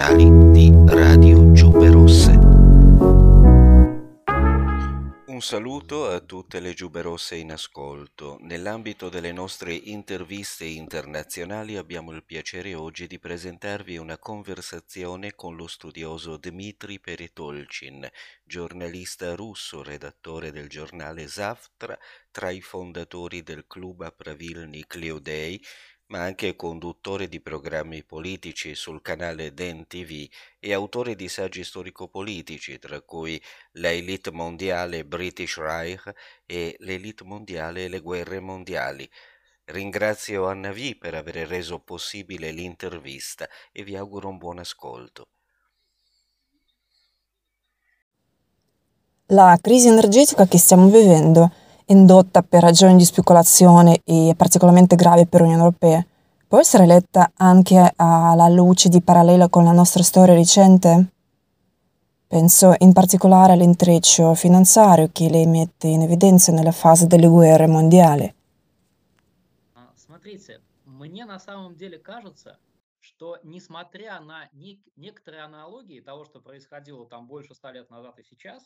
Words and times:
internazionali 0.00 0.50
di 0.52 0.72
Radio 0.86 1.52
Giube 1.52 1.90
Rosse. 1.90 2.30
Un 5.26 5.40
saluto 5.42 6.08
a 6.08 6.20
tutte 6.20 6.60
le 6.60 6.72
Giube 6.72 7.02
Rosse 7.02 7.36
in 7.36 7.52
ascolto. 7.52 8.38
Nell'ambito 8.40 9.10
delle 9.10 9.32
nostre 9.32 9.74
interviste 9.74 10.64
internazionali 10.64 11.76
abbiamo 11.76 12.12
il 12.12 12.24
piacere 12.24 12.74
oggi 12.74 13.06
di 13.06 13.18
presentarvi 13.18 13.98
una 13.98 14.18
conversazione 14.18 15.34
con 15.34 15.56
lo 15.56 15.66
studioso 15.66 16.36
Dmitry 16.36 16.98
Peretolchin, 16.98 18.08
giornalista 18.42 19.34
russo, 19.34 19.82
redattore 19.82 20.50
del 20.50 20.68
giornale 20.68 21.26
Zavtra, 21.26 21.98
tra 22.30 22.50
i 22.50 22.60
fondatori 22.60 23.42
del 23.42 23.66
club 23.66 24.02
a 24.02 24.12
Pravilny 24.12 24.84
Cleodei 24.86 25.60
ma 26.10 26.22
anche 26.22 26.56
conduttore 26.56 27.28
di 27.28 27.40
programmi 27.40 28.04
politici 28.04 28.74
sul 28.74 29.00
canale 29.00 29.54
DEN 29.54 29.86
TV 29.86 30.28
e 30.58 30.72
autore 30.72 31.14
di 31.14 31.28
saggi 31.28 31.62
storico-politici, 31.62 32.78
tra 32.78 33.00
cui 33.00 33.40
La 33.72 33.92
Elite 33.92 34.32
Mondiale 34.32 35.04
British 35.04 35.56
Reich 35.56 36.12
e 36.46 36.74
L'Elite 36.80 37.24
Mondiale 37.24 37.84
e 37.84 37.88
le 37.88 38.00
Guerre 38.00 38.40
Mondiali. 38.40 39.08
Ringrazio 39.66 40.48
Anna 40.48 40.72
V 40.72 40.98
per 40.98 41.14
aver 41.14 41.46
reso 41.46 41.78
possibile 41.78 42.50
l'intervista 42.50 43.48
e 43.70 43.84
vi 43.84 43.94
auguro 43.94 44.28
un 44.28 44.38
buon 44.38 44.58
ascolto. 44.58 45.28
La 49.26 49.56
crisi 49.62 49.86
energetica 49.86 50.44
che 50.48 50.58
stiamo 50.58 50.88
vivendo 50.88 51.59
indotta 51.89 52.41
per 52.41 52.61
ragioni 52.61 52.95
di 52.95 53.05
speculazione 53.05 54.01
e 54.03 54.33
particolarmente 54.35 54.95
grave 54.95 55.25
per 55.25 55.41
l'Unione 55.41 55.61
Europea, 55.61 56.05
può 56.47 56.59
essere 56.59 56.85
letta 56.85 57.31
anche 57.35 57.93
alla 57.95 58.47
luce 58.49 58.89
di 58.89 59.01
parallelo 59.01 59.49
con 59.49 59.63
la 59.63 59.71
nostra 59.71 60.03
storia 60.03 60.33
recente? 60.33 61.11
Penso 62.27 62.73
in 62.79 62.91
particolare 62.91 63.53
all'intreccio 63.53 64.33
finanziario 64.33 65.09
che 65.11 65.29
lei 65.29 65.45
mette 65.45 65.87
in 65.87 66.01
evidenza 66.01 66.51
nella 66.51 66.71
fase 66.71 67.07
delle 67.07 67.27
guerre 67.27 67.67
mondiali. 67.67 68.33
Смотрите, 69.95 70.59
мне 70.85 71.25
на 71.25 71.39
самом 71.39 71.75
деле 71.75 71.99
кажется, 71.99 72.57
что 72.99 73.37
несмотря 73.43 74.19
на 74.19 74.49
нек- 74.53 74.89
некоторые 74.95 75.43
аналогии 75.43 75.99
того, 75.99 76.25
что 76.25 76.39
происходило 76.41 77.05
там 77.05 77.27
больше 77.27 77.53
ста 77.53 77.71
лет 77.71 77.89
назад 77.91 78.17
и 78.17 78.23
сейчас, 78.23 78.63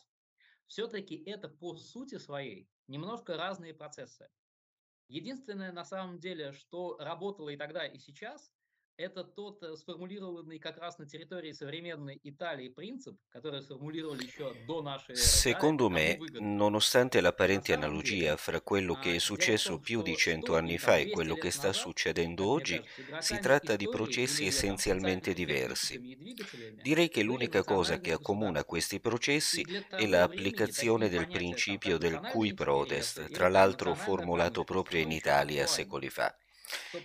все-таки 0.67 1.15
это 1.15 1.49
по 1.49 1.75
сути 1.75 2.17
своей 2.17 2.69
немножко 2.87 3.37
разные 3.37 3.73
процессы. 3.73 4.29
Единственное, 5.07 5.71
на 5.71 5.85
самом 5.85 6.19
деле, 6.19 6.51
что 6.51 6.97
работало 6.97 7.49
и 7.49 7.57
тогда, 7.57 7.85
и 7.85 7.99
сейчас, 7.99 8.54
это 9.00 9.24
тот 9.24 9.62
э, 9.62 9.76
сформулированный 9.76 10.58
как 10.58 10.76
раз 10.78 10.98
на 10.98 11.06
территории 11.06 11.52
современной 11.52 12.20
Италии 12.22 12.68
принцип, 12.68 13.16
который 13.30 13.62
сформулировали 13.62 14.24
еще 14.24 14.52
до 14.66 14.82
нашей 14.82 15.12
эры. 15.12 15.16
Secondo 15.16 15.88
me, 15.88 16.18
nonostante 16.38 17.20
l'apparente 17.20 17.72
analogia 17.72 18.36
fra 18.36 18.60
quello 18.60 18.94
che 18.96 19.16
è 19.16 19.18
successo 19.18 19.78
più 19.78 20.02
di 20.02 20.14
cento 20.16 20.54
anni 20.54 20.76
fa 20.76 20.98
e 20.98 21.08
quello 21.08 21.34
che 21.34 21.50
sta 21.50 21.72
succedendo 21.72 22.46
oggi, 22.46 22.80
si 23.20 23.38
tratta 23.38 23.76
di 23.76 23.88
processi 23.88 24.46
essenzialmente 24.46 25.32
diversi. 25.32 25.98
Direi 26.82 27.08
che 27.08 27.22
l'unica 27.22 27.64
cosa 27.64 28.00
che 28.00 28.12
accomuna 28.12 28.64
questi 28.64 29.00
processi 29.00 29.64
è 29.88 30.06
l'applicazione 30.06 31.08
del 31.08 31.26
principio 31.26 31.96
del 31.96 32.20
cui 32.20 32.52
prodest, 32.52 33.30
tra 33.30 33.48
l'altro 33.48 33.94
formulato 33.94 34.62
proprio 34.64 35.00
in 35.00 35.10
Italia 35.10 35.66
secoli 35.66 36.10
fa. 36.10 36.34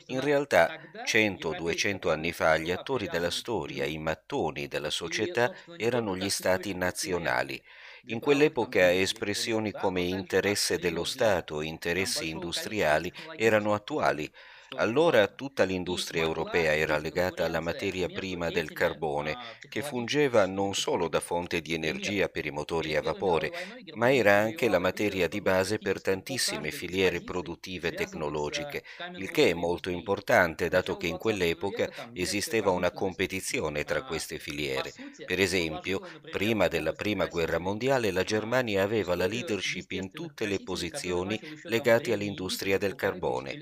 In 0.06 0.20
realtà, 0.20 0.70
100-200 1.02 2.10
anni 2.10 2.32
fa, 2.32 2.56
gli 2.56 2.70
attori 2.70 3.08
della 3.08 3.30
storia, 3.30 3.84
i 3.84 3.98
mattoni 3.98 4.68
della 4.68 4.90
società 4.90 5.50
erano 5.76 6.16
gli 6.16 6.28
stati 6.28 6.74
nazionali. 6.74 7.62
In 8.06 8.20
quell'epoca 8.20 8.92
espressioni 8.92 9.72
come 9.72 10.02
interesse 10.02 10.78
dello 10.78 11.04
Stato, 11.04 11.60
interessi 11.60 12.28
industriali 12.28 13.12
erano 13.34 13.74
attuali, 13.74 14.30
allora 14.76 15.26
tutta 15.28 15.64
l'industria 15.64 16.22
europea 16.22 16.74
era 16.74 16.98
legata 16.98 17.44
alla 17.44 17.60
materia 17.60 18.08
prima 18.08 18.50
del 18.50 18.72
carbone, 18.72 19.38
che 19.68 19.82
fungeva 19.82 20.46
non 20.46 20.74
solo 20.74 21.08
da 21.08 21.20
fonte 21.20 21.60
di 21.60 21.74
energia 21.74 22.28
per 22.28 22.46
i 22.46 22.50
motori 22.50 22.94
a 22.96 23.00
vapore, 23.02 23.52
ma 23.92 24.12
era 24.12 24.36
anche 24.36 24.68
la 24.68 24.78
materia 24.78 25.28
di 25.28 25.40
base 25.40 25.78
per 25.78 26.00
tantissime 26.00 26.70
filiere 26.70 27.22
produttive 27.22 27.92
tecnologiche, 27.92 28.82
il 29.14 29.30
che 29.30 29.50
è 29.50 29.54
molto 29.54 29.90
importante 29.90 30.68
dato 30.68 30.96
che 30.96 31.06
in 31.06 31.16
quell'epoca 31.18 31.88
esisteva 32.12 32.70
una 32.70 32.92
competizione 32.92 33.84
tra 33.84 34.02
queste 34.02 34.38
filiere. 34.38 34.94
Per 35.24 35.38
esempio, 35.40 36.00
prima 36.28 36.68
della 36.68 36.92
Prima 36.92 37.26
Guerra 37.26 37.58
Mondiale 37.58 38.10
la 38.10 38.22
Germania 38.24 38.82
aveva 38.82 39.14
la 39.14 39.26
leadership 39.26 39.90
in 39.92 40.12
tutte 40.12 40.46
le 40.46 40.60
posizioni 40.60 41.40
legate 41.66 42.12
all'industria 42.12 42.78
del 42.78 42.94
carbone. 42.94 43.58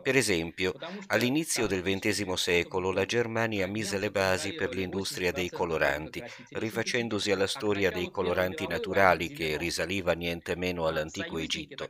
Per 0.00 0.16
esempio, 0.16 0.35
esempio, 0.36 0.74
all'inizio 1.06 1.66
del 1.66 1.82
XX 1.82 2.32
secolo 2.34 2.92
la 2.92 3.06
Germania 3.06 3.66
mise 3.66 3.98
le 3.98 4.10
basi 4.10 4.54
per 4.54 4.74
l'industria 4.74 5.32
dei 5.32 5.50
coloranti, 5.50 6.22
rifacendosi 6.50 7.30
alla 7.30 7.46
storia 7.46 7.90
dei 7.90 8.10
coloranti 8.10 8.66
naturali 8.66 9.30
che 9.30 9.56
risaliva 9.56 10.12
niente 10.12 10.54
meno 10.56 10.86
all'antico 10.86 11.38
Egitto. 11.38 11.88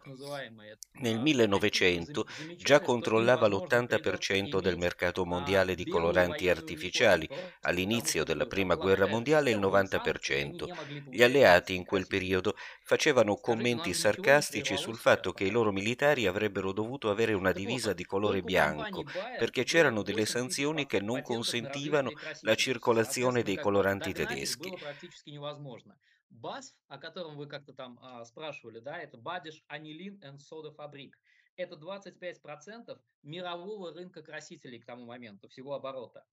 Nel 0.98 1.20
1900 1.20 2.26
già 2.56 2.80
controllava 2.80 3.48
l'80% 3.48 4.60
del 4.60 4.78
mercato 4.78 5.24
mondiale 5.24 5.74
di 5.74 5.84
coloranti 5.86 6.48
artificiali, 6.48 7.28
all'inizio 7.62 8.24
della 8.24 8.46
Prima 8.46 8.76
Guerra 8.76 9.06
Mondiale 9.06 9.50
il 9.50 9.58
90%. 9.58 10.66
Gli 11.10 11.22
alleati 11.22 11.74
in 11.74 11.84
quel 11.84 12.06
periodo 12.06 12.54
facevano 12.85 13.35
commenti 13.35 13.93
sarcastici 13.93 14.77
sul 14.77 14.97
fatto 14.97 15.31
che 15.33 15.43
i 15.43 15.51
loro 15.51 15.71
militari 15.71 16.25
avrebbero 16.25 16.71
dovuto 16.71 17.09
avere 17.09 17.33
una 17.33 17.51
divisa 17.51 17.93
di 17.93 18.05
colore 18.05 18.19
colore 18.21 18.41
bianco, 18.41 19.03
perché 19.37 19.63
c'erano 19.63 20.01
delle 20.03 20.25
sanzioni 20.25 20.85
che 20.85 20.99
non 20.99 21.21
consentivano 21.21 22.11
la 22.41 22.55
circolazione 22.55 23.43
dei 23.43 23.57
coloranti 23.57 24.13
tedeschi. 24.13 24.71
BASF, 26.33 26.73
о 26.87 26.97
котором 26.97 27.35
вы 27.35 27.45
как-то 27.45 27.73
там 27.73 27.99
а, 28.01 28.23
спрашивали, 28.23 28.79
да, 28.79 28.97
это 28.97 29.17
Бадиш 29.17 29.65
Анилин 29.67 30.17
and 30.23 30.39
Soda 30.39 30.73
Fabric. 30.73 31.11
Это 31.57 31.75
25% 31.75 32.97
мирового 33.23 33.93
рынка 33.93 34.23
красителей 34.23 34.79
к 34.79 34.85
тому 34.85 35.03
моменту, 35.03 35.49
всего 35.49 35.73
оборота. 35.73 36.23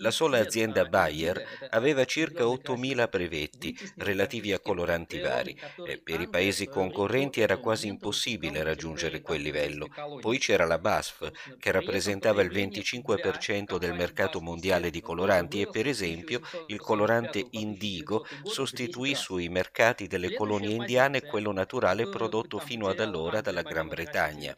La 0.00 0.10
sola 0.10 0.38
azienda 0.40 0.84
Bayer 0.84 1.68
aveva 1.70 2.04
circa 2.04 2.42
8.000 2.42 3.08
brevetti 3.08 3.76
relativi 3.98 4.52
a 4.52 4.58
coloranti 4.58 5.20
vari. 5.20 5.56
e 5.86 5.98
per 5.98 6.20
i 6.20 6.28
paesi 6.28 6.66
concorrenti 6.66 7.40
era 7.40 7.56
quasi 7.58 7.86
impossibile 7.86 8.64
raggiungere 8.64 9.22
quel 9.22 9.40
livello. 9.40 9.88
Poi 10.20 10.38
c'era 10.38 10.64
la 10.66 10.78
BASF 10.78 11.56
che 11.58 11.70
rappresentava 11.70 12.42
il 12.42 12.50
25% 12.50 13.78
del 13.78 13.94
mercato 13.94 14.40
mondiale 14.40 14.90
di 14.90 15.00
coloranti. 15.00 15.60
E 15.60 15.68
per 15.68 15.86
esempio 15.86 16.40
il 16.66 16.80
colorante 16.80 17.46
indigo 17.50 18.26
sostituì 18.42 19.14
sui 19.14 19.48
mercati 19.48 20.08
delle 20.08 20.34
colonie 20.34 20.74
indiane 20.74 21.22
quello 21.22 21.52
naturale 21.52 22.08
prodotto 22.08 22.58
fino 22.58 22.88
ad 22.88 22.98
allora 22.98 23.40
dalla 23.40 23.62
Gran 23.62 23.86
Bretagna. 23.86 24.54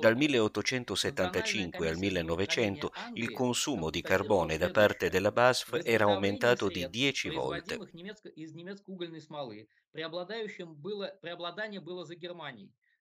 Dal 0.00 0.16
1875 0.16 1.88
al 1.88 1.96
1900 1.96 2.92
il 3.14 3.30
consumo 3.30 3.90
di 3.90 4.02
carbone 4.08 4.56
da 4.56 4.70
parte 4.70 5.10
della 5.10 5.30
BASF 5.32 5.80
era 5.82 6.04
aumentato 6.04 6.68
di 6.68 6.88
10 6.88 7.28
volte 7.28 7.84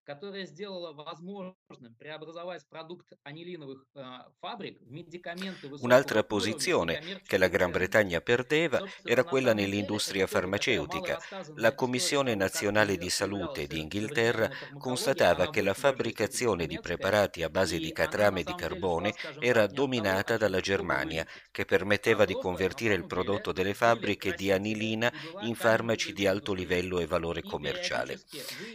которая 0.06 0.46
сделала 0.46 0.92
возможным 0.92 1.54
преобразовать 1.98 2.66
продукт 2.68 3.12
анилиновых 3.22 3.86
э, 3.94 4.02
фабрик 4.40 4.80
в 4.80 4.90
медикаменты 4.90 5.70
Un'altra 5.80 6.24
posizione 6.24 7.20
che 7.26 7.38
la 7.38 7.48
Gran 7.48 7.70
Bretagna 7.70 8.20
perdeva 8.20 8.82
era 9.04 9.24
quella 9.24 9.54
nell'industria 9.54 10.26
farmaceutica. 10.26 11.20
La 11.56 11.74
Commissione 11.74 12.34
Nazionale 12.34 12.96
di 12.96 13.10
Salute 13.10 13.66
di 13.66 13.80
Inghilterra 13.80 14.50
constatava 14.78 15.50
che 15.50 15.62
la 15.62 15.74
fabbricazione 15.74 16.66
di 16.66 16.80
preparati 16.80 17.42
a 17.42 17.48
base 17.48 17.78
di 17.78 17.92
catrame 17.92 18.42
di 18.42 18.54
carbone 18.54 19.14
era 19.38 19.66
dominata 19.66 20.36
dalla 20.36 20.60
Germania, 20.60 21.26
che 21.50 21.64
permetteva 21.64 22.24
di 22.24 22.34
convertire 22.34 22.94
il 22.94 23.06
prodotto 23.06 23.52
delle 23.52 23.74
fabbriche 23.74 24.34
di 24.34 24.50
anilina 24.50 25.12
in 25.42 25.54
farmaci 25.54 26.12
di 26.12 26.26
alto 26.26 26.52
livello 26.52 26.98
e 26.98 27.06
valore 27.06 27.42
commerciale. 27.42 28.20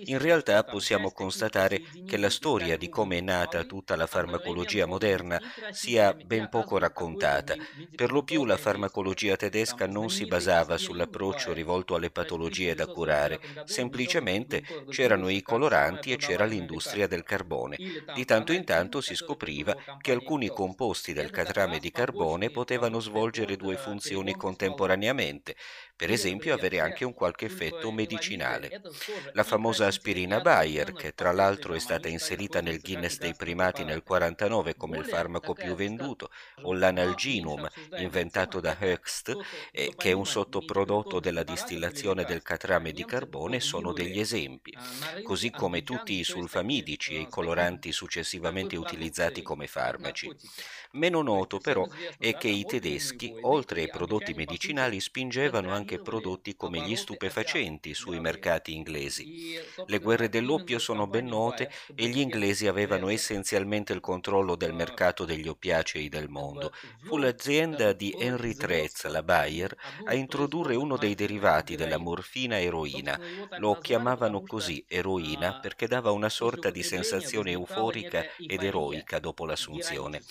In 0.05 0.19
realtà 0.19 0.63
possiamo 0.63 1.11
constatare 1.22 1.80
che 2.04 2.16
la 2.16 2.30
storia 2.30 2.76
di 2.76 2.88
come 2.88 3.18
è 3.18 3.20
nata 3.20 3.64
tutta 3.64 3.96
la 3.96 4.06
farmacologia 4.06 4.86
moderna 4.86 5.40
sia 5.70 6.12
ben 6.14 6.48
poco 6.48 6.78
raccontata. 6.78 7.56
Per 7.94 8.10
lo 8.10 8.22
più 8.24 8.44
la 8.44 8.56
farmacologia 8.56 9.36
tedesca 9.36 9.86
non 9.86 10.10
si 10.10 10.26
basava 10.26 10.76
sull'approccio 10.76 11.52
rivolto 11.52 11.94
alle 11.94 12.10
patologie 12.10 12.74
da 12.74 12.86
curare, 12.86 13.40
semplicemente 13.64 14.62
c'erano 14.88 15.28
i 15.28 15.42
coloranti 15.42 16.12
e 16.12 16.16
c'era 16.16 16.44
l'industria 16.44 17.06
del 17.06 17.22
carbone. 17.22 17.78
Di 18.10 18.24
tanto 18.24 18.52
in 18.52 18.64
tanto 18.64 19.00
si 19.00 19.14
scopriva 19.14 19.76
che 20.00 20.12
alcuni 20.12 20.50
composti 20.50 21.12
del 21.12 21.30
catrame 21.30 21.78
di 21.78 21.90
carbone 21.90 22.50
potevano 22.50 23.00
svolgere 23.00 23.56
due 23.56 23.76
funzioni 23.76 24.34
contemporaneamente, 24.34 25.56
per 25.94 26.10
esempio 26.10 26.54
avere 26.54 26.80
anche 26.80 27.04
un 27.04 27.14
qualche 27.14 27.46
effetto 27.46 27.90
medicinale. 27.92 28.80
La 29.32 29.44
famosa 29.44 29.86
aspirina 29.86 30.40
Bayer, 30.40 30.92
che 30.92 31.14
tra 31.14 31.32
l'altro 31.32 31.74
è 31.74 31.78
stata 31.78 32.08
inserita 32.08 32.60
nel 32.60 32.80
Guinness 32.80 33.18
dei 33.18 33.34
primati 33.34 33.84
nel 33.84 34.02
1949 34.04 34.76
come 34.76 34.98
il 34.98 35.04
farmaco 35.04 35.52
più 35.52 35.74
venduto, 35.74 36.30
o 36.62 36.72
l'analginum, 36.72 37.68
inventato 37.96 38.60
da 38.60 38.76
eh, 38.78 39.94
che 39.96 40.10
è 40.10 40.12
un 40.12 40.26
sottoprodotto 40.26 41.20
della 41.20 41.42
distillazione 41.42 42.24
del 42.24 42.42
catrame 42.42 42.92
di 42.92 43.04
carbone, 43.04 43.60
sono 43.60 43.92
degli 43.92 44.18
esempi, 44.18 44.76
così 45.22 45.50
come 45.50 45.82
tutti 45.82 46.18
i 46.18 46.24
sulfamidici 46.24 47.14
e 47.14 47.20
i 47.20 47.28
coloranti 47.28 47.92
successivamente 47.92 48.76
utilizzati 48.76 49.42
come 49.42 49.66
farmaci. 49.66 50.30
Meno 50.94 51.22
noto 51.22 51.58
però 51.58 51.86
è 52.18 52.36
che 52.36 52.48
i 52.48 52.64
tedeschi, 52.66 53.34
oltre 53.42 53.80
ai 53.80 53.88
prodotti 53.88 54.34
medicinali, 54.34 55.00
spingevano 55.00 55.72
anche 55.72 55.98
prodotti 55.98 56.54
come 56.54 56.82
gli 56.82 56.96
stupefacenti 56.96 57.94
sui 57.94 58.20
mercati 58.20 58.74
inglesi. 58.74 59.26
Le 59.86 59.98
guerre 59.98 60.28
dell'oppio 60.28 60.78
sono 60.78 61.06
ben 61.06 61.26
note 61.26 61.70
e 61.94 62.08
gli 62.08 62.18
inglesi 62.18 62.66
avevano 62.66 63.08
essenzialmente 63.08 63.94
il 63.94 64.00
controllo 64.00 64.54
del 64.54 64.74
mercato 64.74 65.24
degli 65.24 65.48
oppiacei 65.48 66.10
del 66.10 66.28
mondo. 66.28 66.72
Fu 67.00 67.16
l'azienda 67.16 67.94
di 67.94 68.14
Henry 68.18 68.54
Trez, 68.54 69.06
la 69.06 69.22
Bayer, 69.22 69.74
a 70.04 70.12
introdurre 70.14 70.74
uno 70.74 70.98
dei 70.98 71.14
derivati 71.14 71.74
della 71.74 71.96
morfina 71.96 72.60
eroina. 72.60 73.18
Lo 73.56 73.78
chiamavano 73.80 74.42
così 74.42 74.84
eroina 74.86 75.54
perché 75.54 75.86
dava 75.86 76.10
una 76.10 76.28
sorta 76.28 76.70
di 76.70 76.82
sensazione 76.82 77.52
euforica 77.52 78.26
ed 78.44 78.62
eroica 78.62 79.18
dopo 79.18 79.46
l'assunzione. 79.46 80.22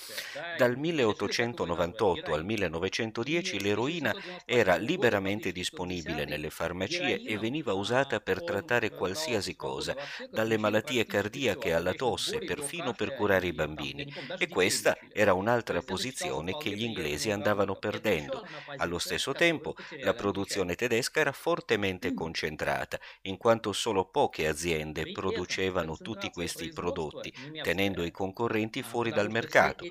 Dal 0.54 0.78
1898 0.78 2.34
al 2.34 2.44
1910 2.46 3.60
l'eroina 3.60 4.16
era 4.46 4.76
liberamente 4.76 5.52
disponibile 5.52 6.26
nelle 6.26 6.50
farmacie 6.50 7.22
e 7.22 7.38
veniva 7.38 7.74
usata 7.74 8.20
per 8.20 8.44
trattare 8.44 8.92
qualsiasi 8.92 9.56
cosa, 9.56 9.96
dalle 10.30 10.58
malattie 10.58 11.06
cardiache 11.06 11.74
alla 11.74 11.94
tosse, 11.94 12.42
perfino 12.42 12.94
per 12.94 13.14
curare 13.14 13.48
i 13.48 13.54
bambini. 13.54 14.06
E 14.38 14.48
questa 14.48 14.98
era 15.12 15.34
un'altra 15.34 15.82
posizione 15.82 16.56
che 16.56 16.72
gli 16.72 16.84
inglesi 16.84 17.32
andavano 17.32 17.76
perdendo. 17.76 18.42
Allo 18.76 19.00
stesso 19.00 19.34
tempo, 19.34 19.76
la 20.00 20.14
produzione 20.14 20.76
tedesca 20.76 21.20
era 21.20 21.32
fortemente 21.32 22.14
concentrata, 22.14 23.00
in 23.22 23.38
quanto 23.38 23.72
solo 23.74 24.06
poche 24.10 24.48
aziende 24.48 25.10
producevano 25.10 25.98
tutti 26.00 26.30
questi 26.30 26.72
prodotti, 26.72 27.34
tenendo 27.62 28.04
i 28.04 28.12
concorrenti 28.12 28.82
fuori 28.84 29.12
dal 29.12 29.30
mercato. 29.30 29.88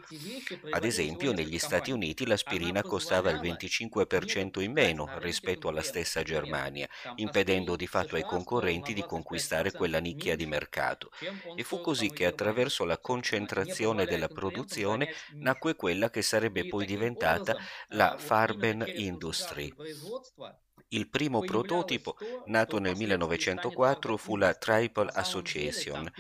Ad 0.70 0.84
esempio, 0.84 1.32
negli 1.32 1.58
Stati 1.58 1.90
Uniti 1.90 2.26
l'aspirina 2.26 2.84
costava 2.84 3.30
il 3.30 3.38
25% 3.40 4.60
in 4.60 4.72
meno 4.72 5.10
rispetto 5.14 5.68
alla 5.68 5.82
stessa 5.82 6.22
Germania, 6.22 6.88
impedendo 7.14 7.76
di 7.76 7.86
fatto 7.86 8.16
ai 8.16 8.24
concorrenti 8.24 8.92
di 8.94 9.04
conquistare 9.04 9.72
quella 9.72 9.98
nicchia 9.98 10.36
di 10.36 10.46
mercato. 10.46 11.10
E 11.54 11.62
fu 11.64 11.80
così 11.80 12.10
che 12.12 12.26
attraverso 12.26 12.84
la 12.84 12.98
concentrazione 12.98 14.06
della 14.06 14.28
produzione 14.28 15.08
nacque 15.38 15.74
quella 15.76 16.10
che 16.10 16.22
sarebbe 16.22 16.64
poi 16.66 16.84
diventata 16.84 17.56
la 17.88 18.14
Farben 18.18 18.88
Industry. 18.92 19.74
Il 20.92 21.08
primo 21.08 21.38
prototipo, 21.44 22.16
nato 22.46 22.80
nel 22.80 22.96
1904, 22.96 24.16
fu 24.16 24.34
la 24.34 24.54
Triple 24.54 25.08
Association. 25.14 26.10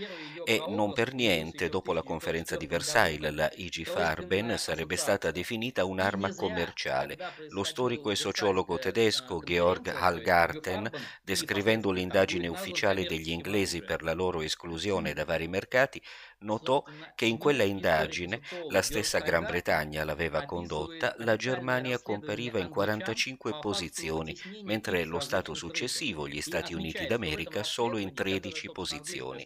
E 0.44 0.62
non 0.68 0.92
per 0.92 1.12
niente, 1.12 1.68
dopo 1.68 1.92
la 1.92 2.04
conferenza 2.04 2.56
di 2.56 2.68
Versailles, 2.68 3.32
la 3.32 3.50
IG 3.52 3.84
Farben 3.84 4.56
sarebbe 4.58 4.94
stata 4.94 5.32
definita 5.32 5.84
un'arma 5.84 6.32
commerciale. 6.36 7.18
Lo 7.48 7.64
storico 7.64 8.10
e 8.10 8.14
sociologo 8.14 8.78
tedesco 8.78 9.40
Georg 9.40 9.88
Hallgarten, 9.88 10.88
descrivendo 11.20 11.90
l'indagine 11.90 12.46
ufficiale 12.46 13.06
degli 13.06 13.30
inglesi 13.30 13.82
per 13.82 14.04
la 14.04 14.12
loro 14.12 14.40
esclusione 14.40 15.14
da 15.14 15.24
vari 15.24 15.48
mercati, 15.48 16.00
notò 16.39 16.83
che 17.15 17.25
in 17.25 17.37
quella 17.37 17.63
indagine, 17.63 18.41
la 18.69 18.81
stessa 18.81 19.19
Gran 19.19 19.43
Bretagna 19.43 20.03
l'aveva 20.03 20.45
condotta, 20.45 21.15
la 21.19 21.35
Germania 21.35 22.01
compariva 22.01 22.59
in 22.59 22.69
45 22.69 23.59
posizioni, 23.59 24.35
mentre 24.63 25.03
lo 25.05 25.19
Stato 25.19 25.53
successivo, 25.53 26.27
gli 26.27 26.41
Stati 26.41 26.73
Uniti 26.73 27.05
d'America, 27.07 27.63
solo 27.63 27.97
in 27.97 28.13
13 28.13 28.71
posizioni. 28.71 29.45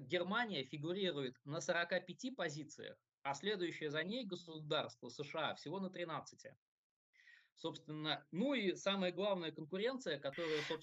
Германия 0.00 0.64
фигурирует 0.64 1.36
на 1.44 1.60
45 1.60 2.34
позициях, 2.34 2.96
а 3.22 3.34
следующее 3.34 3.90
за 3.90 4.02
ней 4.02 4.24
государство 4.24 5.08
США 5.08 5.54
всего 5.54 5.78
на 5.78 5.90
13. 5.90 6.50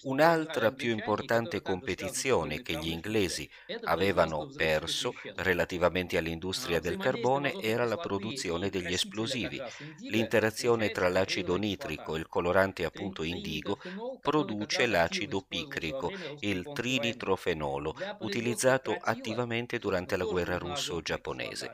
Un'altra 0.03 0.71
più 0.71 0.89
importante 0.89 1.61
competizione 1.61 2.61
che 2.61 2.77
gli 2.77 2.89
inglesi 2.89 3.49
avevano 3.83 4.47
perso 4.47 5.13
relativamente 5.35 6.17
all'industria 6.17 6.79
del 6.79 6.97
carbone 6.97 7.53
era 7.61 7.85
la 7.85 7.97
produzione 7.97 8.69
degli 8.69 8.91
esplosivi. 8.91 9.61
L'interazione 9.99 10.89
tra 10.89 11.09
l'acido 11.09 11.55
nitrico 11.55 12.15
e 12.15 12.19
il 12.19 12.27
colorante 12.27 12.85
appunto 12.85 13.23
indigo 13.23 13.77
produce 14.19 14.85
l'acido 14.87 15.41
picrico, 15.47 16.11
il 16.39 16.69
trinitrofenolo, 16.73 17.95
utilizzato 18.19 18.97
attivamente 18.99 19.77
durante 19.77 20.17
la 20.17 20.25
guerra 20.25 20.57
russo-giapponese. 20.57 21.71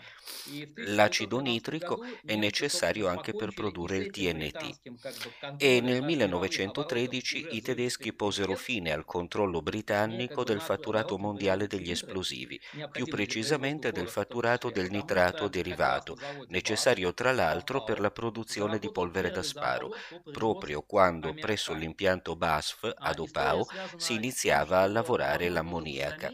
L'acido 0.88 1.40
nitrico 1.40 2.00
è 2.25 2.36
necessario 2.36 3.07
anche 3.07 3.34
per 3.34 3.54
produrre 3.54 3.98
il 3.98 4.10
TNT 4.10 4.88
e 5.57 5.81
nel 5.81 6.01
1913 6.03 7.47
i 7.51 7.62
tedeschi 7.62 8.13
posero 8.13 8.56
fine 8.56 8.91
al 8.91 9.06
controllo 9.06 9.62
britannico 9.62 10.44
del 10.44 10.62
fatturato 10.62 11.18
mondiale 11.18 11.68
degli 11.68 11.91
esplosivi, 11.91 12.59
più 12.91 13.07
precisamente 13.07 13.91
del 13.91 14.07
fatturato 14.09 14.69
del 14.69 14.89
nitrato 14.89 15.47
derivato, 15.47 16.18
necessario 16.47 17.13
tra 17.13 17.31
l'altro 17.31 17.83
per 17.83 18.00
la 18.00 18.12
produzione 18.12 18.80
di 18.80 18.89
polvere 18.91 19.30
da 19.31 19.44
sparo, 19.44 19.91
proprio 20.31 20.81
quando 20.83 21.33
presso 21.36 21.74
l'impianto 21.74 22.36
BASF 22.36 22.91
ad 22.95 23.19
Opao 23.19 23.65
si 23.95 24.13
iniziava 24.15 24.81
a 24.81 24.88
lavorare 24.88 25.50
l'ammoniaca. 25.50 26.34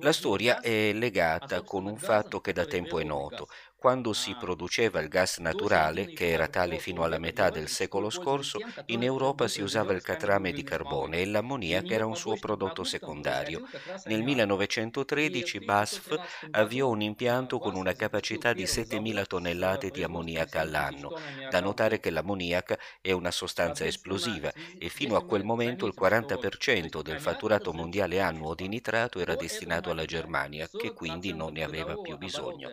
La 0.00 0.12
storia 0.12 0.60
è 0.60 0.92
legata 0.92 1.62
con 1.62 1.86
un 1.86 1.96
fatto 1.98 2.40
che 2.40 2.52
da 2.52 2.64
tempo 2.66 2.98
è 2.98 3.04
noto, 3.04 3.48
quando 3.76 4.12
si 4.12 4.34
produceva 4.36 5.00
il 5.00 5.08
gas 5.08 5.38
naturale, 5.38 6.10
che 6.12 6.30
era 6.30 6.48
tale 6.48 6.78
fino 6.78 7.02
alla 7.04 7.18
metà 7.18 7.50
del 7.50 7.68
secolo 7.68 8.10
scorso, 8.10 8.58
in 8.86 9.02
Europa 9.02 9.46
si 9.48 9.60
usava 9.62 9.92
il 9.92 10.02
catrame 10.02 10.52
di 10.52 10.62
carbone 10.62 11.20
e 11.20 11.26
l'ammoniaca 11.26 11.94
era 11.94 12.06
un 12.06 12.16
suo 12.16 12.36
prodotto 12.38 12.82
secondario. 12.84 13.60
Nel 14.04 14.22
1913 14.22 15.60
BASF 15.60 16.16
avviò 16.50 16.88
un 16.88 17.02
impianto 17.02 17.58
con 17.58 17.74
una 17.76 17.94
capacità 17.94 18.52
di 18.52 18.66
7.000 18.66 19.26
tonnellate 19.26 19.90
di 19.90 20.02
ammoniaca 20.02 20.60
all'anno. 20.60 21.12
Da 21.48 21.60
notare 21.60 22.00
che 22.00 22.10
l'ammoniaca 22.10 22.78
è 23.00 23.12
una 23.12 23.30
sostanza 23.30 23.84
esplosiva 23.84 24.52
e 24.78 24.88
fino 24.88 25.16
a 25.16 25.24
quel 25.24 25.44
momento 25.44 25.86
il 25.86 25.94
40% 25.94 27.02
del 27.02 27.20
fatturato 27.20 27.72
mondiale 27.72 28.20
annuo 28.20 28.54
di 28.54 28.68
nitrato 28.68 29.20
era 29.20 29.34
destinato 29.36 29.90
alla 29.90 30.04
Germania, 30.04 30.68
che 30.74 30.92
quindi 30.92 31.32
non 31.32 31.52
ne 31.52 31.62
aveva 31.62 31.96
più 31.96 32.16
bisogno 32.16 32.70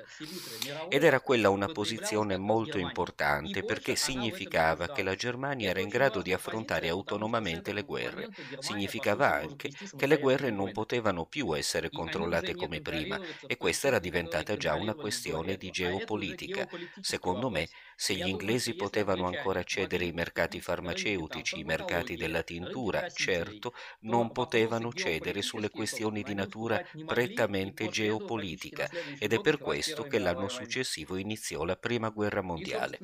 ed 0.93 1.03
era 1.03 1.19
quella 1.21 1.49
una 1.49 1.69
posizione 1.69 2.37
molto 2.37 2.77
importante 2.77 3.63
perché 3.63 3.95
significava 3.95 4.89
che 4.89 5.01
la 5.03 5.15
Germania 5.15 5.69
era 5.69 5.79
in 5.81 5.89
grado 5.89 6.21
di 6.21 6.31
affrontare 6.33 6.87
autonomamente 6.89 7.73
le 7.73 7.83
guerre. 7.83 8.29
Significava 8.59 9.33
anche 9.33 9.71
che 9.95 10.05
le 10.05 10.17
guerre 10.17 10.51
non 10.51 10.71
potevano 10.71 11.25
più 11.25 11.51
essere 11.57 11.89
controllate 11.91 12.53
come 12.55 12.79
prima 12.81 13.19
e 13.45 13.57
questa 13.57 13.87
era 13.87 13.99
diventata 13.99 14.55
già 14.55 14.75
una 14.75 14.95
questione 14.95 15.57
di 15.57 15.69
geopolitica. 15.71 16.67
Secondo 16.99 17.49
me 17.49 17.67
Se 18.03 18.15
gli 18.15 18.27
inglesi 18.27 18.73
potevano 18.73 19.27
ancora 19.27 19.61
accedere 19.61 20.03
ai 20.03 20.11
mercati 20.11 20.59
farmaceutici, 20.59 21.59
i 21.59 21.63
mercati 21.63 22.17
della 22.17 22.43
tintura, 22.43 23.09
certo 23.09 23.73
non 24.01 24.33
potevano 24.33 24.91
cedere 24.91 25.41
sulle 25.41 25.69
questioni 25.69 26.21
di 26.21 26.33
natura 26.33 26.85
prettamente 27.05 27.87
geopolitica. 27.87 28.89
ed 29.17 29.31
è 29.31 29.39
per 29.39 29.57
questo 29.57 30.03
che 30.03 30.19
l'anno 30.19 30.49
successivo 30.49 31.15
iniziò 31.15 31.63
la 31.63 31.77
Prima 31.77 32.09
Guerra 32.09 32.41
Mondiale. 32.41 32.99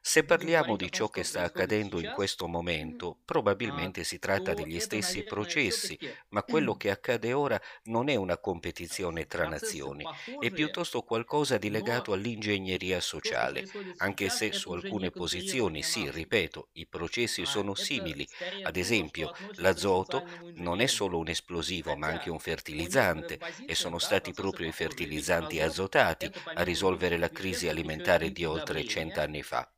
Se 0.00 0.24
parliamo 0.24 0.74
di 0.74 0.90
ciò 0.90 1.08
che 1.08 1.22
sta 1.22 1.44
accadendo 1.44 2.00
in 2.00 2.10
questo 2.12 2.48
momento, 2.48 3.20
probabilmente 3.24 4.02
si 4.02 4.18
tratta 4.18 4.52
degli 4.52 4.80
stessi 4.80 5.22
processi, 5.22 5.96
ma 6.30 6.42
quello 6.42 6.74
che 6.74 6.90
accade 6.90 7.32
ora 7.32 7.60
non 7.84 8.08
è 8.08 8.16
una 8.16 8.38
competizione 8.38 9.28
tra 9.28 9.46
nazioni, 9.46 10.04
è 10.40 10.50
piuttosto 10.50 11.02
qualcosa 11.02 11.56
di 11.56 11.70
legato 11.70 12.12
all'ingegneria 12.12 13.00
sociale, 13.00 13.64
anche 13.96 14.28
se 14.30 14.52
su 14.52 14.72
alcune 14.72 15.10
posizioni, 15.12 15.82
sì, 15.82 16.10
ripeto, 16.10 16.68
i 16.72 16.86
processi 16.86 17.44
sono 17.46 17.74
simili. 17.74 18.26
Ad 18.62 18.76
esempio, 18.76 19.30
l'azoto 19.54 20.24
non 20.54 20.80
è 20.80 20.86
solo 20.86 21.18
un 21.18 21.28
esplosivo, 21.28 21.96
ma 21.96 22.08
anche 22.08 22.30
un 22.30 22.38
fertilizzante 22.38 23.38
e 23.64 23.74
sono 23.74 23.98
stati 23.98 24.32
proprio 24.32 24.66
i 24.68 24.72
fertilizzanti 24.72 25.60
azotati 25.60 26.30
a 26.54 26.62
risolvere 26.62 27.16
la 27.18 27.30
crisi 27.30 27.68
alimentare 27.68 28.30
di 28.30 28.44
oltre 28.44 28.84
cent'anni 28.84 29.42
fa. 29.42 29.68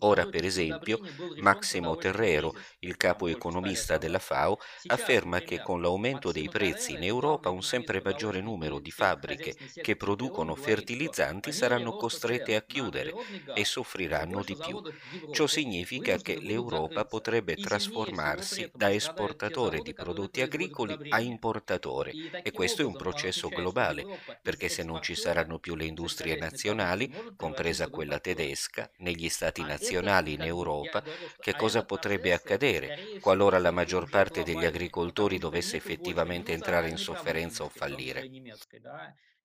Ora, 0.00 0.26
per 0.26 0.44
esempio, 0.44 1.00
Massimo 1.36 1.96
Terrero, 1.96 2.54
il 2.80 2.96
capo 2.96 3.26
economista 3.28 3.96
della 3.98 4.18
FAO, 4.18 4.58
afferma 4.86 5.42
che 5.42 5.60
con 5.60 5.80
l'aumento 5.80 6.30
dei 6.32 6.48
prezzi 6.48 6.92
in 6.94 7.02
Europa 7.02 7.50
un 7.50 7.62
sempre 7.62 8.00
maggiore 8.02 8.40
numero 8.40 8.78
di 8.80 8.90
fabbriche 8.90 9.54
che 9.80 9.96
producono 9.96 10.54
fertilizzanti 10.54 11.52
saranno 11.52 11.94
costrette 11.94 12.54
a 12.56 12.62
chiudere 12.64 13.05
e 13.51 13.65
soffriranno 13.65 14.43
di 14.43 14.55
più. 14.57 14.81
Ciò 15.29 15.45
significa 15.47 16.19
che 16.19 16.37
l'Europa 16.39 17.05
potrebbe 17.05 17.57
trasformarsi 17.57 18.69
da 18.73 18.91
esportatore 18.91 19.81
di 19.81 19.95
prodotti 19.95 20.41
agricoli 20.41 20.99
a 21.09 21.19
importatore 21.19 22.15
e 22.41 22.51
questo 22.51 22.81
è 22.81 22.85
un 22.85 22.95
processo 22.95 23.51
globale, 23.51 24.07
perché 24.41 24.67
se 24.69 24.83
non 24.83 25.01
ci 25.01 25.15
saranno 25.15 25.59
più 25.59 25.75
le 25.75 25.85
industrie 25.85 26.35
nazionali, 26.35 27.09
compresa 27.35 27.89
quella 27.89 28.19
tedesca, 28.19 28.89
negli 28.97 29.29
stati 29.29 29.63
nazionali 29.63 30.33
in 30.33 30.43
Europa, 30.43 31.03
che 31.39 31.55
cosa 31.55 31.83
potrebbe 31.83 32.33
accadere 32.33 32.93
qualora 33.19 33.57
la 33.59 33.71
maggior 33.71 34.07
parte 34.07 34.43
degli 34.43 34.65
agricoltori 34.65 35.37
dovesse 35.37 35.75
effettivamente 35.77 36.51
entrare 36.51 36.89
in 36.89 36.97
sofferenza 36.97 37.63
o 37.63 37.69
fallire? 37.69 38.29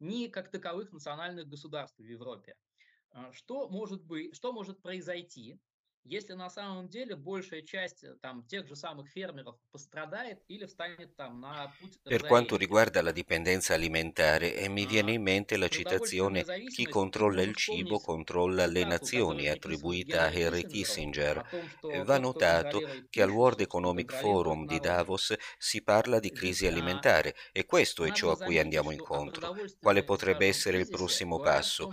ни 0.00 0.28
как 0.28 0.50
таковых 0.50 0.92
национальных 0.92 1.49
государств 1.49 1.99
в 1.99 2.04
Европе. 2.04 2.56
Что 3.32 3.68
может, 3.70 4.03
быть, 4.03 4.36
что 4.36 4.53
может 4.53 4.82
произойти, 4.82 5.60
если 6.09 6.35
на 6.35 6.49
самом 6.49 6.88
деле 6.88 7.16
большая 7.16 7.62
часть 7.62 8.04
э, 8.04 8.14
там, 8.23 8.45
тех 8.47 8.66
же 8.66 8.76
самых 8.76 9.09
фермеров 9.09 9.56
пострадает 9.73 10.42
или 10.49 10.64
встанет 10.66 11.16
там 11.16 11.40
на 11.40 11.73
путь 11.80 11.99
Per 12.04 12.23
quanto 12.23 12.56
riguarda 12.56 13.02
la 13.02 13.11
dipendenza 13.11 13.75
alimentare, 13.75 14.54
eh, 14.54 14.68
mi 14.68 14.87
viene 14.87 15.12
in 15.12 15.23
mente 15.23 15.56
la 15.56 15.68
citazione 15.68 16.45
Chi 16.73 16.87
controlla 16.87 17.42
il 17.42 17.56
cibo 17.56 17.99
controlla 17.99 18.66
le 18.66 18.85
nazioni, 18.85 19.49
attribuita 19.49 20.23
a 20.23 20.30
Henry 20.30 20.64
Kissinger. 20.64 21.42
Va 22.04 22.18
notato 22.18 22.83
che 23.11 23.23
al 23.23 23.30
World 23.30 23.61
Economic 23.61 24.12
Forum 24.12 24.66
di 24.66 24.78
Davos 24.78 25.35
si 25.59 25.83
parla 25.83 26.21
di 26.21 26.30
crisi 26.30 26.66
alimentare 26.66 27.35
e 27.52 27.64
questo 27.64 28.04
è 28.04 28.12
ciò 28.12 28.30
a 28.30 28.38
cui 28.38 28.59
andiamo 28.59 28.92
incontro. 28.92 29.50
Quale 29.80 30.04
potrebbe 30.04 30.47
essere 30.47 30.78
il 30.78 30.88
prossimo 30.88 31.40
passo? 31.40 31.88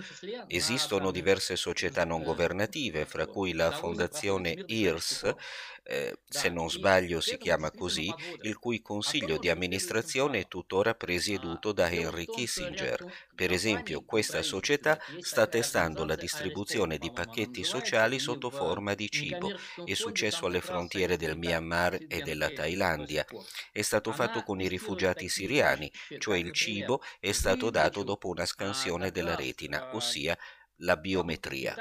Esistono 0.45 1.11
diverse 1.11 1.55
società 1.55 2.05
non 2.05 2.21
governative, 2.21 3.05
fra 3.05 3.25
cui 3.25 3.53
la 3.53 3.71
Fondazione 3.71 3.96
fondazione 3.98 4.54
IRS, 4.66 5.34
eh, 5.82 6.18
se 6.28 6.50
non 6.50 6.70
sbaglio 6.70 7.20
si 7.20 7.36
chiama 7.38 7.70
così, 7.70 8.12
il 8.42 8.58
cui 8.58 8.80
consiglio 8.80 9.38
di 9.38 9.48
amministrazione 9.48 10.40
è 10.40 10.46
tuttora 10.46 10.94
presieduto 10.94 11.72
da 11.72 11.90
Henry 11.90 12.26
Kissinger. 12.26 13.04
Per 13.34 13.50
esempio, 13.50 14.04
questa 14.04 14.42
società 14.42 15.00
sta 15.20 15.46
testando 15.46 16.04
la 16.04 16.14
distribuzione 16.14 16.98
di 16.98 17.10
pacchetti 17.10 17.64
sociali 17.64 18.18
sotto 18.18 18.50
forma 18.50 18.94
di 18.94 19.10
cibo. 19.10 19.50
È 19.82 19.94
successo 19.94 20.46
alle 20.46 20.60
frontiere 20.60 21.16
del 21.16 21.38
Myanmar 21.38 21.98
e 22.06 22.20
della 22.20 22.50
Thailandia. 22.50 23.24
È 23.72 23.82
stato 23.82 24.12
fatto 24.12 24.42
con 24.42 24.60
i 24.60 24.68
rifugiati 24.68 25.28
siriani, 25.28 25.90
cioè 26.18 26.36
il 26.36 26.52
cibo 26.52 27.02
è 27.18 27.32
stato 27.32 27.70
dato 27.70 28.02
dopo 28.02 28.28
una 28.28 28.44
scansione 28.44 29.10
della 29.10 29.34
retina, 29.34 29.88
ossia 29.92 30.36
la 30.78 30.96
biometria. 30.96 31.74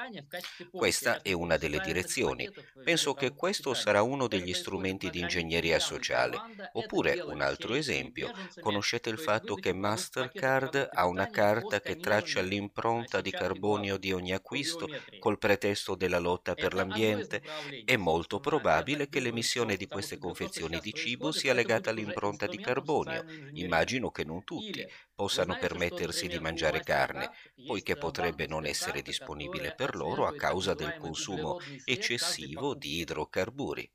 Questa 0.72 1.22
è 1.22 1.32
una 1.34 1.58
delle 1.58 1.80
direzioni. 1.80 2.50
Penso 2.84 3.14
che 3.14 3.34
questo 3.34 3.74
sarà 3.74 4.02
uno 4.02 4.28
degli 4.28 4.54
strumenti 4.54 5.10
di 5.10 5.20
ingegneria 5.20 5.80
sociale. 5.80 6.38
Oppure 6.74 7.20
un 7.22 7.42
altro 7.42 7.76
esempio, 7.76 8.32
conoscete 8.60 9.10
il 9.10 9.20
fatto 9.20 9.56
che 9.56 9.74
Mastercard 9.74 10.90
ha 10.92 11.06
una 11.06 11.30
carta 11.30 11.82
che 11.82 11.98
traccia 11.98 12.42
l'impronta 12.42 13.22
di 13.22 13.32
carbonio 13.32 13.98
di 13.98 14.12
ogni 14.12 14.34
acquisto 14.34 14.88
col 15.20 15.38
pretesto 15.38 15.96
della 15.96 16.20
lotta 16.20 16.56
per 16.56 16.74
l'ambiente? 16.74 17.42
È 17.84 17.96
molto 17.96 18.40
probabile 18.40 19.10
che 19.10 19.20
l'emissione 19.20 19.76
di 19.76 19.88
queste 19.88 20.18
confezioni 20.18 20.80
di 20.80 20.94
cibo 20.94 21.32
sia 21.32 21.54
legata 21.54 21.90
all'impronta 21.90 22.48
di 22.48 22.58
carbonio. 22.58 23.24
Immagino 23.54 24.12
che 24.12 24.24
non 24.24 24.44
tutti 24.44 24.86
possano 25.18 25.58
permettersi 25.58 26.28
di 26.28 26.38
mangiare 26.38 26.82
carne, 26.82 27.32
poiché 27.66 27.98
potrebbe 27.98 28.46
non 28.46 28.68
essere 28.68 29.02
disponibile 29.02 29.74
per 29.74 29.96
loro 29.96 30.28
a 30.28 30.36
causa 30.36 30.76
del 30.76 30.96
consumo 30.98 31.58
eccessivo 31.86 32.76
di 32.76 33.00
idrocarburi. 33.00 33.92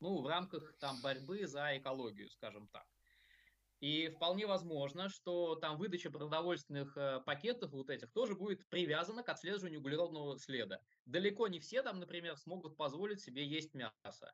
И 3.79 4.09
вполне 4.11 4.47
возможно, 4.47 5.09
что 5.09 5.57
там 5.57 5.77
выдача 5.77 6.09
продовольственных 6.09 6.97
э, 6.97 7.21
пакетов 7.27 7.73
вот 7.73 7.91
этих 7.91 8.13
тоже 8.13 8.37
будет 8.37 8.65
привязана 8.69 9.25
к 9.25 9.29
отслеживанию 9.29 9.81
углеродного 9.81 10.39
следа. 10.39 10.81
Далеко 11.05 11.49
не 11.49 11.59
все 11.59 11.83
там, 11.83 11.99
например, 11.99 12.37
смогут 12.37 12.77
позволить 12.77 13.21
себе 13.21 13.45
есть 13.45 13.75
мясо. 13.75 14.33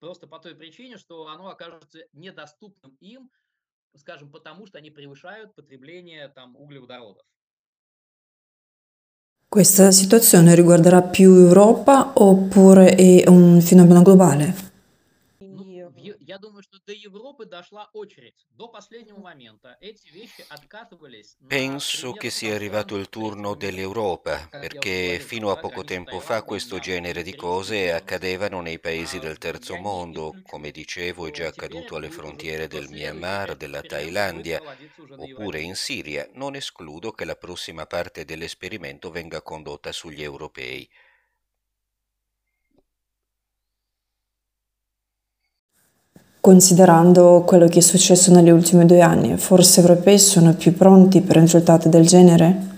Просто 0.00 0.26
по 0.26 0.40
той 0.40 0.56
причине, 0.56 0.96
что 0.96 1.28
оно 1.28 1.50
окажется 1.50 2.04
недоступным 2.12 2.96
им 2.98 3.30
скажем, 3.96 4.30
потому 4.30 4.66
что 4.66 4.78
они 4.78 4.90
превышают 4.90 5.54
потребление 5.54 6.28
там, 6.28 6.56
углеводородов. 6.56 7.24
Questa 9.48 9.90
situazione 9.90 10.54
riguarderà 10.54 11.02
più 11.02 11.34
Europa 11.34 12.12
oppure 12.14 12.94
è 12.94 13.28
un 13.28 13.60
fenomeno 13.60 14.02
globale? 14.02 14.69
Я 16.19 16.37
думаю, 16.37 16.63
что 16.63 16.79
до 16.85 16.93
Европы 16.93 17.45
дошла 17.45 17.89
очередь. 17.93 18.35
До 18.51 18.67
последнего 18.67 19.19
момента 19.19 19.77
эти 19.81 20.07
вещи 20.09 20.45
откатывались 20.49 21.37
Penso 21.47 22.13
che 22.13 22.29
sia 22.29 22.55
arrivato 22.55 22.95
il 22.95 23.09
turno 23.09 23.55
dell'Europa, 23.55 24.47
perché 24.49 25.19
fino 25.19 25.51
a 25.51 25.57
poco 25.57 25.83
tempo 25.83 26.19
fa 26.19 26.43
questo 26.43 26.79
genere 26.79 27.23
di 27.23 27.35
cose 27.35 27.91
accadevano 27.91 28.61
nei 28.61 28.79
paesi 28.79 29.19
del 29.19 29.37
terzo 29.37 29.75
mondo, 29.75 30.33
come 30.43 30.71
dicevo 30.71 31.27
è 31.27 31.31
già 31.31 31.47
accaduto 31.47 31.95
alle 31.95 32.09
frontiere 32.09 32.67
del 32.67 32.89
Myanmar, 32.89 33.55
della 33.55 33.81
Thailandia, 33.81 34.61
oppure 35.17 35.59
in 35.59 35.75
Siria. 35.75 36.27
Non 36.33 36.55
escludo 36.55 37.11
che 37.11 37.25
la 37.25 37.35
prossima 37.35 37.85
parte 37.85 38.25
dell'esperimento 38.25 39.11
venga 39.11 39.41
condotta 39.41 39.91
sugli 39.91 40.23
europei. 40.23 40.89
Considerando 46.40 47.44
quello 47.46 47.66
che 47.66 47.80
è 47.80 47.82
successo 47.82 48.32
negli 48.32 48.48
ultimi 48.48 48.86
due 48.86 49.02
anni, 49.02 49.36
forse 49.36 49.82
europei 49.82 50.18
sono 50.18 50.54
più 50.54 50.74
pronti 50.74 51.20
per 51.20 51.36
risultati 51.36 51.90
del 51.90 52.06
genere? 52.06 52.69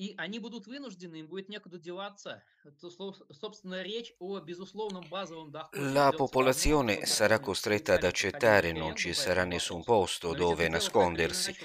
и 0.00 0.14
они 0.16 0.38
будут 0.38 0.66
вынуждены, 0.66 1.16
им 1.16 1.28
будет 1.28 1.48
некуда 1.48 1.78
деваться. 1.78 2.42
Это, 2.64 2.90
собственно, 2.90 3.82
речь 3.82 4.14
о 4.18 4.40
безусловном 4.40 5.04
базовом 5.08 5.50
доходе. 5.50 5.82
La 5.92 6.12
popolazione 6.12 7.06
sarà 7.06 7.38
costretta 7.38 7.94
ad 7.94 8.04
accettare, 8.04 8.72
non 8.72 8.96
ci 8.96 9.12
sarà 9.12 9.44
nessun 9.44 9.84
posto 9.84 10.34
dove 10.34 10.68
nascondersi. 10.68 11.56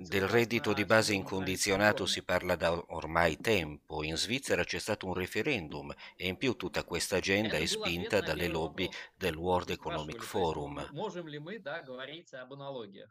Del 0.00 0.28
reddito 0.28 0.72
di 0.72 0.84
base 0.84 1.14
incondizionato 1.14 2.06
si 2.06 2.22
parla 2.22 2.56
da 2.56 2.72
ormai 2.88 3.36
tempo. 3.38 4.02
In 4.02 4.16
Svizzera 4.16 4.64
c'è 4.64 4.78
stato 4.78 5.06
un 5.06 5.14
referendum 5.14 5.94
e 6.16 6.28
in 6.28 6.36
più 6.36 6.54
tutta 6.54 6.84
questa 6.84 7.16
agenda 7.16 7.56
è 7.56 7.66
spinta 7.66 8.20
dalle 8.20 8.48
lobby 8.48 8.88
del 9.16 9.36
World 9.36 9.70
Economic 9.70 10.22
Forum. 10.22 10.88
Можем 10.92 11.28
ли 11.28 11.38
мы, 11.38 11.58
да, 11.58 11.82
говорить 11.82 12.32
об 12.34 12.52
аналогиях? 12.52 13.10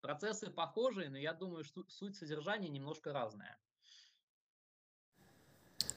Процессы 0.00 0.48
похожие, 0.50 1.10
но 1.10 1.18
я 1.18 1.32
думаю, 1.32 1.64
что 1.64 1.84
суть 1.88 2.16
содержания 2.16 2.68
немножко 2.68 3.12
разная. 3.12 3.58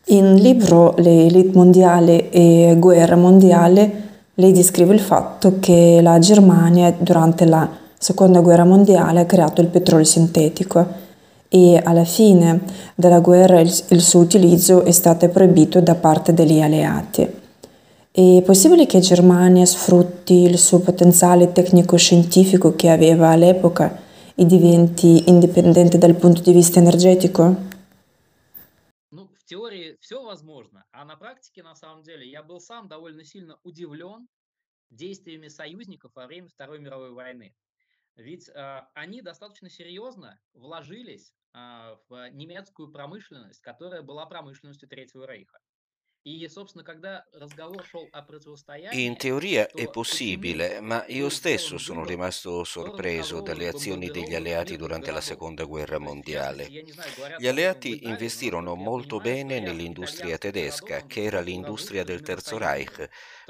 In 0.09 0.37
libro 0.37 0.95
Le 0.99 1.27
elite 1.27 1.57
mondiali 1.57 2.29
e 2.29 2.77
guerra 2.79 3.17
mondiale 3.17 4.05
lei 4.35 4.53
descrive 4.53 4.95
il 4.95 5.01
fatto 5.01 5.57
che 5.59 5.99
la 6.01 6.21
Germania 6.21 6.95
durante 6.97 7.45
la 7.45 7.69
seconda 7.99 8.39
guerra 8.39 8.65
mondiale 8.65 9.19
ha 9.19 9.25
creato 9.25 9.63
il 9.63 9.67
petrolio 9.67 10.05
sintetico 10.05 10.87
e 11.49 11.81
alla 11.83 12.05
fine 12.05 12.61
della 12.95 13.19
guerra 13.19 13.59
il, 13.59 13.73
il 13.89 14.01
suo 14.01 14.21
utilizzo 14.21 14.85
è 14.85 14.93
stato 14.93 15.29
proibito 15.29 15.81
da 15.81 15.97
parte 15.97 16.33
degli 16.33 16.61
alleati. 16.61 17.29
È 18.13 18.43
possibile 18.45 18.87
che 18.87 19.01
Germania 19.01 19.67
sfrutti 19.67 20.43
il 20.43 20.57
suo 20.57 20.79
potenziale 20.79 21.51
tecnico-scientifico 21.51 22.77
che 22.77 22.91
aveva 22.91 23.31
all'epoca 23.31 23.97
e 24.37 24.47
diventi 24.47 25.25
indipendente 25.27 25.99
dal 25.99 26.15
punto 26.15 26.43
di 26.43 26.53
vista 26.53 26.79
energetico? 26.79 27.75
Все 30.07 30.23
возможно, 30.23 30.87
а 30.93 31.05
на 31.05 31.17
практике, 31.17 31.65
на 31.65 31.75
самом 31.75 32.05
деле, 32.05 32.31
я 32.31 32.45
был 32.45 32.61
сам 32.61 32.87
довольно 32.87 33.25
сильно 33.25 33.59
удивлен 33.65 34.29
действиями 34.89 35.49
союзников 35.49 36.15
во 36.15 36.29
время 36.29 36.47
Второй 36.47 36.79
мировой 36.79 37.11
войны. 37.11 37.57
Ведь 38.15 38.49
э, 38.49 38.87
они 38.95 39.21
достаточно 39.21 39.69
серьезно 39.69 40.41
вложились 40.53 41.35
э, 41.55 41.97
в 42.09 42.31
немецкую 42.31 42.93
промышленность, 42.93 43.61
которая 43.63 44.03
была 44.03 44.27
промышленностью 44.27 44.89
Третьего 44.89 45.27
Рейха. 45.27 45.59
In 48.91 49.17
teoria 49.17 49.69
è 49.69 49.89
possibile, 49.89 50.81
ma 50.81 51.05
io 51.07 51.29
stesso 51.29 51.79
sono 51.79 52.05
rimasto 52.05 52.65
sorpreso 52.65 53.41
dalle 53.43 53.69
azioni 53.69 54.11
degli 54.11 54.35
alleati 54.35 54.77
durante 54.77 55.13
la 55.13 55.21
Seconda 55.21 55.63
Guerra 55.63 56.01
Mondiale. 56.01 56.69
Gli 57.39 57.47
alleati 57.47 58.09
investirono 58.09 58.75
molto 58.75 59.21
bene 59.21 59.61
nell'industria 59.61 60.37
tedesca, 60.37 61.07
che 61.07 61.23
era 61.23 61.41
l'industria 61.41 62.03
del 62.03 62.23
Terzo 62.23 62.59
Reich. 62.59 63.09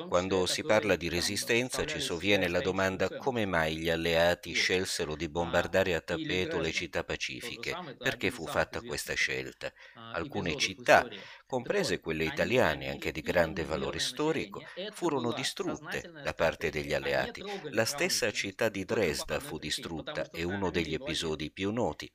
Quando 0.09 0.47
si 0.47 0.63
parla 0.63 0.95
di 0.97 1.09
resistenza 1.09 1.85
ci 1.85 2.01
sovviene 2.01 2.49
la 2.49 2.61
domanda 2.61 3.09
come 3.09 3.47
mai 3.47 3.77
gli 3.77 3.89
alleati 3.89 4.53
scelsero 4.53 5.17
di 5.17 5.29
bombardare 5.29 5.95
a 5.95 6.01
tappeto 6.01 6.59
le 6.61 6.73
città 6.73 7.03
pacifiche. 7.03 7.75
Perché 7.99 8.31
fu 8.31 8.47
fatta 8.47 8.81
questa 8.83 9.15
scelta? 9.15 9.73
Alcune 10.13 10.57
città 10.57 11.07
comprese 11.47 12.01
quelle 12.01 12.25
italiane 12.25 12.91
anche 12.91 13.13
di 13.13 13.21
grande 13.23 13.65
valore 13.65 13.99
storico, 14.01 14.63
furono 14.93 15.33
distrutte 15.33 16.11
da 16.23 16.35
parte 16.35 16.71
degli 16.71 16.93
alleati. 16.93 17.43
La 17.71 17.85
stessa 17.85 18.31
città 18.33 18.69
di 18.69 18.85
Dresda 18.85 19.41
fu 19.41 19.59
distrutta, 19.59 20.29
è 20.31 20.43
uno 20.43 20.71
degli 20.71 20.95
episodi 20.95 21.51
più 21.51 21.71
noti. 21.73 22.11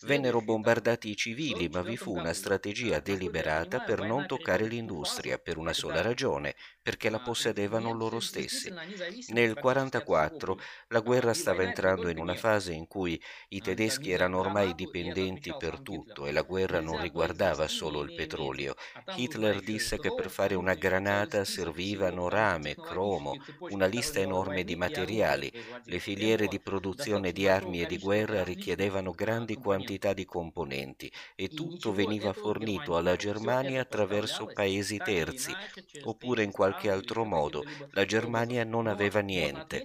Vennero 0.00 0.42
bombardati 0.42 1.08
i 1.10 1.16
civili, 1.16 1.68
ma 1.68 1.82
vi 1.82 1.96
fu 1.96 2.14
una 2.14 2.32
strategia 2.32 2.98
deliberata 3.00 3.80
per 3.80 4.00
non 4.00 4.26
toccare 4.26 4.66
l'industria, 4.66 5.38
per 5.38 5.56
una 5.56 5.72
sola 5.72 6.02
ragione, 6.02 6.54
perché 6.82 7.08
la 7.10 7.20
possedevano 7.20 7.92
loro 7.92 8.20
stessi. 8.20 8.68
Nel 8.70 9.54
1944 9.54 10.58
la 10.88 11.00
guerra 11.00 11.32
stava 11.32 11.62
entrando 11.62 12.08
in 12.08 12.18
una 12.18 12.34
fase 12.34 12.72
in 12.72 12.86
cui 12.86 13.20
i 13.48 13.60
tedeschi 13.60 14.10
erano 14.10 14.38
ormai 14.38 14.74
dipendenti 14.74 15.54
per 15.56 15.80
tutto 15.80 16.26
e 16.26 16.32
la 16.32 16.42
guerra 16.42 16.80
non 16.80 17.00
riguardava 17.00 17.68
solo 17.68 18.02
il 18.02 18.12
petrolio. 18.12 18.74
Hitler 19.14 19.60
disse 19.60 19.98
che 19.98 20.12
per 20.12 20.30
fare 20.30 20.54
una 20.54 20.74
granata 20.74 21.44
servivano 21.44 22.28
rame, 22.28 22.74
cromo, 22.74 23.36
una 23.68 23.86
lista 23.86 24.18
enorme 24.18 24.64
di 24.64 24.76
materiali. 24.76 25.52
Le 25.84 25.98
filiere 25.98 26.48
di 26.48 26.60
produzione 26.60 27.32
di 27.32 27.46
armi 27.46 27.82
e 27.82 27.86
di 27.86 27.98
guerra 27.98 28.42
richiedevano 28.42 29.12
grandi 29.12 29.56
quantità 29.56 30.12
di 30.12 30.24
componenti 30.24 31.10
e 31.34 31.48
tutto 31.48 31.92
veniva 31.92 32.32
fornito 32.32 32.96
alla 32.96 33.16
Germania 33.16 33.80
attraverso 33.82 34.46
paesi 34.52 34.96
terzi, 34.98 35.56
oppure 36.02 36.42
in 36.42 36.50
qualche 36.50 36.71
qualche 36.72 36.90
altro 36.90 37.24
modo. 37.24 37.64
La 37.90 38.04
Germania 38.04 38.64
non 38.64 38.86
aveva 38.86 39.20
niente. 39.20 39.84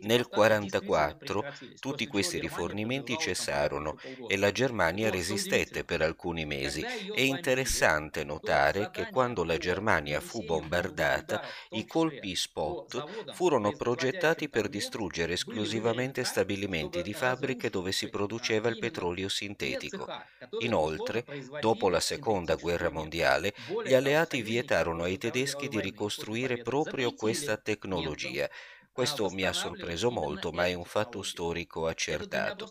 Nel 0.00 0.26
1944 0.28 1.44
tutti 1.78 2.06
questi 2.06 2.38
rifornimenti 2.38 3.16
cessarono 3.16 3.94
e 4.26 4.36
la 4.36 4.50
Germania 4.50 5.10
resistette 5.10 5.84
per 5.84 6.00
alcuni 6.02 6.44
mesi. 6.44 6.86
È 7.10 7.20
interessante 7.20 8.24
notare 8.24 8.90
che 8.90 9.06
quando 9.08 9.44
la 9.44 9.56
Germania 9.58 10.20
fu 10.20 10.42
bombardata, 10.42 11.40
i 11.70 11.84
colpi 11.86 12.34
spot 12.34 13.04
furono 13.30 13.72
progettati 13.74 14.48
per 14.48 14.68
distruggere 14.68 15.34
esclusivamente 15.34 16.24
stabilimenti 16.24 17.02
di 17.02 17.14
fabbriche 17.14 17.70
dove 17.70 17.92
si 17.92 18.08
produceva 18.08 18.68
il 18.68 18.78
petrolio 18.78 19.28
sintetico. 19.28 20.10
Inoltre, 20.58 21.24
dopo 21.58 21.88
la 21.88 22.00
seconda 22.00 22.56
guerra 22.56 22.90
mondiale, 22.90 23.54
gli 23.82 23.92
alleati 23.94 24.42
vietarono 24.42 25.02
ai 25.02 25.16
tedeschi 25.18 25.35
tedeschi 25.36 25.68
di 25.68 25.80
ricostruire 25.80 26.58
proprio 26.58 27.12
questa 27.12 27.58
tecnologia. 27.58 28.48
Questo 28.96 29.28
mi 29.28 29.44
ha 29.44 29.52
sorpreso 29.52 30.10
molto, 30.10 30.52
ma 30.52 30.64
è 30.68 30.72
un 30.72 30.86
fatto 30.86 31.22
storico 31.22 31.86
accertato. 31.86 32.70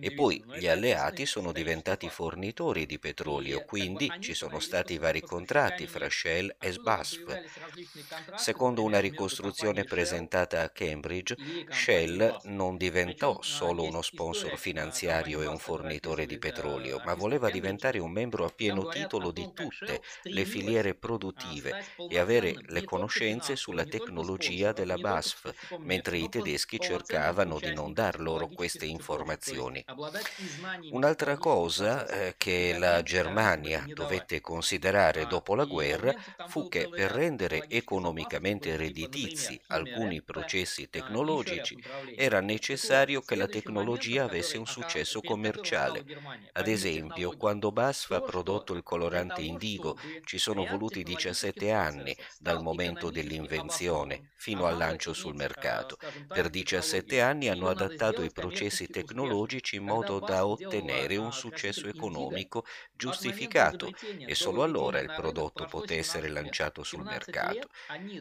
E 0.00 0.12
poi 0.12 0.44
gli 0.54 0.66
alleati 0.66 1.24
sono 1.24 1.50
diventati 1.50 2.10
fornitori 2.10 2.84
di 2.84 2.98
petrolio, 2.98 3.64
quindi 3.64 4.12
ci 4.18 4.34
sono 4.34 4.60
stati 4.60 4.98
vari 4.98 5.22
contratti 5.22 5.86
fra 5.86 6.10
Shell 6.10 6.54
e 6.60 6.72
SBASF. 6.72 7.40
Secondo 8.34 8.82
una 8.82 9.00
ricostruzione 9.00 9.84
presentata 9.84 10.60
a 10.60 10.68
Cambridge, 10.68 11.36
Shell 11.70 12.40
non 12.44 12.76
diventò 12.76 13.40
solo 13.40 13.82
uno 13.84 14.02
sponsor 14.02 14.58
finanziario 14.58 15.40
e 15.40 15.46
un 15.46 15.58
fornitore 15.58 16.26
di 16.26 16.36
petrolio, 16.36 17.00
ma 17.02 17.14
voleva 17.14 17.48
diventare 17.48 17.98
un 17.98 18.10
membro 18.10 18.44
a 18.44 18.50
pieno 18.50 18.88
titolo 18.88 19.30
di 19.30 19.50
tutte 19.54 20.02
le 20.24 20.44
filiere 20.44 20.94
produttive 20.94 21.82
e 22.08 22.18
avere 22.18 22.56
le 22.66 22.84
conoscenze 22.84 23.56
sulla 23.56 23.86
tecnologia 23.86 24.72
della 24.72 24.98
BASF 24.98 25.60
mentre 25.82 26.18
i 26.18 26.28
tedeschi 26.28 26.78
cercavano 26.80 27.58
di 27.60 27.72
non 27.72 27.92
dar 27.92 28.20
loro 28.20 28.48
queste 28.48 28.86
informazioni. 28.86 29.84
Un'altra 30.90 31.36
cosa 31.38 32.06
eh, 32.06 32.34
che 32.36 32.72
la 32.74 33.02
Germania 33.02 33.88
dovette 33.90 34.40
considerare 34.40 35.26
dopo 35.26 35.54
la 35.54 35.64
guerra 35.64 36.14
fu 36.44 36.66
che 36.68 36.88
per 36.92 37.10
rendere 37.10 37.64
economicamente 37.68 38.76
redditizi 38.76 39.60
alcuni 39.68 40.22
processi 40.22 40.88
tecnologici 40.88 41.76
era 42.14 42.40
necessario 42.40 43.22
che 43.22 43.34
la 43.36 43.48
tecnologia 43.48 44.24
avesse 44.24 44.56
un 44.58 44.66
successo 44.66 45.22
commerciale. 45.22 46.04
Ad 46.52 46.66
esempio, 46.66 47.32
quando 47.34 47.72
BASF 47.72 48.10
ha 48.12 48.20
prodotto 48.20 48.74
il 48.74 48.82
colorante 48.82 49.40
indigo 49.42 49.96
ci 50.24 50.38
sono 50.38 50.64
voluti 50.64 51.02
17 51.02 51.70
anni 51.70 52.16
dal 52.36 52.60
momento 52.60 53.10
dell'invenzione 53.10 54.20
fino 54.34 54.66
al 54.66 54.76
lancio 54.76 55.12
sul 55.12 55.34
mercato 55.34 55.51
mercato. 55.52 55.96
Per 56.30 56.48
17 56.48 57.20
anni 57.20 57.48
hanno 57.48 57.68
adattato 57.68 58.22
i 58.22 58.30
processi 58.32 58.88
tecnologici 58.88 59.76
in 59.76 59.84
modo 59.84 60.20
da 60.20 60.46
ottenere 60.46 61.16
un 61.16 61.32
successo 61.32 61.88
economico 61.88 62.64
giustificato 62.92 63.92
e 64.24 64.34
solo 64.34 64.62
allora 64.62 65.00
il 65.00 65.12
prodotto 65.12 65.66
poté 65.66 65.96
essere 65.98 66.28
lanciato 66.28 66.82
sul 66.82 67.04
mercato. 67.04 67.68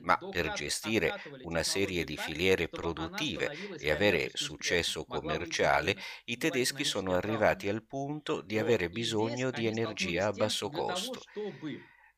Ma 0.02 0.18
per 0.30 0.52
gestire 0.52 1.16
una 1.42 1.64
serie 1.64 2.04
di 2.04 2.18
filiere 2.18 2.70
produttive 2.70 3.52
e 3.78 3.92
avere 3.92 4.32
successo 4.34 5.06
commerciale, 5.06 5.96
i 6.26 6.38
tedeschi 6.38 6.84
sono 6.84 7.14
arrivati 7.14 7.68
al 7.70 7.84
punto 7.86 8.42
di 8.42 8.58
avere 8.60 8.90
bisogno 8.90 9.52
di 9.52 9.66
energia 9.66 10.28
a 10.28 10.34
basso 10.34 10.70
costo. 10.70 11.26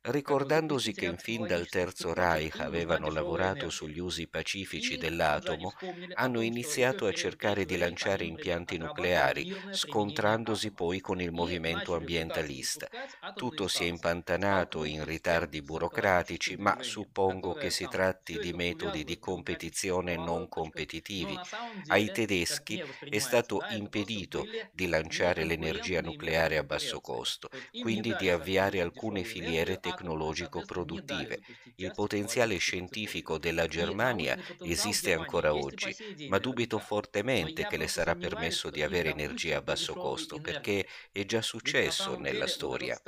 Ricordandosi 0.05 0.93
che 0.93 1.05
in 1.05 1.17
fin 1.17 1.45
dal 1.45 1.67
Terzo 1.67 2.13
Reich 2.13 2.59
avevano 2.61 3.09
lavorato 3.09 3.69
sugli 3.69 3.99
usi 3.99 4.27
pacifici 4.27 4.97
dell'atomo, 4.97 5.73
hanno 6.13 6.41
iniziato 6.41 7.05
a 7.05 7.11
cercare 7.13 7.65
di 7.65 7.77
lanciare 7.77 8.25
impianti 8.25 8.77
nucleari, 8.77 9.47
scontrandosi 9.69 10.71
poi 10.73 10.99
con 11.01 11.21
il 11.21 11.31
movimento 11.31 11.95
ambientalista. 11.95 12.89
Tutto 13.35 13.67
si 13.67 13.83
è 13.83 13.87
impantanato 13.87 14.83
in 14.83 15.03
ritardi 15.05 15.61
burocratici, 15.61 16.55
ma 16.57 16.75
suppongo 16.79 17.55
che 17.55 17.69
si 17.69 17.87
tratti 17.87 18.39
di 18.39 18.53
metodi 18.53 19.03
di 19.03 19.17
competizione 19.19 20.17
non 20.17 20.47
competitivi. 20.47 21.39
Ai 21.87 22.11
tedeschi 22.11 22.81
è 23.07 23.19
stato 23.19 23.63
impedito 23.67 24.49
di 24.71 24.87
lanciare 24.87 25.43
l'energia 25.43 26.01
nucleare 26.01 26.57
a 26.57 26.63
basso 26.63 26.99
costo, 27.01 27.49
quindi 27.77 28.15
di 28.15 28.29
avviare 28.29 28.81
alcune 28.81 29.23
filiere 29.23 29.79
tecnologiche 29.79 29.92
tecnologico-produttive. 29.93 31.39
Il 31.75 31.91
potenziale 31.93 32.57
scientifico 32.57 33.37
della 33.37 33.67
Germania 33.67 34.37
esiste 34.61 35.13
ancora 35.13 35.53
oggi, 35.55 35.95
ma 36.25 36.37
dubito 36.39 36.79
fortemente 36.79 37.65
che 37.65 37.77
le 37.77 37.87
sarà 37.87 38.15
permesso 38.15 38.69
di 38.69 38.81
avere 38.81 39.09
energia 39.09 39.57
a 39.57 39.61
basso 39.61 39.95
costo, 39.95 40.39
perché 40.39 40.87
è 41.11 41.25
già 41.25 41.41
successo 41.41 42.15
nella 42.15 42.47
storia. 42.47 42.99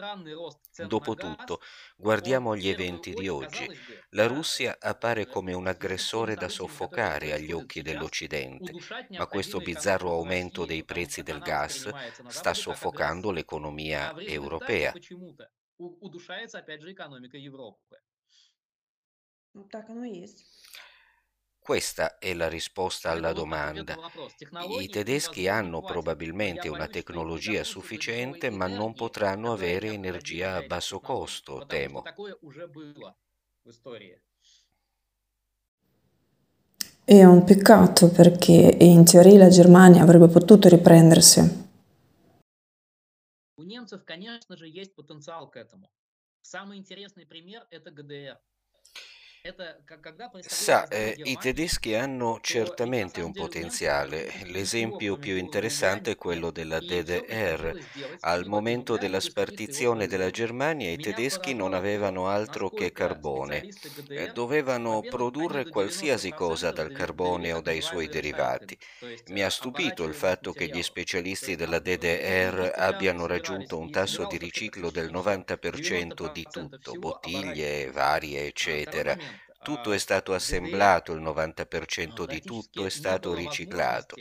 Dopotutto, 0.78 1.60
guardiamo 1.96 2.56
gli 2.56 2.68
eventi 2.70 3.14
di 3.14 3.28
oggi. 3.28 3.70
La 4.10 4.28
Russia 4.28 4.78
appare 4.80 5.28
come 5.28 5.54
un 5.54 5.68
aggressore 5.68 6.36
da 6.36 6.50
soffocare 6.50 7.34
agli 7.34 7.52
occhi 7.52 7.82
dell'Occidente, 7.82 8.76
ma 9.16 9.28
questo 9.28 9.62
bizzarro 9.62 10.12
aumento 10.12 10.66
dei 10.66 10.84
prezzi 10.86 11.24
del 11.24 11.40
gas 11.42 11.90
sta 12.28 12.54
soffocando 12.54 13.32
l'economia 13.32 14.16
europea 14.24 14.96
удушается, 15.79 16.59
опять 16.59 16.83
же, 16.83 16.93
экономика 16.93 17.37
Европы. 17.37 17.99
Так 19.71 19.91
оно 19.91 20.05
и 20.05 20.15
есть. 20.15 20.45
Questa 21.59 22.19
è 22.19 22.35
la 22.35 22.49
risposta 22.49 23.11
alla 23.11 23.33
domanda. 23.33 23.99
I 24.59 24.89
tedeschi 24.89 25.47
hanno 25.47 25.83
probabilmente 25.83 26.69
una 26.69 26.89
tecnologia 26.89 27.63
sufficiente, 27.65 28.51
ma 28.51 28.67
non 28.67 28.95
potranno 28.95 29.53
avere 29.53 29.93
energia 29.93 30.57
a 30.57 30.63
basso 30.63 31.01
costo, 31.01 31.65
temo. 31.67 32.03
È 37.05 37.25
un 37.25 37.45
peccato 37.45 38.09
perché 38.09 38.77
in 38.81 39.05
teoria 39.05 39.39
la 39.39 39.49
Germania 39.49 40.03
avrebbe 40.03 40.29
potuto 40.29 40.69
riprendersi. 40.69 41.64
Немцев, 43.86 44.04
конечно 44.04 44.58
же, 44.58 44.68
есть 44.68 44.96
потенциал 44.96 45.48
к 45.48 45.58
этому. 45.58 45.92
Самый 46.42 46.80
интересный 46.80 47.28
пример– 47.28 47.68
это 47.70 47.92
ГДР. 47.92 48.42
Sa, 50.48 50.88
eh, 50.88 51.20
i 51.24 51.38
tedeschi 51.38 51.96
hanno 51.96 52.40
certamente 52.42 53.22
un 53.22 53.34
potenziale. 53.34 54.32
L'esempio 54.44 55.18
più 55.18 55.36
interessante 55.38 56.12
è 56.12 56.16
quello 56.16 56.52
della 56.52 56.80
DDR. 56.80 57.76
Al 58.22 58.46
momento 58.46 58.98
della 58.98 59.20
spartizione 59.20 60.08
della 60.08 60.30
Germania 60.30 60.92
i 60.92 60.98
tedeschi 61.00 61.54
non 61.54 61.74
avevano 61.74 62.28
altro 62.28 62.72
che 62.72 62.92
carbone. 62.92 63.66
Eh, 64.14 64.30
dovevano 64.30 65.04
produrre 65.06 65.68
qualsiasi 65.68 66.34
cosa 66.34 66.72
dal 66.72 66.92
carbone 66.92 67.52
o 67.54 67.62
dai 67.62 67.82
suoi 67.82 68.08
derivati. 68.08 68.78
Mi 69.28 69.42
ha 69.42 69.50
stupito 69.50 70.04
il 70.04 70.14
fatto 70.14 70.54
che 70.54 70.68
gli 70.68 70.82
specialisti 70.84 71.56
della 71.56 71.80
DDR 71.80 72.72
abbiano 72.76 73.26
raggiunto 73.26 73.78
un 73.78 73.90
tasso 73.90 74.26
di 74.26 74.38
riciclo 74.38 74.90
del 74.92 75.10
90% 75.12 76.28
di 76.28 76.48
tutto, 76.50 76.96
bottiglie 76.96 77.90
varie, 77.92 78.46
eccetera. 78.46 79.18
Tutto 79.66 79.94
è 79.94 79.98
stato 79.98 80.36
assemblato, 80.36 81.12
il 81.12 81.24
90% 81.24 82.28
di 82.28 82.40
tutto 82.40 82.86
è 82.86 82.90
stato 82.92 83.34
riciclato. 83.34 84.16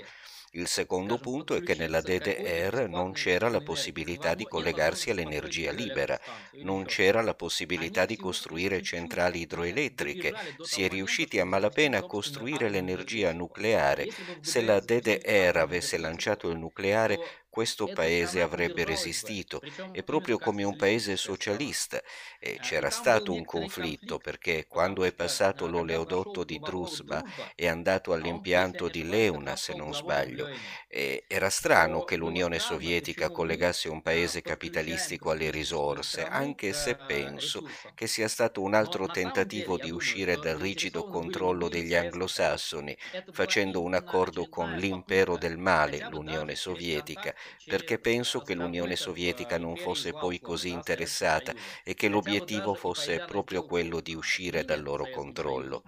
Il 0.52 0.66
secondo 0.68 1.18
punto 1.18 1.54
è 1.54 1.62
che 1.62 1.74
nella 1.74 2.00
DDR 2.00 2.86
non 2.88 3.12
c'era 3.12 3.50
la 3.50 3.60
possibilità 3.60 4.34
di 4.34 4.44
collegarsi 4.44 5.10
all'energia 5.10 5.70
libera, 5.70 6.18
non 6.62 6.86
c'era 6.86 7.20
la 7.20 7.34
possibilità 7.34 8.06
di 8.06 8.16
costruire 8.16 8.80
centrali 8.80 9.40
idroelettriche, 9.40 10.32
si 10.62 10.82
è 10.82 10.88
riusciti 10.88 11.38
a 11.38 11.44
malapena 11.44 11.98
a 11.98 12.06
costruire 12.06 12.70
l'energia 12.70 13.32
nucleare. 13.34 14.06
Se 14.40 14.62
la 14.62 14.80
DDR 14.80 15.58
avesse 15.58 15.98
lanciato 15.98 16.48
il 16.48 16.56
nucleare, 16.56 17.43
questo 17.54 17.88
paese 17.88 18.40
avrebbe 18.42 18.84
resistito. 18.84 19.60
e 19.92 20.02
proprio 20.02 20.38
come 20.38 20.64
un 20.64 20.74
paese 20.74 21.16
socialista. 21.16 22.02
E 22.40 22.58
c'era 22.60 22.90
stato 22.90 23.32
un 23.32 23.44
conflitto 23.44 24.18
perché 24.18 24.66
quando 24.66 25.04
è 25.04 25.12
passato 25.12 25.66
l'oleodotto 25.68 26.42
di 26.44 26.58
Druzhba 26.60 27.22
è 27.54 27.66
andato 27.68 28.12
all'impianto 28.12 28.88
di 28.88 29.06
Leuna 29.08 29.54
se 29.56 29.72
non 29.74 29.94
sbaglio. 29.94 30.48
e 30.88 31.24
era 31.28 31.48
strano 31.50 32.02
che 32.02 32.16
l'Unione 32.16 32.58
Sovietica 32.58 33.30
collegasse 33.30 33.88
un 33.88 34.02
paese 34.02 34.42
capitalistico 34.42 35.30
alle 35.30 35.50
risorse 35.50 36.24
anche 36.24 36.72
se 36.72 36.96
penso 36.96 37.62
che 37.94 38.06
sia 38.06 38.28
stato 38.28 38.60
un 38.62 38.74
altro 38.74 39.08
tentativo 39.08 39.78
di 39.78 39.90
uscire 39.90 40.38
dal 40.38 40.56
rigido 40.58 41.06
controllo 41.06 41.68
degli 41.68 41.94
anglosassoni 41.94 42.96
facendo 43.30 43.82
un 43.82 43.94
accordo 43.94 44.48
con 44.48 44.74
l'impero 44.76 45.36
del 45.36 45.58
male 45.58 46.02
l'Unione 46.08 46.54
Sovietica 46.54 47.34
perché 47.65 47.99
penso 47.99 48.41
che 48.41 48.53
l'Unione 48.53 48.95
Sovietica 48.95 49.57
non 49.57 49.75
fosse 49.75 50.11
poi 50.11 50.39
così 50.39 50.69
interessata 50.69 51.53
e 51.83 51.93
che 51.93 52.07
l'obiettivo 52.07 52.73
fosse 52.73 53.23
proprio 53.25 53.65
quello 53.65 53.99
di 54.01 54.15
uscire 54.15 54.63
dal 54.63 54.81
loro 54.81 55.09
controllo. 55.09 55.83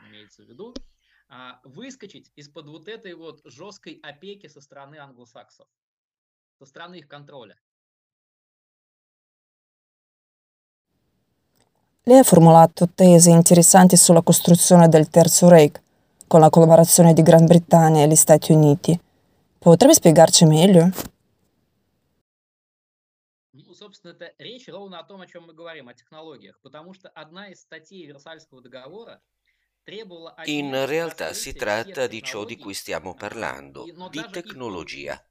выскочить 1.64 2.32
из-под 2.36 2.68
вот 2.68 2.88
этой 2.88 3.14
вот 3.14 3.40
жесткой 3.46 4.00
опеки 4.04 4.48
со 4.48 4.60
стороны 4.60 4.98
англосаксов, 4.98 5.66
со 6.60 6.66
стороны 6.66 6.96
их 6.96 7.08
контроля. 7.08 7.56
Lei 12.04 12.18
ha 12.20 12.24
formulato 12.24 12.90
tesi 12.90 13.30
interessanti 13.30 13.96
sulla 13.96 14.24
costruzione 14.24 14.90
del 14.90 15.08
Terzo 15.08 15.48
Reich, 15.48 15.80
con 16.28 16.40
la 16.40 16.50
collaborazione 16.50 17.14
di 17.14 17.22
Gran 17.22 17.46
Bretagna 17.46 18.02
e 18.02 18.08
gli 18.08 18.16
Stati 18.16 18.52
Uniti. 18.52 19.00
Potrebbe 19.60 19.94
spiegarci 19.94 20.46
meglio? 20.46 20.90
Собственно, 23.77 24.13
это 24.13 24.35
речь 24.39 24.69
ровно 24.69 24.99
о 24.99 25.05
том, 25.05 25.21
о 25.21 25.27
чем 25.27 25.45
мы 25.45 25.53
говорим, 25.53 25.89
о 25.89 25.95
технологиях, 25.95 26.59
потому 26.63 26.95
что 26.95 27.09
одна 27.11 27.49
из 27.49 27.61
статей 27.61 28.05
Версальского 28.07 28.61
договора 28.61 29.23
In 30.47 30.85
realtà 30.87 31.33
si 31.33 31.55
tratta 31.55 32.09
di 32.09 32.21
ciò 32.21 32.45
di 32.45 32.57
cui 32.57 32.75
stiamo 32.75 33.15
parlando, 33.15 33.85
di 34.11 34.25
tecnologia. 34.33 35.25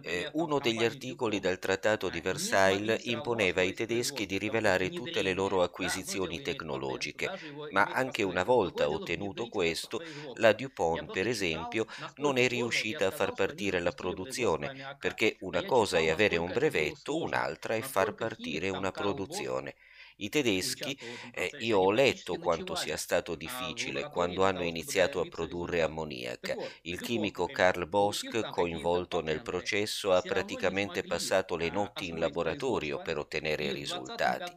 Eh, 0.00 0.28
uno 0.32 0.60
degli 0.60 0.84
articoli 0.84 1.40
del 1.40 1.58
Trattato 1.58 2.08
di 2.08 2.20
Versailles 2.20 2.98
imponeva 3.04 3.60
ai 3.60 3.72
tedeschi 3.72 4.26
di 4.26 4.38
rivelare 4.38 4.90
tutte 4.90 5.22
le 5.22 5.32
loro 5.34 5.62
acquisizioni 5.62 6.40
tecnologiche, 6.40 7.32
ma 7.68 7.84
anche 7.90 8.22
una 8.22 8.44
volta 8.44 8.88
ottenuto 8.90 9.46
questo, 9.48 10.02
la 10.34 10.52
DuPont, 10.52 11.10
per 11.10 11.26
esempio, 11.26 11.86
non 12.16 12.38
è 12.38 12.46
riuscita 12.48 13.06
a 13.06 13.10
far 13.10 13.32
partire 13.32 13.80
la 13.80 13.92
produzione, 13.92 14.72
perché 14.98 15.36
una 15.40 15.64
cosa 15.64 15.98
è 15.98 16.08
avere 16.08 16.36
un 16.36 16.52
brevetto, 16.52 17.18
un'altra 17.20 17.74
è 17.74 17.82
far 17.82 18.12
partire 18.14 18.68
una 18.70 18.92
produzione. 18.92 19.74
I 20.16 20.28
tedeschi, 20.28 20.96
eh, 21.32 21.54
io 21.58 21.78
ho 21.78 21.90
letto 21.90 22.36
quanto 22.36 22.74
sia 22.74 22.96
stato 22.96 23.34
difficile 23.34 24.08
quando 24.08 24.44
hanno 24.44 24.62
iniziato 24.62 25.20
a 25.20 25.26
produrre 25.26 25.82
ammoniaca. 25.82 26.56
Il 26.82 27.00
chimico 27.00 27.48
Karl 27.48 27.86
Bosch, 27.88 28.48
coinvolto 28.48 29.20
nel 29.20 29.42
processo, 29.42 30.12
ha 30.12 30.22
praticamente 30.22 31.04
passato 31.04 31.56
le 31.56 31.68
notti 31.70 32.08
in 32.08 32.18
laboratorio 32.18 33.00
per 33.00 33.18
ottenere 33.18 33.66
i 33.66 33.72
risultati. 33.72 34.52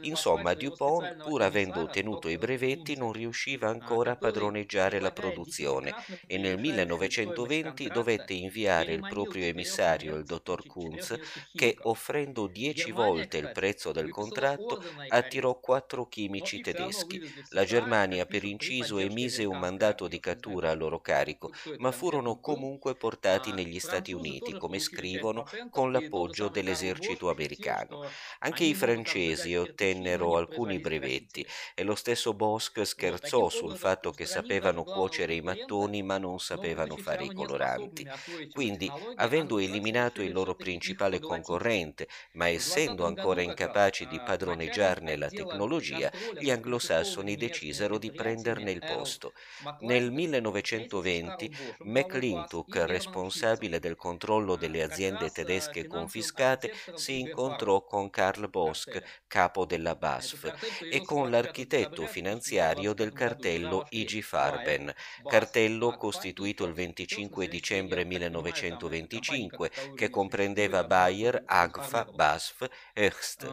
Insomma, 0.00 0.54
DuPont, 0.54 1.16
pur 1.16 1.42
avendo 1.42 1.80
ottenuto 1.80 2.28
i 2.28 2.36
brevetti, 2.38 2.96
non 2.96 3.12
riusciva 3.12 3.68
ancora 3.68 4.12
a 4.12 4.16
padroneggiare 4.16 5.00
la 5.00 5.12
produzione 5.12 5.94
e 6.26 6.36
nel 6.38 6.58
1920 6.58 7.88
dovette 7.88 8.34
inviare 8.34 8.92
il 8.92 9.04
proprio 9.06 9.44
emissario, 9.44 10.16
il 10.16 10.24
dottor 10.24 10.66
Kunz, 10.66 11.16
che 11.54 11.76
offrendo 11.82 12.46
dieci 12.46 12.90
volte 12.90 13.38
il 13.38 13.50
prezzo 13.52 13.92
del 13.92 14.10
contratto 14.10 14.81
attirò 15.06 15.58
quattro 15.60 16.06
chimici 16.06 16.60
tedeschi. 16.60 17.20
La 17.50 17.64
Germania 17.64 18.26
per 18.26 18.44
inciso 18.44 18.98
emise 18.98 19.44
un 19.44 19.58
mandato 19.58 20.08
di 20.08 20.18
cattura 20.20 20.70
a 20.70 20.74
loro 20.74 21.00
carico, 21.00 21.50
ma 21.76 21.90
furono 21.92 22.38
comunque 22.40 22.94
portati 22.96 23.52
negli 23.52 23.78
Stati 23.78 24.12
Uniti, 24.12 24.54
come 24.54 24.78
scrivono, 24.78 25.44
con 25.70 25.90
l'appoggio 25.92 26.48
dell'esercito 26.48 27.28
americano. 27.30 27.98
Anche 28.40 28.64
i 28.64 28.74
francesi 28.74 29.54
ottennero 29.54 30.36
alcuni 30.36 30.78
brevetti 30.78 31.44
e 31.74 31.82
lo 31.82 31.94
stesso 31.94 32.34
Bosch 32.34 32.82
scherzò 32.84 33.48
sul 33.48 33.76
fatto 33.76 34.12
che 34.12 34.26
sapevano 34.26 34.84
cuocere 34.84 35.34
i 35.34 35.40
mattoni 35.40 36.02
ma 36.02 36.18
non 36.18 36.38
sapevano 36.38 36.96
fare 36.96 37.24
i 37.24 37.30
coloranti. 37.30 38.06
Quindi, 38.50 38.92
avendo 39.14 39.58
eliminato 39.58 40.22
il 40.22 40.32
loro 40.32 40.54
principale 40.54 41.20
concorrente, 41.20 42.08
ma 42.32 42.48
essendo 42.48 43.04
ancora 43.06 43.40
incapaci 43.42 44.06
di 44.06 44.20
padroneggiare 44.20 44.71
privilegiarne 44.72 45.16
la 45.16 45.28
tecnologia, 45.28 46.10
gli 46.38 46.50
anglosassoni 46.50 47.36
decisero 47.36 47.98
di 47.98 48.10
prenderne 48.10 48.70
il 48.70 48.80
posto. 48.80 49.34
Nel 49.80 50.10
1920 50.10 51.50
McClintock, 51.80 52.84
responsabile 52.86 53.78
del 53.78 53.96
controllo 53.96 54.56
delle 54.56 54.82
aziende 54.82 55.30
tedesche 55.30 55.86
confiscate, 55.86 56.72
si 56.94 57.20
incontrò 57.20 57.84
con 57.84 58.08
Karl 58.10 58.48
Bosch, 58.48 59.00
capo 59.26 59.66
della 59.66 59.94
BASF, 59.94 60.52
e 60.90 61.02
con 61.02 61.30
l'architetto 61.30 62.06
finanziario 62.06 62.94
del 62.94 63.12
cartello 63.12 63.86
IG 63.90 64.22
Farben, 64.22 64.92
cartello 65.26 65.96
costituito 65.96 66.64
il 66.64 66.72
25 66.72 67.46
dicembre 67.48 68.04
1925 68.04 69.70
che 69.94 70.08
comprendeva 70.10 70.84
Bayer, 70.84 71.42
Agfa, 71.46 72.04
BASF, 72.10 72.66
Hearst. 72.94 73.46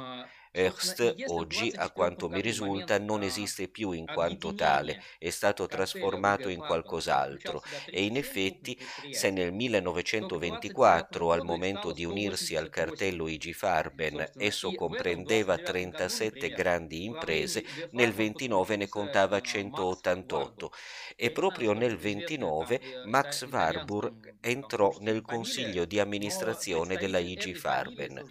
Hearst 0.52 1.16
oggi, 1.28 1.72
a 1.76 1.90
quanto 1.92 2.28
mi 2.30 2.42
risulta, 2.42 2.98
non 3.00 3.22
esiste 3.24 3.68
più 3.68 3.92
in 3.92 4.06
quanto 4.06 4.54
tale, 4.54 5.00
è 5.18 5.30
stato 5.30 5.66
trasformato 5.68 6.50
in 6.50 6.60
qualcos'altro. 6.60 7.62
e 7.90 8.04
in 8.04 8.18
effetti 8.18 8.78
se 9.10 9.30
nel 9.30 9.52
1924, 9.54 11.32
al 11.32 11.44
momento 11.44 11.92
di 11.92 12.06
unirsi 12.06 12.56
al 12.56 12.70
cartello 12.70 13.28
IG 13.28 13.54
Farben, 13.54 14.32
esso 14.38 14.74
comprendeva 14.74 15.58
37 15.58 16.50
grandi 16.50 17.04
imprese, 17.04 17.64
nel 17.92 18.14
29 18.14 18.76
ne 18.76 18.88
contava 18.88 19.40
188 19.42 20.72
e 21.16 21.32
proprio 21.32 21.74
nel 21.74 21.98
29 21.98 22.82
Max 23.04 23.48
Warburg 23.50 24.38
entrò 24.42 24.96
nel 25.00 25.22
consiglio 25.22 25.86
di 25.86 26.00
amministrazione 26.00 26.98
della 26.98 27.20
IG 27.20 27.56
Farben. 27.56 28.26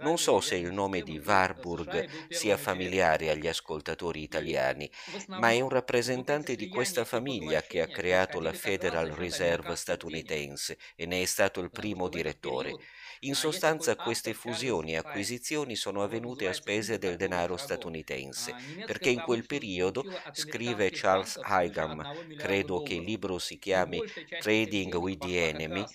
Non 0.00 0.18
so 0.18 0.40
se 0.40 0.56
il 0.56 0.72
nome 0.72 1.02
di 1.02 1.18
Warburg 1.18 1.55
Warburg 1.56 2.06
sia 2.28 2.56
familiare 2.56 3.30
agli 3.30 3.46
ascoltatori 3.46 4.22
italiani, 4.22 4.90
ma 5.34 5.50
è 5.50 5.60
un 5.60 5.68
rappresentante 5.68 6.54
di 6.54 6.68
questa 6.68 7.04
famiglia 7.04 7.62
che 7.62 7.80
ha 7.80 7.88
creato 7.88 8.40
la 8.40 8.52
Federal 8.52 9.10
Reserve 9.10 9.74
statunitense 9.76 10.78
e 10.94 11.06
ne 11.06 11.22
è 11.22 11.24
stato 11.24 11.60
il 11.60 11.70
primo 11.70 12.08
direttore. 12.08 12.76
In 13.20 13.34
sostanza 13.34 13.96
queste 13.96 14.34
fusioni 14.34 14.92
e 14.92 14.96
acquisizioni 14.98 15.74
sono 15.76 16.02
avvenute 16.02 16.46
a 16.48 16.52
spese 16.52 16.98
del 16.98 17.16
denaro 17.16 17.56
statunitense, 17.56 18.54
perché 18.84 19.10
in 19.10 19.20
quel 19.22 19.44
periodo, 19.46 20.04
scrive 20.30 20.90
Charles 20.92 21.38
Higham, 21.42 22.06
credo 22.34 22.80
che 22.80 22.94
il 22.94 23.02
libro 23.04 23.38
si 23.38 23.58
chiami 23.58 24.02
Trading 24.36 24.94
with 24.94 25.18
the 25.18 25.48
Enemy, 25.48 25.86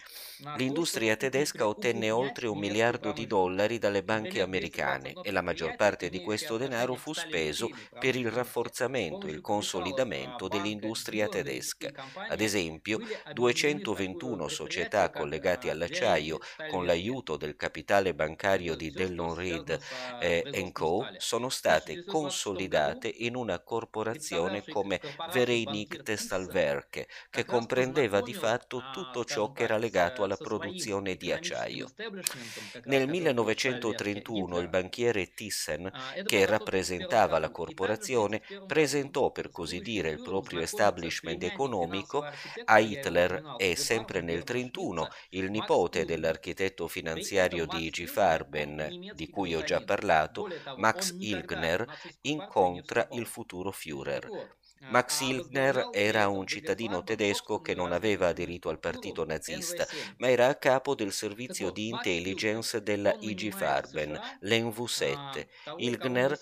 L'industria 0.58 1.16
tedesca 1.18 1.68
ottenne 1.68 2.10
oltre 2.10 2.48
un 2.48 2.58
miliardo 2.58 3.12
di 3.12 3.28
dollari 3.28 3.78
dalle 3.78 4.04
banche 4.04 4.42
americane 4.42 5.14
e 5.22 5.32
la 5.32 5.42
maggior 5.42 5.76
parte 5.76 6.10
di 6.10 6.20
questo 6.20 6.58
denaro 6.58 6.96
fu 6.96 7.14
speso 7.14 7.70
per 8.00 8.16
il 8.16 8.32
rafforzamento 8.32 9.28
e 9.28 9.32
il 9.32 9.42
consolidamento 9.42 10.48
dell'industria 10.48 11.28
tedesca. 11.28 11.92
Ad 12.28 12.42
esempio, 12.42 13.00
221 13.32 14.48
società 14.48 15.12
collegate 15.12 15.70
all'acciaio 15.70 16.40
con 16.70 16.86
l'aiuto 16.86 17.38
del 17.38 17.56
capitale 17.56 18.16
bancario 18.16 18.76
di 18.76 18.92
Dellon 18.92 19.36
Reed 19.36 19.80
eh, 20.20 20.70
Co. 20.72 21.06
sono 21.18 21.50
state 21.50 22.04
consolidate 22.04 23.14
in 23.14 23.36
una 23.36 23.60
corporazione 23.60 24.64
come 24.66 25.00
Vereinigte 25.32 26.18
Stahlwerke, 26.18 27.08
che 27.30 27.46
comprendeva 27.46 28.22
di 28.22 28.34
fatto 28.34 28.90
tutto 28.92 29.24
ciò 29.26 29.52
che 29.52 29.64
era 29.64 29.78
legato 29.78 30.24
alla 30.24 30.31
alla 30.32 30.38
produzione 30.38 31.16
di 31.16 31.32
acciaio. 31.32 31.92
Nel 32.86 33.08
1931 33.08 34.60
il 34.60 34.70
banchiere 34.70 35.34
Thyssen, 35.34 35.92
che 36.26 36.46
rappresentava 36.46 37.40
la 37.40 37.50
corporazione, 37.50 38.42
presentò 38.66 39.32
per 39.32 39.52
così 39.52 39.82
dire 39.82 40.10
il 40.10 40.22
proprio 40.22 40.62
establishment 40.62 41.44
economico 41.44 42.26
a 42.66 42.80
Hitler 42.80 43.56
e 43.58 43.76
sempre 43.76 44.22
nel 44.22 44.44
1931 44.46 45.08
il 45.30 45.50
nipote 45.50 46.06
dell'architetto 46.06 46.88
finanziario 46.88 47.66
di 47.66 47.90
G. 47.90 48.06
Farben, 48.06 49.12
di 49.14 49.30
cui 49.30 49.54
ho 49.56 49.64
già 49.64 49.82
parlato, 49.84 50.48
Max 50.76 51.16
Ilgner, 51.20 51.86
incontra 52.22 53.08
il 53.12 53.26
futuro 53.26 53.72
Führer. 53.72 54.60
Max 54.90 55.22
Hilgner 55.22 55.90
era 55.92 56.28
un 56.28 56.46
cittadino 56.48 57.04
tedesco 57.04 57.62
che 57.62 57.76
non 57.76 57.92
aveva 57.92 58.28
aderito 58.28 58.70
al 58.70 58.80
partito 58.80 59.26
nazista, 59.26 59.86
ma 60.18 60.30
era 60.30 60.48
a 60.48 60.56
capo 60.56 60.96
del 60.96 61.12
servizio 61.12 61.70
di 61.72 61.88
intelligence 61.90 62.82
della 62.82 63.16
IG 63.20 63.52
Farben, 63.54 64.20
l'NV7. 64.42 65.48
Hilgner 65.76 66.38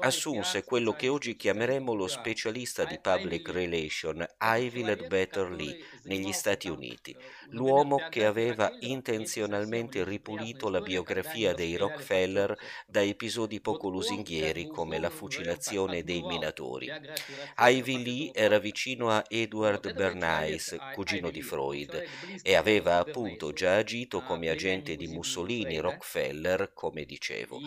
assunse 0.00 0.64
quello 0.64 0.92
che 0.94 1.08
oggi 1.08 1.36
chiameremo 1.36 1.92
lo 1.94 2.06
specialista 2.06 2.84
di 2.84 2.98
public 3.00 3.48
relation 3.48 4.24
Ivy 4.40 5.06
Better 5.06 5.50
Lee 5.50 5.76
negli 6.04 6.32
Stati 6.32 6.68
Uniti, 6.68 7.16
l'uomo 7.50 8.06
che 8.08 8.24
aveva 8.24 8.74
intenzionalmente 8.80 10.04
ripulito 10.04 10.68
la 10.68 10.80
biografia 10.80 11.52
dei 11.52 11.76
Rockefeller 11.76 12.56
da 12.86 13.02
episodi 13.02 13.60
poco 13.60 13.88
lusinghieri 13.88 14.68
come 14.68 14.98
la 14.98 15.10
fucilazione 15.10 16.02
dei 16.04 16.22
minatori. 16.22 16.92
Ivy 17.58 18.02
Lee 18.02 18.30
era 18.34 18.58
vicino 18.58 19.10
a 19.10 19.24
Edward 19.26 19.92
Bernays, 19.94 20.76
cugino 20.92 21.30
di 21.30 21.40
Freud, 21.40 22.02
e 22.42 22.54
aveva 22.54 22.98
appunto 22.98 23.52
già 23.52 23.76
agito 23.76 24.22
come 24.22 24.50
agente 24.50 24.94
di 24.96 25.06
Mussolini 25.06 25.78
Rockefeller, 25.78 26.72
come 26.74 27.04
dicevo. 27.04 27.58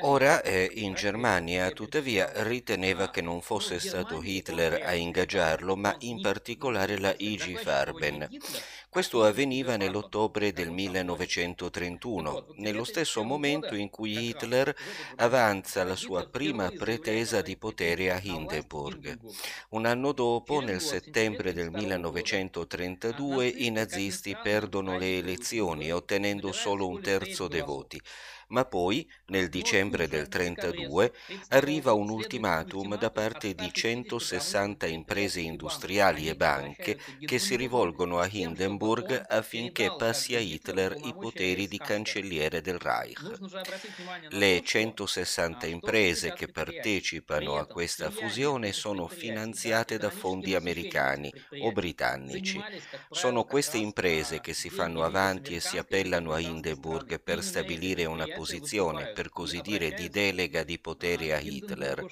Ora 0.00 0.42
eh, 0.42 0.70
in 0.74 0.94
Germania, 0.94 1.70
tuttavia, 1.70 2.30
riteneva 2.42 3.10
che 3.10 3.20
non 3.20 3.40
fosse 3.40 3.78
stato 3.78 4.20
Hitler 4.20 4.82
a 4.84 4.94
ingaggiarlo, 4.94 5.76
ma 5.76 5.94
in 6.00 6.20
particolare 6.20 6.98
la 6.98 7.14
IG 7.16 7.58
Farben. 7.58 8.28
Questo 8.92 9.24
avveniva 9.24 9.78
nell'ottobre 9.78 10.52
del 10.52 10.70
1931, 10.70 12.48
nello 12.56 12.84
stesso 12.84 13.22
momento 13.22 13.74
in 13.74 13.88
cui 13.88 14.28
Hitler 14.28 14.76
avanza 15.16 15.82
la 15.82 15.96
sua 15.96 16.28
prima 16.28 16.68
pretesa 16.68 17.40
di 17.40 17.56
potere 17.56 18.12
a 18.12 18.20
Hindenburg. 18.22 19.18
Un 19.70 19.86
anno 19.86 20.12
dopo, 20.12 20.60
nel 20.60 20.82
settembre 20.82 21.54
del 21.54 21.70
1932, 21.70 23.46
i 23.46 23.70
nazisti 23.70 24.36
perdono 24.36 24.98
le 24.98 25.16
elezioni, 25.16 25.90
ottenendo 25.90 26.52
solo 26.52 26.86
un 26.86 27.00
terzo 27.00 27.48
dei 27.48 27.62
voti 27.62 27.98
ma 28.52 28.64
poi, 28.66 29.10
nel 29.26 29.48
dicembre 29.48 30.06
del 30.08 30.28
32, 30.28 31.12
arriva 31.48 31.92
un 31.94 32.10
ultimatum 32.10 32.96
da 32.96 33.10
parte 33.10 33.54
di 33.54 33.72
160 33.72 34.86
imprese 34.86 35.40
industriali 35.40 36.28
e 36.28 36.36
banche 36.36 36.98
che 37.24 37.38
si 37.38 37.56
rivolgono 37.56 38.18
a 38.18 38.28
Hindenburg 38.30 39.24
affinché 39.26 39.94
passi 39.94 40.34
a 40.36 40.38
Hitler 40.38 40.96
i 41.02 41.14
poteri 41.18 41.66
di 41.66 41.80
cancelliere 41.80 42.60
del 42.60 42.78
Reich. 42.78 43.38
Le 44.28 44.60
160 44.62 45.66
imprese 45.66 46.32
che 46.32 46.48
partecipano 46.48 47.56
a 47.56 47.66
questa 47.66 48.10
fusione 48.10 48.72
sono 48.72 49.08
finanziate 49.08 49.96
da 49.98 50.10
fondi 50.10 50.54
americani 50.54 51.32
o 51.60 51.72
britannici. 51.72 52.64
Sono 53.08 53.44
queste 53.44 53.78
imprese 53.78 54.40
che 54.40 54.52
si 54.52 54.68
fanno 54.68 55.02
avanti 55.02 55.54
e 55.54 55.60
si 55.60 55.78
appellano 55.78 56.32
a 56.32 56.40
Hindenburg 56.40 57.20
per 57.22 57.42
stabilire 57.42 58.04
una 58.04 58.26
posizione 58.26 58.40
posizione, 58.42 59.12
per 59.12 59.28
così 59.30 59.60
dire, 59.60 59.92
di 59.92 60.08
delega 60.08 60.64
di 60.64 60.78
potere 60.78 61.32
a 61.32 61.38
Hitler. 61.38 62.04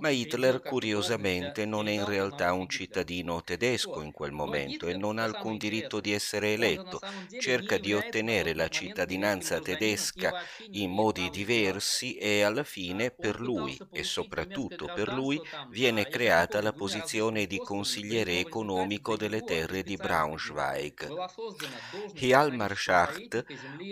Ma 0.00 0.10
Hitler, 0.10 0.60
curiosamente, 0.60 1.64
non 1.64 1.88
è 1.88 1.92
in 1.92 2.04
realtà 2.04 2.52
un 2.52 2.68
cittadino 2.68 3.42
tedesco 3.42 4.02
in 4.02 4.12
quel 4.12 4.32
momento 4.32 4.86
e 4.86 4.94
non 4.94 5.18
ha 5.18 5.24
alcun 5.24 5.56
diritto 5.56 6.00
di 6.00 6.12
essere 6.12 6.52
eletto. 6.52 7.00
Cerca 7.38 7.78
di 7.78 7.94
ottenere 7.94 8.54
la 8.54 8.68
cittadinanza 8.68 9.60
tedesca 9.60 10.32
in 10.72 10.90
modi 10.90 11.30
diversi 11.30 12.16
e 12.16 12.42
alla 12.42 12.64
fine 12.64 13.10
per 13.10 13.40
lui 13.40 13.78
e 13.90 14.02
soprattutto 14.04 14.90
per 14.92 15.08
lui 15.12 15.40
viene 15.70 16.06
creata 16.08 16.60
la 16.60 16.72
posizione 16.72 17.46
di 17.46 17.58
consigliere 17.58 18.38
economico 18.38 19.16
delle 19.16 19.42
terre 19.42 19.82
di 19.82 19.96
Braunschweig. 19.96 21.08
Hjalmar 22.14 22.76
Schacht, 22.76 23.44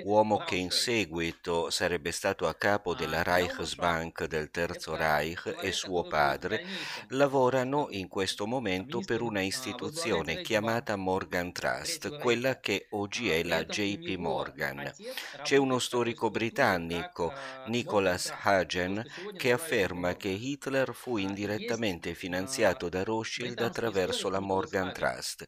uomo 0.03 0.39
che 0.39 0.57
in 0.57 0.71
seguito 0.71 1.60
sarebbe 1.69 2.13
stato 2.13 2.47
a 2.47 2.55
capo 2.55 2.95
della 2.95 3.23
Reichsbank 3.23 4.25
del 4.25 4.51
Terzo 4.51 4.97
Reich 4.97 5.57
e 5.61 5.73
suo 5.73 6.05
padre, 6.05 6.65
lavorano 7.09 7.89
in 7.91 8.09
questo 8.09 8.47
momento 8.47 9.01
per 9.01 9.21
una 9.21 9.43
istituzione 9.43 10.41
chiamata 10.41 10.97
Morgan 10.97 11.53
Trust, 11.53 12.19
quella 12.19 12.61
che 12.61 12.87
oggi 12.91 13.31
è 13.31 13.43
la 13.43 13.65
JP 13.65 14.17
Morgan. 14.17 14.91
C'è 15.43 15.57
uno 15.57 15.79
storico 15.79 16.31
britannico, 16.31 17.33
Nicholas 17.67 18.33
Hagen, 18.43 19.05
che 19.37 19.53
afferma 19.53 20.15
che 20.17 20.29
Hitler 20.29 20.95
fu 20.95 21.17
indirettamente 21.17 22.15
finanziato 22.15 22.89
da 22.89 23.03
Rothschild 23.03 23.59
attraverso 23.59 24.29
la 24.29 24.41
Morgan 24.41 24.93
Trust, 24.93 25.47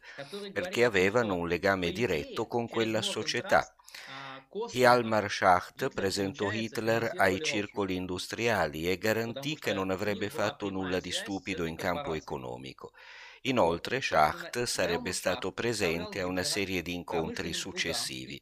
perché 0.53 0.85
avevano 0.85 1.37
un 1.37 1.49
legame 1.49 1.93
diretto 1.93 2.47
con 2.47 2.69
quella 2.69 3.03
società 3.03 3.73
Hjalmar 4.71 5.31
Schacht 5.31 5.89
presentò 5.93 6.51
Hitler 6.51 7.13
ai 7.17 7.41
circoli 7.41 7.97
industriali 7.97 8.91
e 8.91 8.99
garantì 8.99 9.59
che 9.59 9.73
non 9.73 9.91
avrebbe 9.91 10.31
fatto 10.31 10.69
nulla 10.71 11.01
di 11.01 11.11
stupido 11.11 11.65
in 11.65 11.77
campo 11.77 12.15
economico. 12.15 12.93
Inoltre 13.43 14.01
Schacht 14.01 14.63
sarebbe 14.65 15.13
stato 15.13 15.53
presente 15.53 16.21
a 16.21 16.27
una 16.27 16.43
serie 16.45 16.83
di 16.83 16.95
incontri 16.95 17.53
successivi. 17.53 18.41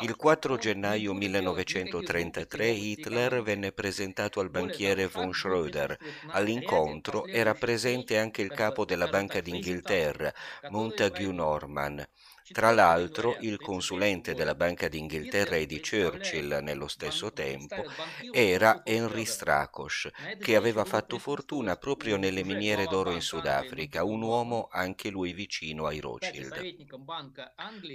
Il 0.00 0.16
4 0.16 0.56
gennaio 0.56 1.12
1933 1.14 2.68
Hitler 2.68 3.42
venne 3.42 3.72
presentato 3.72 4.40
al 4.40 4.50
banchiere 4.50 5.06
von 5.06 5.30
Schröder. 5.30 5.96
All'incontro 6.28 7.26
era 7.26 7.54
presente 7.54 8.18
anche 8.18 8.42
il 8.42 8.52
capo 8.52 8.84
della 8.84 9.08
Banca 9.08 9.40
d'Inghilterra, 9.40 10.32
Montague 10.68 11.32
Norman. 11.32 12.06
Tra 12.50 12.70
l'altro, 12.72 13.36
il 13.40 13.58
consulente 13.58 14.34
della 14.34 14.54
Banca 14.54 14.88
d'Inghilterra 14.88 15.56
e 15.56 15.66
di 15.66 15.80
Churchill 15.80 16.58
nello 16.62 16.86
stesso 16.88 17.32
tempo 17.32 17.84
era 18.30 18.80
Henry 18.84 19.24
Strakos, 19.24 20.08
che 20.38 20.54
aveva 20.56 20.84
fatto 20.84 21.18
fortuna 21.18 21.76
proprio 21.76 22.16
nelle 22.16 22.44
miniere 22.44 22.86
d'oro 22.86 23.12
in 23.12 23.20
Sudafrica, 23.22 24.04
un 24.04 24.22
uomo 24.22 24.68
anche 24.70 25.08
lui 25.10 25.32
vicino 25.32 25.86
ai 25.86 26.00
Rothschild. 26.00 26.66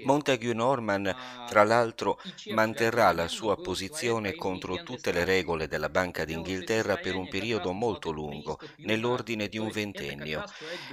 Montague 0.01 0.53
Norman, 0.53 1.15
tra 1.45 1.63
l'altro, 1.63 2.19
manterrà 2.45 3.11
la 3.11 3.27
sua 3.27 3.59
posizione 3.59 4.35
contro 4.35 4.81
tutte 4.81 5.11
le 5.11 5.23
regole 5.23 5.67
della 5.67 5.89
Banca 5.89 6.25
d'Inghilterra 6.25 6.97
per 6.97 7.15
un 7.15 7.27
periodo 7.27 7.71
molto 7.71 8.11
lungo, 8.11 8.59
nell'ordine 8.81 9.47
di 9.47 9.57
un 9.57 9.69
ventennio, 9.69 10.43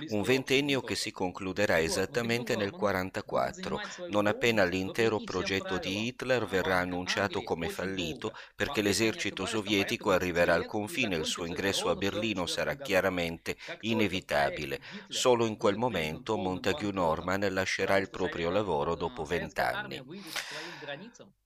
un 0.08 0.22
ventennio 0.22 0.82
che 0.82 0.94
si 0.94 1.10
concluderà 1.10 1.80
esattamente 1.80 2.56
nel 2.56 2.72
1944 2.72 3.49
1944, 3.50 4.08
non 4.08 4.26
appena 4.26 4.64
l'intero 4.64 5.20
progetto 5.20 5.78
di 5.78 6.06
Hitler 6.06 6.46
verrà 6.46 6.78
annunciato 6.78 7.42
come 7.42 7.68
fallito 7.68 8.32
perché 8.54 8.82
l'esercito 8.82 9.46
sovietico 9.46 10.10
arriverà 10.10 10.54
al 10.54 10.66
confine 10.66 11.16
e 11.16 11.18
il 11.18 11.26
suo 11.26 11.44
ingresso 11.44 11.88
a 11.88 11.96
Berlino 11.96 12.46
sarà 12.46 12.74
chiaramente 12.74 13.56
inevitabile. 13.80 14.80
Solo 15.08 15.46
in 15.46 15.56
quel 15.56 15.76
momento 15.76 16.36
Montague 16.36 16.92
Norman 16.92 17.46
lascerà 17.50 17.96
il 17.96 18.10
proprio 18.10 18.50
lavoro 18.50 18.94
dopo 18.94 19.24
vent'anni. 19.24 20.02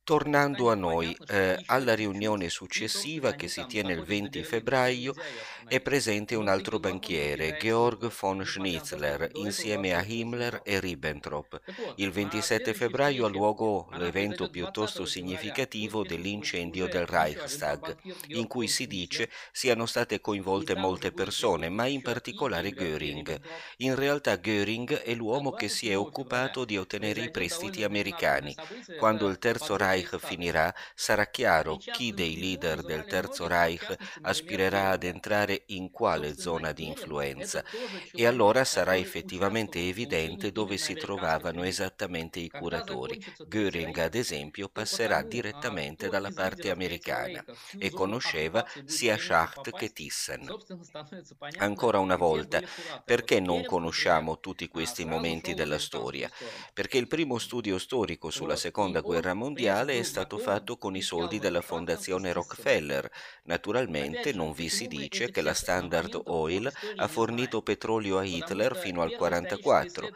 Tornando 0.05 0.71
a 0.71 0.75
noi, 0.75 1.17
eh, 1.29 1.63
alla 1.65 1.95
riunione 1.95 2.51
successiva 2.51 3.33
che 3.33 3.49
si 3.49 3.65
tiene 3.65 3.95
il 3.95 4.03
20 4.03 4.43
febbraio 4.43 5.15
è 5.67 5.81
presente 5.81 6.35
un 6.35 6.47
altro 6.49 6.79
banchiere, 6.79 7.57
Georg 7.59 8.13
von 8.21 8.45
Schnitzler, 8.45 9.31
insieme 9.37 9.95
a 9.95 10.05
Himmler 10.07 10.61
e 10.63 10.79
Ribbentrop. 10.79 11.59
Il 11.97 12.11
27 12.11 12.75
febbraio 12.75 13.25
ha 13.25 13.31
luogo 13.31 13.89
l'evento 13.93 14.51
piuttosto 14.51 15.07
significativo 15.07 16.05
dell'incendio 16.05 16.87
del 16.87 17.07
Reichstag, 17.07 17.97
in 18.27 18.47
cui 18.47 18.69
si 18.69 18.87
dice 18.87 19.31
siano 19.53 19.87
state 19.87 20.21
coinvolte 20.21 20.77
molte 20.77 21.13
persone, 21.13 21.71
ma 21.71 21.87
in 21.87 22.03
particolare 22.03 22.73
Göring. 22.73 23.41
In 23.79 23.95
realtà 23.95 24.37
Göring 24.37 24.99
è 24.99 25.15
l'uomo 25.15 25.53
che 25.53 25.69
si 25.69 25.91
è 25.91 25.97
occupato 25.97 26.67
di 26.67 26.77
ottenere 26.77 27.23
i 27.23 27.31
prestiti 27.31 27.83
americani. 27.85 28.55
Quando 28.99 29.29
il 29.29 29.39
Terzo 29.39 29.79
Reich 29.79 29.93
Reich 29.95 30.19
finirà, 30.19 30.75
sarà 30.95 31.27
chiaro 31.27 31.85
chi 31.91 32.13
dei 32.13 32.37
leader 32.39 32.83
del 32.83 33.05
Terzo 33.07 33.47
Reich 33.47 33.95
aspirerà 34.23 34.89
ad 34.91 35.05
entrare 35.05 35.63
in 35.67 35.91
quale 35.91 36.37
zona 36.37 36.73
di 36.73 36.87
influenza 36.87 37.63
e 38.13 38.27
allora 38.27 38.65
sarà 38.65 38.97
effettivamente 38.97 39.79
evidente 39.87 40.51
dove 40.51 40.77
si 40.79 40.97
trovavano 40.97 41.63
esattamente 41.63 42.41
i 42.41 42.51
curatori. 42.51 43.19
Göring, 43.47 43.97
ad 43.99 44.15
esempio, 44.15 44.69
passerà 44.69 45.23
direttamente 45.23 46.09
dalla 46.09 46.31
parte 46.31 46.71
americana 46.71 47.45
e 47.77 47.91
conosceva 47.91 48.65
sia 48.85 49.17
Schacht 49.17 49.73
che 49.73 49.91
Thyssen. 49.93 50.53
Ancora 51.57 51.99
una 51.99 52.17
volta, 52.17 52.61
perché 53.05 53.39
non 53.41 53.63
conosciamo 53.65 54.39
tutti 54.41 54.67
questi 54.69 55.05
momenti 55.05 55.53
della 55.55 55.79
storia? 55.79 56.31
Perché 56.73 56.97
il 56.99 57.07
primo 57.07 57.39
studio 57.39 57.79
storico 57.79 58.31
sulla 58.31 58.57
seconda 58.57 59.01
guerra 59.01 59.35
mondiale 59.35 59.84
mondiale 59.85 59.99
è 59.99 60.03
stato 60.03 60.39
fatto 60.39 60.77
con 60.79 60.97
i 60.97 61.03
soldi 61.03 61.39
della 61.39 61.61
fondazione 61.61 62.33
Rockefeller. 62.33 63.11
Naturalmente 63.45 64.33
non 64.33 64.53
vi 64.53 64.69
si 64.69 64.87
dice 64.87 65.31
che 65.31 65.43
la 65.43 65.53
Standard 65.53 66.19
Oil 66.25 66.71
ha 66.97 67.09
fornito 67.09 67.63
petrolio 67.63 68.19
a 68.19 68.25
Hitler 68.25 68.77
fino 68.77 69.03
al 69.03 69.09
1944. 69.09 70.11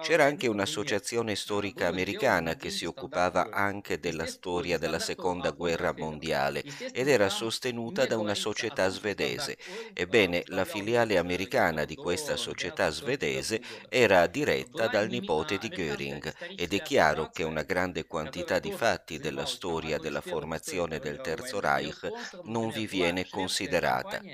C'era 0.00 0.24
anche 0.24 0.46
un'associazione 0.48 1.34
storica 1.34 1.88
americana 1.88 2.56
che 2.56 2.70
si 2.70 2.84
occupava 2.86 3.50
anche 3.50 3.98
della 3.98 4.26
storia 4.26 4.78
della 4.78 4.98
seconda 4.98 5.50
guerra 5.50 5.94
mondiale 5.96 6.64
ed 6.92 7.08
era 7.08 7.28
sostenuta 7.28 8.06
da 8.06 8.16
una 8.16 8.34
società 8.34 8.88
svedese. 8.88 9.58
Ebbene, 9.92 10.44
la 10.46 10.64
filiale 10.64 11.18
americana 11.18 11.84
di 11.84 11.96
questa 11.96 12.36
società 12.36 12.88
svedese 12.90 13.60
era 13.88 14.26
diretta 14.26 14.88
dal 14.88 15.08
nipote 15.08 15.58
di 15.58 15.68
Göring 15.68 16.32
ed 16.56 16.72
è 16.72 16.80
chiaro 16.80 17.28
che 17.30 17.42
una 17.42 17.62
grande 17.62 18.06
quantità 18.06 18.58
di 18.58 18.72
fatti 18.72 19.09
fatti 19.10 19.18
della 19.18 19.44
storia 19.46 19.98
della 19.98 20.20
formazione 20.20 21.00
del 21.00 21.20
Terzo 21.20 21.58
Reich 21.58 22.08
non 22.42 22.70
vi 22.70 22.86
viene 22.86 23.26
considerata. 23.28 24.24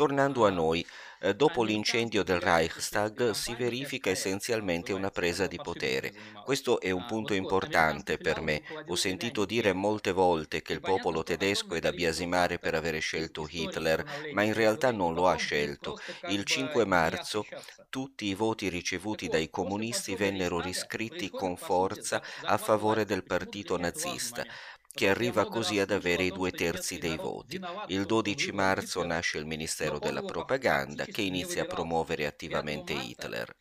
Tornando 0.00 0.46
a 0.46 0.50
noi, 0.50 0.82
eh, 1.20 1.34
dopo 1.34 1.62
l'incendio 1.62 2.22
del 2.22 2.40
Reichstag 2.40 3.32
si 3.32 3.54
verifica 3.54 4.08
essenzialmente 4.08 4.94
una 4.94 5.10
presa 5.10 5.46
di 5.46 5.58
potere. 5.58 6.14
Questo 6.42 6.80
è 6.80 6.90
un 6.90 7.04
punto 7.04 7.34
importante 7.34 8.16
per 8.16 8.40
me. 8.40 8.62
Ho 8.86 8.94
sentito 8.94 9.44
dire 9.44 9.74
molte 9.74 10.12
volte 10.12 10.62
che 10.62 10.72
il 10.72 10.80
popolo 10.80 11.22
tedesco 11.22 11.74
è 11.74 11.80
da 11.80 11.92
biasimare 11.92 12.58
per 12.58 12.74
avere 12.74 13.00
scelto 13.00 13.46
Hitler, 13.46 14.02
ma 14.32 14.42
in 14.42 14.54
realtà 14.54 14.90
non 14.90 15.12
lo 15.12 15.28
ha 15.28 15.36
scelto. 15.36 15.98
Il 16.28 16.44
5 16.44 16.86
marzo 16.86 17.44
tutti 17.90 18.24
i 18.24 18.34
voti 18.34 18.70
ricevuti 18.70 19.28
dai 19.28 19.50
comunisti 19.50 20.16
vennero 20.16 20.60
riscritti 20.60 21.28
con 21.28 21.58
forza 21.58 22.22
a 22.44 22.56
favore 22.56 23.04
del 23.04 23.22
partito 23.22 23.76
nazista 23.76 24.46
che 24.92 25.08
arriva 25.08 25.46
così 25.46 25.78
ad 25.78 25.92
avere 25.92 26.24
i 26.24 26.30
due 26.30 26.50
terzi 26.50 26.98
dei 26.98 27.16
voti. 27.16 27.60
Il 27.86 28.06
12 28.06 28.52
marzo 28.52 29.04
nasce 29.04 29.38
il 29.38 29.46
Ministero 29.46 29.98
della 29.98 30.22
Propaganda 30.22 31.04
che 31.04 31.22
inizia 31.22 31.62
a 31.62 31.66
promuovere 31.66 32.26
attivamente 32.26 32.92
Hitler. 32.92 33.54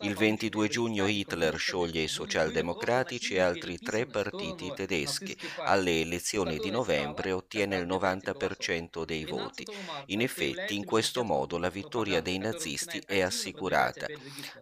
Il 0.00 0.14
22 0.14 0.68
giugno 0.68 1.06
Hitler 1.06 1.56
scioglie 1.56 2.02
i 2.02 2.08
socialdemocratici 2.08 3.34
e 3.34 3.40
altri 3.40 3.78
tre 3.78 4.06
partiti 4.06 4.72
tedeschi. 4.74 5.36
Alle 5.64 6.02
elezioni 6.02 6.58
di 6.58 6.70
novembre 6.70 7.32
ottiene 7.32 7.76
il 7.76 7.86
90% 7.86 9.04
dei 9.04 9.24
voti. 9.24 9.66
In 10.06 10.20
effetti, 10.20 10.76
in 10.76 10.84
questo 10.84 11.24
modo 11.24 11.58
la 11.58 11.70
vittoria 11.70 12.20
dei 12.20 12.38
nazisti 12.38 13.02
è 13.06 13.20
assicurata. 13.20 14.06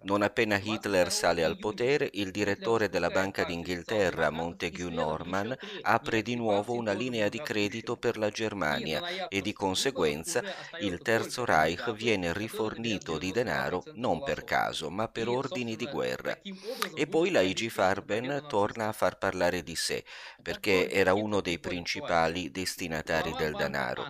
Non 0.02 0.22
appena 0.22 0.60
Hitler 0.62 1.10
sale 1.10 1.44
al 1.44 1.58
potere, 1.58 2.08
il 2.12 2.30
direttore 2.30 2.88
della 2.88 3.10
Banca 3.10 3.44
d'Inghilterra, 3.44 4.30
Montague 4.30 4.90
Norman, 4.90 5.56
ha 5.82 5.98
apre 6.04 6.20
di 6.20 6.34
nuovo 6.36 6.74
una 6.74 6.92
linea 6.92 7.30
di 7.30 7.40
credito 7.40 7.96
per 7.96 8.18
la 8.18 8.28
Germania 8.28 9.26
e 9.28 9.40
di 9.40 9.54
conseguenza 9.54 10.42
il 10.80 11.00
Terzo 11.00 11.46
Reich 11.46 11.92
viene 11.94 12.34
rifornito 12.34 13.16
di 13.16 13.32
denaro 13.32 13.82
non 13.94 14.22
per 14.22 14.44
caso, 14.44 14.90
ma 14.90 15.08
per 15.08 15.28
ordini 15.28 15.76
di 15.76 15.86
guerra. 15.86 16.38
E 16.94 17.06
poi 17.06 17.30
la 17.30 17.40
IG 17.40 17.70
Farben 17.70 18.44
torna 18.46 18.88
a 18.88 18.92
far 18.92 19.16
parlare 19.16 19.62
di 19.62 19.74
sé, 19.74 20.04
perché 20.42 20.90
era 20.90 21.14
uno 21.14 21.40
dei 21.40 21.58
principali 21.58 22.50
destinatari 22.50 23.32
del 23.32 23.54
denaro 23.54 24.06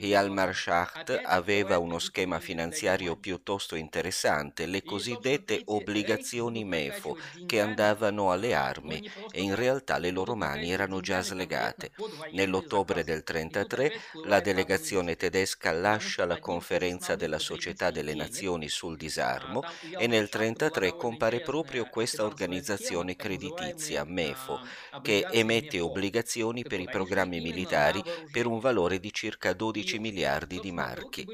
e 0.00 0.14
Almar 0.14 0.54
Schacht 0.54 1.22
aveva 1.24 1.78
uno 1.78 1.98
schema 1.98 2.38
finanziario 2.38 3.16
piuttosto 3.16 3.74
interessante, 3.74 4.66
le 4.66 4.84
cosiddette 4.84 5.62
obbligazioni 5.64 6.62
MEFO, 6.64 7.18
che 7.46 7.60
andavano 7.60 8.30
alle 8.30 8.54
armi 8.54 9.10
e 9.32 9.42
in 9.42 9.56
realtà 9.56 9.98
le 9.98 10.12
loro 10.12 10.36
mani 10.36 10.70
erano 10.70 11.00
già 11.00 11.20
slegate. 11.20 11.90
Nell'ottobre 12.30 13.02
del 13.02 13.24
1933 13.26 13.92
la 14.26 14.38
delegazione 14.38 15.16
tedesca 15.16 15.72
lascia 15.72 16.24
la 16.26 16.38
conferenza 16.38 17.16
della 17.16 17.40
Società 17.40 17.90
delle 17.90 18.14
Nazioni 18.14 18.68
sul 18.68 18.96
disarmo 18.96 19.62
e 19.98 20.06
nel 20.06 20.28
1933 20.30 20.94
compare 20.96 21.40
proprio 21.40 21.88
questa 21.90 22.24
organizzazione 22.24 23.16
creditizia, 23.16 24.04
MEFO, 24.04 24.60
che 25.02 25.26
emette 25.28 25.80
obbligazioni 25.80 26.62
per 26.62 26.78
i 26.78 26.88
programmi 26.88 27.40
militari 27.40 28.00
per 28.30 28.46
un 28.46 28.60
valore 28.60 29.00
di 29.00 29.12
circa 29.12 29.52
12 29.52 29.87
15 29.88 29.98
miliardi 29.98 30.60
di 30.60 30.70
marchi. 30.70 31.26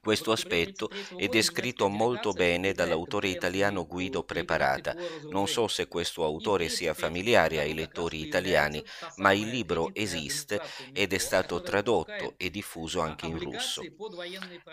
Questo 0.00 0.30
aspetto 0.30 0.88
è 1.16 1.26
descritto 1.26 1.88
molto 1.88 2.32
bene 2.32 2.72
dall'autore 2.72 3.28
italiano 3.28 3.86
Guido 3.86 4.22
Preparata. 4.22 4.94
Non 5.30 5.48
so 5.48 5.66
se 5.66 5.88
questo 5.88 6.24
autore 6.24 6.68
sia 6.68 6.94
familiare 6.94 7.58
ai 7.58 7.74
lettori 7.74 8.20
italiani, 8.20 8.82
ma 9.16 9.32
il 9.32 9.48
libro 9.48 9.90
esiste 9.92 10.60
ed 10.92 11.12
è 11.12 11.18
stato 11.18 11.60
tradotto 11.62 12.34
e 12.36 12.50
diffuso 12.50 13.00
anche 13.00 13.26
in 13.26 13.38
russo. 13.38 13.82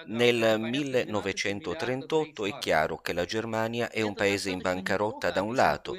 Nel 0.05 0.59
1938 0.59 2.45
è 2.45 2.57
chiaro 2.59 2.97
che 2.99 3.13
la 3.13 3.25
Germania 3.25 3.89
è 3.89 4.01
un 4.01 4.13
paese 4.13 4.51
in 4.51 4.59
bancarotta 4.59 5.31
da 5.31 5.41
un 5.41 5.55
lato 5.55 5.97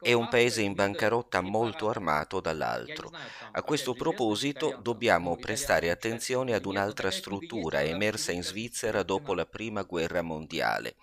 e 0.00 0.12
un 0.12 0.28
paese 0.28 0.60
in 0.60 0.74
bancarotta 0.74 1.40
molto 1.40 1.88
armato 1.88 2.40
dall'altro. 2.40 3.10
A 3.52 3.62
questo 3.62 3.94
proposito 3.94 4.78
dobbiamo 4.82 5.36
prestare 5.36 5.90
attenzione 5.90 6.41
attenzione 6.42 6.54
ad 6.54 6.66
un'altra 6.66 7.10
struttura 7.10 7.82
emersa 7.82 8.32
in 8.32 8.42
Svizzera 8.42 9.02
dopo 9.02 9.34
la 9.34 9.46
Prima 9.46 9.82
Guerra 9.82 10.22
Mondiale, 10.22 10.96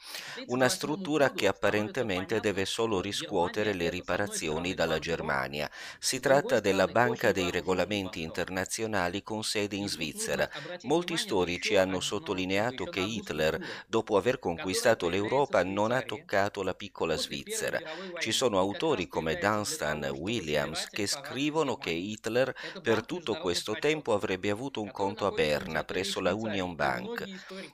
una 0.47 0.67
struttura 0.67 1.31
che 1.31 1.47
apparentemente 1.47 2.39
deve 2.39 2.65
solo 2.65 3.01
riscuotere 3.01 3.73
le 3.73 3.89
riparazioni 3.89 4.73
dalla 4.73 4.99
Germania. 4.99 5.69
Si 5.99 6.19
tratta 6.19 6.59
della 6.59 6.87
Banca 6.87 7.31
dei 7.31 7.49
Regolamenti 7.49 8.21
Internazionali 8.21 9.23
con 9.23 9.43
sede 9.43 9.75
in 9.75 9.87
Svizzera. 9.87 10.49
Molti 10.83 11.17
storici 11.17 11.75
hanno 11.75 11.99
sottolineato 11.99 12.85
che 12.85 12.99
Hitler, 12.99 13.59
dopo 13.87 14.17
aver 14.17 14.39
conquistato 14.39 15.07
l'Europa, 15.07 15.63
non 15.63 15.91
ha 15.91 16.01
toccato 16.01 16.63
la 16.63 16.73
piccola 16.73 17.15
Svizzera. 17.15 17.79
Ci 18.19 18.31
sono 18.31 18.59
autori 18.59 19.07
come 19.07 19.35
Dunstan 19.35 20.03
Williams 20.15 20.87
che 20.89 21.07
scrivono 21.07 21.77
che 21.77 21.91
Hitler 21.91 22.53
per 22.81 23.05
tutto 23.05 23.37
questo 23.37 23.77
tempo 23.79 24.13
avrebbe 24.13 24.49
avuto 24.49 24.81
un 24.81 24.91
conto 24.91 25.25
a 25.29 25.31
Berna 25.31 25.83
presso 25.83 26.19
la 26.19 26.33
Union 26.33 26.75
Bank. 26.75 27.23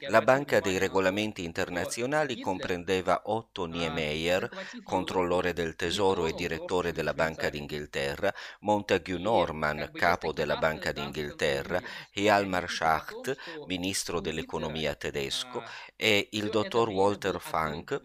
La 0.09 0.21
banca 0.21 0.59
dei 0.59 0.77
regolamenti 0.77 1.43
internazionali 1.43 2.39
comprendeva 2.39 3.23
Otto 3.25 3.65
Niemeyer, 3.65 4.49
controllore 4.83 5.53
del 5.53 5.75
tesoro 5.75 6.27
e 6.27 6.33
direttore 6.33 6.91
della 6.91 7.13
Banca 7.13 7.49
d'Inghilterra, 7.49 8.33
Montague 8.61 9.17
Norman, 9.17 9.89
capo 9.93 10.31
della 10.31 10.57
Banca 10.57 10.91
d'Inghilterra, 10.91 11.81
e 12.11 12.29
Almar 12.29 12.69
Schacht, 12.69 13.35
ministro 13.67 14.19
dell'economia 14.19 14.95
tedesco, 14.95 15.63
e 15.95 16.27
il 16.31 16.49
dottor 16.49 16.89
Walter 16.89 17.39
Funk, 17.39 18.01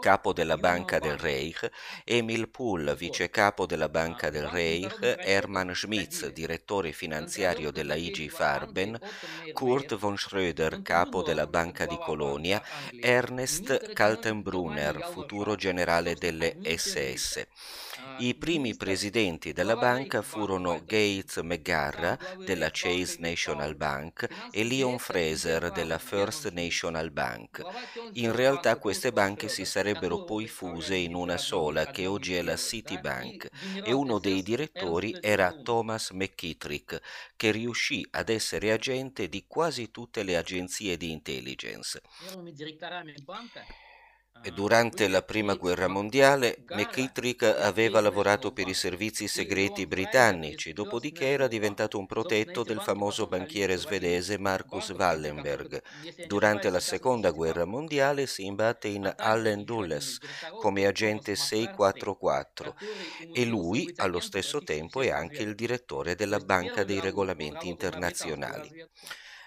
capo 0.00 0.32
della 0.32 0.56
Banca 0.56 0.98
del 0.98 1.18
Reich, 1.18 1.68
Emil 2.04 2.48
Pool, 2.48 2.94
vice 2.96 3.30
capo 3.30 3.66
della 3.66 3.88
Banca 3.88 4.30
del 4.30 4.46
Reich, 4.48 5.16
Hermann 5.18 5.72
Schmitz, 5.72 6.26
direttore 6.32 6.92
finanziario 6.92 7.70
della 7.70 7.94
IG 7.94 8.28
Farben, 8.46 8.96
Kurt 9.52 9.96
von 9.96 10.14
Schröder, 10.16 10.80
capo 10.82 11.22
della 11.22 11.46
Banca 11.48 11.86
di 11.86 11.98
Colonia, 11.98 12.62
Ernest 12.98 13.92
Kaltenbrunner, 13.92 15.02
futuro 15.02 15.56
generale 15.56 16.16
delle 16.16 16.56
SS. 16.62 17.44
I 18.18 18.34
primi 18.36 18.76
presidenti 18.76 19.52
della 19.52 19.76
banca 19.76 20.22
furono 20.22 20.82
Gates 20.84 21.36
McGarra 21.38 22.16
della 22.44 22.68
Chase 22.72 23.16
National 23.18 23.74
Bank 23.74 24.26
e 24.50 24.64
Leon 24.64 24.98
Fraser 24.98 25.70
della 25.70 25.98
First 25.98 26.50
National 26.52 27.10
Bank. 27.10 27.64
In 28.12 28.34
realtà 28.34 28.76
queste 28.78 29.12
banche 29.12 29.48
si 29.48 29.64
sarebbero 29.64 30.22
poi 30.22 30.46
fuse 30.48 30.94
in 30.96 31.14
una 31.14 31.36
sola 31.36 31.88
che 31.88 32.06
oggi 32.06 32.34
è 32.34 32.42
la 32.42 32.56
Citibank 32.56 33.48
e 33.82 33.92
uno 33.92 34.18
dei 34.18 34.42
direttori 34.42 35.16
era 35.20 35.52
Thomas 35.62 36.10
McKittrick 36.10 37.00
che 37.36 37.50
riuscì 37.50 38.06
ad 38.10 38.28
essere 38.36 38.72
agente 38.72 39.28
di 39.28 39.44
quasi 39.46 39.90
tutte 39.90 40.22
le 40.22 40.36
agenzie 40.36 40.96
di 40.96 41.10
intelligence. 41.10 42.00
Durante 44.42 45.08
la 45.08 45.22
Prima 45.22 45.54
Guerra 45.54 45.88
Mondiale, 45.88 46.64
McKittrick 46.68 47.42
aveva 47.42 48.00
lavorato 48.00 48.52
per 48.52 48.68
i 48.68 48.74
servizi 48.74 49.28
segreti 49.28 49.86
britannici, 49.86 50.72
dopodiché 50.72 51.26
era 51.26 51.48
diventato 51.48 51.98
un 51.98 52.06
protetto 52.06 52.62
del 52.62 52.80
famoso 52.80 53.26
banchiere 53.26 53.76
svedese 53.76 54.38
Marcus 54.38 54.90
Wallenberg. 54.90 55.82
Durante 56.26 56.70
la 56.70 56.80
Seconda 56.80 57.30
Guerra 57.30 57.64
Mondiale 57.64 58.26
si 58.26 58.44
imbatte 58.44 58.88
in 58.88 59.12
Allen 59.16 59.64
Dulles 59.64 60.18
come 60.60 60.86
agente 60.86 61.34
644 61.34 62.76
e 63.32 63.44
lui, 63.44 63.92
allo 63.96 64.20
stesso 64.20 64.62
tempo, 64.62 65.02
è 65.02 65.10
anche 65.10 65.42
il 65.42 65.54
direttore 65.54 66.14
della 66.14 66.38
Banca 66.38 66.84
dei 66.84 67.00
Regolamenti 67.00 67.68
Internazionali. 67.68 68.70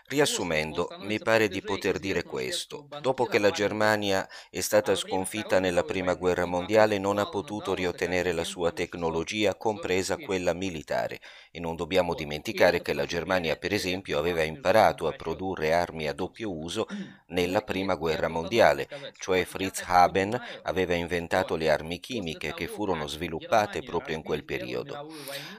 Riassumendo, 0.09 0.95
mi 0.97 1.21
pare 1.21 1.49
di 1.49 1.63
poter 1.63 1.99
dire 1.99 2.25
questo. 2.25 2.89
Dopo 2.97 3.27
che 3.27 3.39
la 3.39 3.51
Germania 3.51 4.27
è 4.49 4.59
stata 4.59 4.95
sconfitta 4.95 5.59
nella 5.59 5.83
Prima 5.85 6.15
Guerra 6.15 6.45
Mondiale 6.45 6.97
non 6.97 7.17
ha 7.17 7.27
potuto 7.27 7.73
riottenere 7.73 8.33
la 8.33 8.43
sua 8.43 8.71
tecnologia, 8.73 9.55
compresa 9.55 10.17
quella 10.17 10.53
militare. 10.53 11.21
E 11.51 11.59
non 11.59 11.75
dobbiamo 11.75 12.13
dimenticare 12.13 12.81
che 12.81 12.93
la 12.93 13.05
Germania, 13.05 13.55
per 13.55 13.73
esempio, 13.73 14.19
aveva 14.19 14.43
imparato 14.43 15.07
a 15.07 15.13
produrre 15.13 15.73
armi 15.73 16.07
a 16.07 16.13
doppio 16.13 16.51
uso 16.55 16.85
nella 17.27 17.61
Prima 17.61 17.95
Guerra 17.95 18.27
Mondiale, 18.27 18.87
cioè 19.17 19.45
Fritz 19.45 19.81
Haben 19.85 20.39
aveva 20.63 20.93
inventato 20.93 21.55
le 21.55 21.69
armi 21.69 21.99
chimiche 21.99 22.53
che 22.53 22.67
furono 22.67 23.07
sviluppate 23.07 23.81
proprio 23.83 24.15
in 24.15 24.23
quel 24.23 24.43
periodo. 24.45 24.99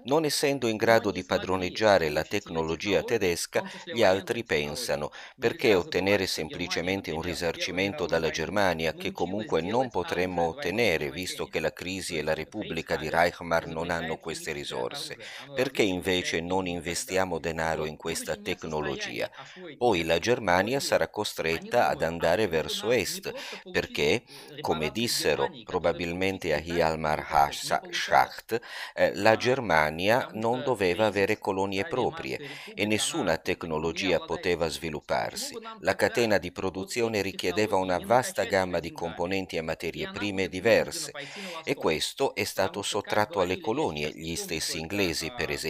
Non 0.05 0.25
essendo 0.25 0.67
in 0.69 0.77
grado 0.77 1.11
di 1.11 1.25
padroneggiare 1.25 2.09
la 2.09 2.25
tecnologia 2.25 3.03
tedesca, 3.03 3.63
gli 3.85 4.03
altri 4.03 4.39
ripensano, 4.41 5.11
perché 5.39 5.75
ottenere 5.75 6.27
semplicemente 6.27 7.11
un 7.11 7.21
risarcimento 7.23 8.07
dalla 8.07 8.31
Germania 8.31 8.95
che 8.95 9.11
comunque 9.13 9.61
non 9.61 9.91
potremmo 9.91 10.47
ottenere 10.47 11.11
visto 11.11 11.47
che 11.47 11.61
la 11.61 11.73
crisi 11.73 12.17
e 12.17 12.23
la 12.23 12.35
Repubblica 12.35 12.97
di 12.97 13.09
Reichmar 13.11 13.67
non 13.67 13.91
hanno 13.91 14.19
queste 14.19 14.53
risorse? 14.53 15.19
Perché 15.53 15.80
invece 15.83 16.41
non 16.41 16.67
investiamo 16.67 17.39
denaro 17.39 17.85
in 17.87 17.97
questa 17.97 18.37
tecnologia? 18.37 19.31
Poi 19.77 20.05
la 20.05 20.19
Germania 20.19 20.79
sarà 20.81 21.09
costretta 21.09 21.89
ad 21.89 22.03
andare 22.03 22.47
verso 22.49 22.91
est, 22.91 23.33
perché, 23.71 24.25
come 24.61 24.91
dissero 24.91 25.59
probabilmente 25.63 26.53
a 26.53 26.59
Hjalmar 26.61 27.49
Schacht, 27.89 28.61
eh, 28.95 29.15
la 29.17 29.37
Germania 29.37 30.27
non 30.33 30.63
doveva 30.63 31.07
avere 31.07 31.39
colonie 31.39 31.85
proprie 31.87 32.41
e 32.75 32.85
nessuna 32.85 33.37
tecnologia 33.39 34.21
poteva 34.21 34.69
svilupparsi. 34.69 35.59
La 35.79 35.95
catena 35.97 36.39
di 36.39 36.53
produzione 36.53 37.23
richiedeva 37.23 37.77
una 37.77 37.99
vasta 37.99 38.45
gamma 38.45 38.81
di 38.81 38.93
componenti 38.93 39.57
e 39.57 39.63
materie 39.63 40.09
prime 40.09 40.49
diverse 40.49 41.17
e 41.63 41.77
questo 41.77 42.35
è 42.35 42.45
stato 42.45 42.83
sottratto 42.83 43.41
alle 43.41 43.59
colonie, 43.59 44.11
gli 44.15 44.35
stessi 44.37 44.79
inglesi 44.79 45.33
per 45.33 45.51
esempio 45.51 45.70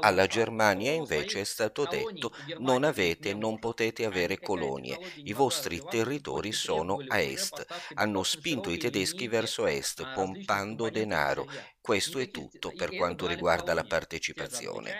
Alla 0.00 0.26
Germania 0.26 0.92
invece 0.92 1.40
è 1.40 1.44
stato 1.44 1.84
detto 1.84 2.32
non 2.58 2.84
avete, 2.84 3.34
non 3.34 3.58
potete 3.58 4.04
avere 4.04 4.38
colonie, 4.38 4.98
i 5.16 5.32
vostri 5.32 5.80
territori 5.88 6.52
sono 6.52 6.98
a 7.06 7.20
est. 7.20 7.64
Hanno 7.94 8.22
spinto 8.22 8.70
i 8.70 8.78
tedeschi 8.78 9.28
verso 9.28 9.66
est, 9.66 10.12
pompando 10.14 10.90
denaro. 10.90 11.46
Questo 11.80 12.18
è 12.18 12.30
tutto 12.30 12.72
per 12.72 12.94
quanto 12.96 13.26
riguarda 13.26 13.74
la 13.74 13.84
partecipazione. 13.84 14.90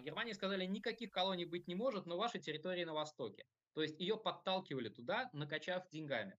Германии 0.00 0.32
сказали, 0.32 0.64
никаких 0.64 1.10
колоний 1.10 1.44
быть 1.44 1.66
не 1.66 1.74
может, 1.74 2.06
но 2.06 2.16
ваши 2.16 2.38
территории 2.38 2.84
на 2.84 2.94
востоке. 2.94 3.44
То 3.74 3.82
есть 3.82 3.98
ее 3.98 4.16
подталкивали 4.16 4.88
туда, 4.88 5.28
накачав 5.32 5.88
деньгами. 5.90 6.38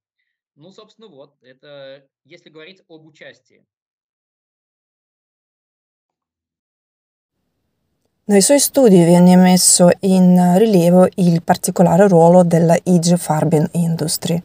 Ну, 0.56 0.72
собственно, 0.72 1.08
вот, 1.08 1.36
это 1.42 2.08
если 2.24 2.50
говорить 2.50 2.82
об 2.88 3.06
участии. 3.06 3.66
Nei 8.29 8.43
suoi 8.43 8.59
studi 8.59 9.05
viene 9.05 9.37
messo 9.37 9.89
in 10.01 10.59
rilievo 10.59 11.09
il 11.15 11.43
particolare 11.43 12.07
ruolo 12.09 12.43
della 12.43 12.77
IG 12.83 13.17
Farben 13.17 13.67
Industry. 13.73 14.39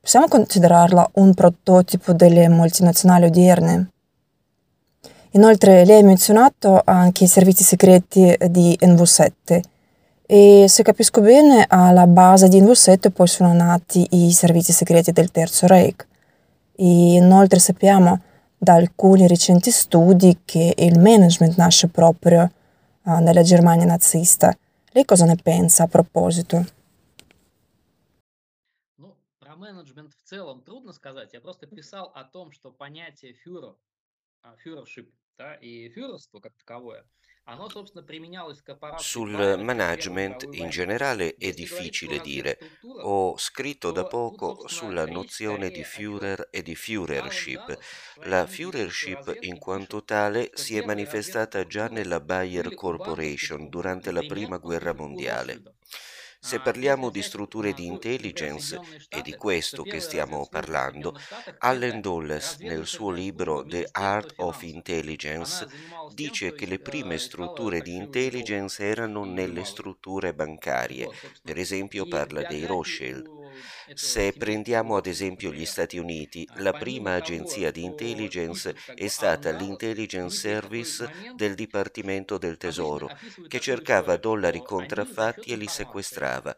Possiamo 0.00 0.28
considerarla 0.28 1.10
un 1.16 1.34
prototipo 1.34 2.14
delle 2.14 2.48
multinazionali 2.48 3.26
odierne? 3.26 3.90
Inoltre 5.32 5.84
lei 5.84 6.00
ha 6.00 6.04
menzionato 6.04 6.80
anche 6.86 7.24
i 7.24 7.26
servizi 7.26 7.64
segreti 7.64 8.34
di 8.48 8.74
NV7 8.80 9.60
e 10.24 10.64
se 10.66 10.82
capisco 10.82 11.20
bene 11.20 11.66
alla 11.68 12.06
base 12.06 12.48
di 12.48 12.62
NV7 12.62 13.10
poi 13.10 13.28
sono 13.28 13.52
nati 13.52 14.06
i 14.12 14.32
servizi 14.32 14.72
segreti 14.72 15.12
del 15.12 15.30
Terzo 15.30 15.66
Reich. 15.66 16.06
E 16.74 17.12
inoltre 17.16 17.58
sappiamo 17.58 18.22
da 18.56 18.72
alcuni 18.72 19.26
recenti 19.26 19.70
studi 19.70 20.38
che 20.46 20.72
il 20.78 20.98
management 20.98 21.58
nasce 21.58 21.88
proprio 21.88 22.50
nella 23.06 23.42
Germania 23.42 23.86
nazista. 23.86 24.56
Lei 24.92 25.04
cosa 25.04 25.24
ne 25.24 25.36
pensa 25.36 25.84
a 25.84 25.88
proposito? 25.88 26.64
Ну, 28.98 29.16
в 29.38 30.22
целом 30.24 30.62
трудно 30.62 30.92
сказать. 30.92 31.32
Я 31.32 31.40
просто 31.40 31.66
писал 31.66 32.10
о 32.14 32.24
том, 32.24 32.50
что 32.50 32.70
понятие 32.72 33.32
фюрер, 33.34 33.76
фюрершип 34.62 35.12
да, 35.38 35.54
и 35.54 35.88
фюрерство 35.90 36.40
как 36.40 36.54
таковое, 36.56 37.04
Sul 38.96 39.56
management 39.58 40.46
in 40.50 40.68
generale 40.68 41.36
è 41.36 41.52
difficile 41.52 42.18
dire. 42.20 42.58
Ho 43.02 43.36
scritto 43.38 43.90
da 43.92 44.04
poco 44.04 44.66
sulla 44.66 45.06
nozione 45.06 45.70
di 45.70 45.84
Führer 45.84 46.48
e 46.50 46.62
di 46.62 46.74
Führership. 46.74 47.78
La 48.22 48.46
Führership 48.46 49.36
in 49.40 49.58
quanto 49.58 50.04
tale 50.04 50.50
si 50.54 50.76
è 50.76 50.82
manifestata 50.82 51.66
già 51.66 51.88
nella 51.88 52.20
Bayer 52.20 52.74
Corporation 52.74 53.68
durante 53.68 54.10
la 54.10 54.22
Prima 54.24 54.58
Guerra 54.58 54.92
Mondiale. 54.92 55.62
Se 56.38 56.60
parliamo 56.60 57.10
di 57.10 57.22
strutture 57.22 57.72
di 57.72 57.86
intelligence, 57.86 58.80
è 59.08 59.20
di 59.20 59.34
questo 59.34 59.84
che 59.84 60.00
stiamo 60.00 60.46
parlando, 60.48 61.14
Allen 61.58 62.00
Dulles 62.00 62.56
nel 62.60 62.86
suo 62.86 63.10
libro 63.10 63.64
The 63.64 63.88
Art 63.90 64.32
of 64.36 64.62
Intelligence 64.62 65.66
dice 66.06 66.54
che 66.54 66.66
le 66.66 66.80
prime 66.80 67.18
strutture 67.18 67.80
di 67.82 67.94
intelligence 67.94 68.82
erano 68.82 69.24
nelle 69.24 69.64
strutture 69.64 70.34
bancarie, 70.34 71.08
per 71.42 71.58
esempio 71.58 72.06
parla 72.06 72.42
dei 72.44 72.64
Rothschild. 72.64 73.30
Se 73.94 74.32
prendiamo 74.32 74.96
ad 74.96 75.06
esempio 75.06 75.52
gli 75.52 75.64
Stati 75.64 75.96
Uniti, 75.96 76.48
la 76.56 76.72
prima 76.72 77.14
agenzia 77.14 77.70
di 77.70 77.84
intelligence 77.84 78.74
è 78.94 79.06
stata 79.06 79.50
l'Intelligence 79.50 80.36
Service 80.36 81.08
del 81.34 81.54
Dipartimento 81.54 82.36
del 82.36 82.56
Tesoro, 82.56 83.08
che 83.46 83.60
cercava 83.60 84.16
dollari 84.16 84.60
contraffatti 84.62 85.52
e 85.52 85.56
li 85.56 85.68
sequestrava. 85.68 86.56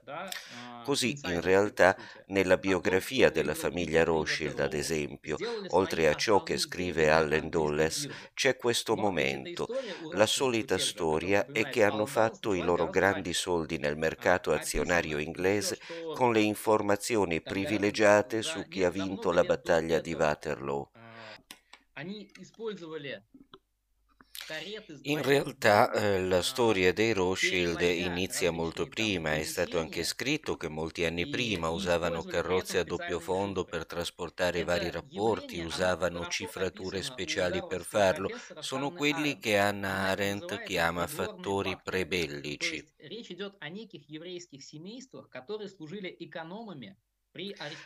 Così 0.84 1.18
in 1.24 1.42
realtà 1.42 1.94
nella 2.28 2.56
biografia 2.56 3.30
della 3.30 3.54
famiglia 3.54 4.04
Rothschild, 4.04 4.58
ad 4.60 4.72
esempio, 4.72 5.36
oltre 5.68 6.08
a 6.08 6.14
ciò 6.14 6.42
che 6.42 6.56
scrive 6.56 7.10
Allen 7.10 7.50
Dulles, 7.50 8.08
c'è 8.32 8.56
questo 8.56 8.96
momento. 8.96 9.66
La 10.12 10.24
solita 10.24 10.78
storia 10.78 11.46
è 11.52 11.68
che 11.68 11.84
hanno 11.84 12.06
fatto 12.06 12.54
i 12.54 12.62
loro 12.62 12.88
grandi 12.88 13.34
soldi 13.34 13.76
nel 13.76 13.98
mercato 13.98 14.50
azionario 14.52 15.18
inglese 15.18 15.78
con 16.14 16.32
le 16.32 16.40
informazioni 16.40 17.16
privilegiate 17.42 18.42
su 18.42 18.66
chi 18.68 18.84
ha 18.84 18.90
vinto 18.90 19.30
la 19.32 19.44
battaglia 19.44 19.98
di 19.98 20.14
Waterloo. 20.14 20.90
In 25.02 25.22
realtà 25.22 25.90
eh, 25.90 26.20
la 26.22 26.42
storia 26.42 26.92
dei 26.92 27.12
Rothschild 27.12 27.80
inizia 27.80 28.50
molto 28.50 28.86
prima, 28.86 29.34
è 29.34 29.42
stato 29.42 29.78
anche 29.78 30.04
scritto 30.04 30.56
che 30.56 30.68
molti 30.68 31.04
anni 31.04 31.26
prima 31.26 31.68
usavano 31.68 32.24
carrozze 32.24 32.78
a 32.78 32.84
doppio 32.84 33.18
fondo 33.18 33.64
per 33.66 33.86
trasportare 33.86 34.62
vari 34.62 34.90
rapporti, 34.90 35.58
usavano 35.58 36.26
cifrature 36.26 37.02
speciali 37.02 37.64
per 37.64 37.84
farlo, 37.84 38.30
sono 38.58 38.92
quelli 38.92 39.38
che 39.38 39.58
Hannah 39.58 40.08
Arendt 40.08 40.62
chiama 40.62 41.06
fattori 41.06 41.78
prebellici. 41.80 42.84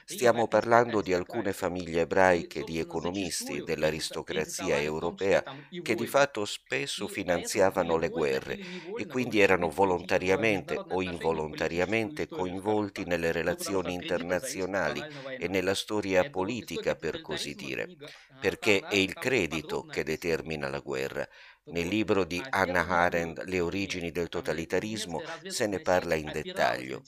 Stiamo 0.05 0.47
parlando 0.49 1.01
di 1.01 1.13
alcune 1.13 1.53
famiglie 1.53 2.01
ebraiche 2.03 2.63
di 2.65 2.79
economisti 2.79 3.63
dell'aristocrazia 3.63 4.79
europea 4.81 5.45
che 5.81 5.95
di 5.95 6.07
fatto 6.07 6.45
spesso 6.45 7.07
finanziavano 7.09 7.97
le 7.97 8.09
guerre 8.11 8.59
e 8.95 9.07
quindi 9.07 9.41
erano 9.41 9.69
volontariamente 9.69 10.85
o 10.89 11.03
involontariamente 11.03 12.29
coinvolti 12.31 13.05
nelle 13.05 13.33
relazioni 13.33 13.93
internazionali 13.95 15.05
e 15.37 15.49
nella 15.49 15.75
storia 15.75 16.25
politica, 16.25 16.95
per 16.97 17.21
così 17.21 17.55
dire, 17.55 17.93
perché 18.39 18.87
è 18.87 18.97
il 18.97 19.17
credito 19.19 19.87
che 19.89 20.03
determina 20.05 20.69
la 20.69 20.81
guerra. 20.81 21.27
Nel 21.65 21.87
libro 21.87 22.25
di 22.25 22.43
Hannah 22.49 22.89
Arendt 22.89 23.45
Le 23.45 23.61
origini 23.61 24.11
del 24.11 24.29
totalitarismo 24.29 25.23
se 25.47 25.67
ne 25.67 25.79
parla 25.81 26.17
in 26.17 26.31
dettaglio. 26.33 27.03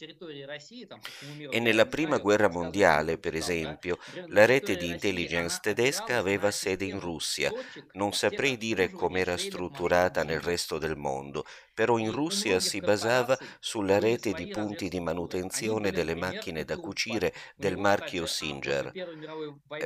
E 1.48 1.58
nella 1.58 1.86
prima 1.86 2.18
guerra 2.18 2.48
mondiale, 2.48 3.18
per 3.18 3.34
esempio, 3.34 3.98
la 4.26 4.44
rete 4.44 4.76
di 4.76 4.88
intelligence 4.88 5.58
tedesca 5.60 6.18
aveva 6.18 6.50
sede 6.52 6.84
in 6.84 7.00
Russia. 7.00 7.52
Non 7.92 8.12
saprei 8.12 8.56
dire 8.56 8.90
com'era 8.90 9.36
strutturata 9.36 10.22
nel 10.22 10.40
resto 10.40 10.78
del 10.78 10.96
mondo, 10.96 11.44
però 11.72 11.98
in 11.98 12.12
Russia 12.12 12.60
si 12.60 12.80
basava 12.80 13.36
sulla 13.58 13.98
rete 13.98 14.32
di 14.32 14.46
punti 14.46 14.88
di 14.88 15.00
manutenzione 15.00 15.90
delle 15.90 16.14
macchine 16.14 16.64
da 16.64 16.78
cucire 16.78 17.34
del 17.56 17.76
marchio 17.76 18.26
Singer. 18.26 18.94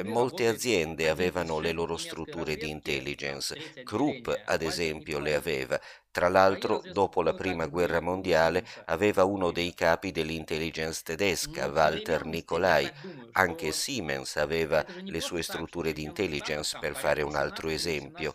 Molte 0.04 0.46
aziende 0.48 1.08
avevano 1.08 1.58
le 1.58 1.72
loro 1.72 1.96
strutture 1.96 2.56
di 2.56 2.68
intelligence. 2.68 3.56
Krupp, 3.82 4.28
ad 4.44 4.57
esempio, 4.62 5.20
le 5.20 5.34
aveva. 5.34 5.80
Tra 6.11 6.28
l'altro, 6.28 6.82
dopo 6.86 7.22
la 7.22 7.34
Prima 7.34 7.66
Guerra 7.66 8.00
Mondiale, 8.00 8.64
aveva 8.86 9.24
uno 9.24 9.50
dei 9.50 9.72
capi 9.74 10.11
dell'intelligence 10.11 11.02
tedesca, 11.04 11.66
Walter 11.68 12.24
Nicolai. 12.24 12.92
Anche 13.32 13.72
Siemens 13.72 14.36
aveva 14.36 14.84
le 15.06 15.20
sue 15.20 15.42
strutture 15.42 15.92
di 15.92 16.02
intelligence, 16.02 16.76
per 16.78 16.96
fare 16.96 17.22
un 17.22 17.36
altro 17.36 17.68
esempio. 17.68 18.32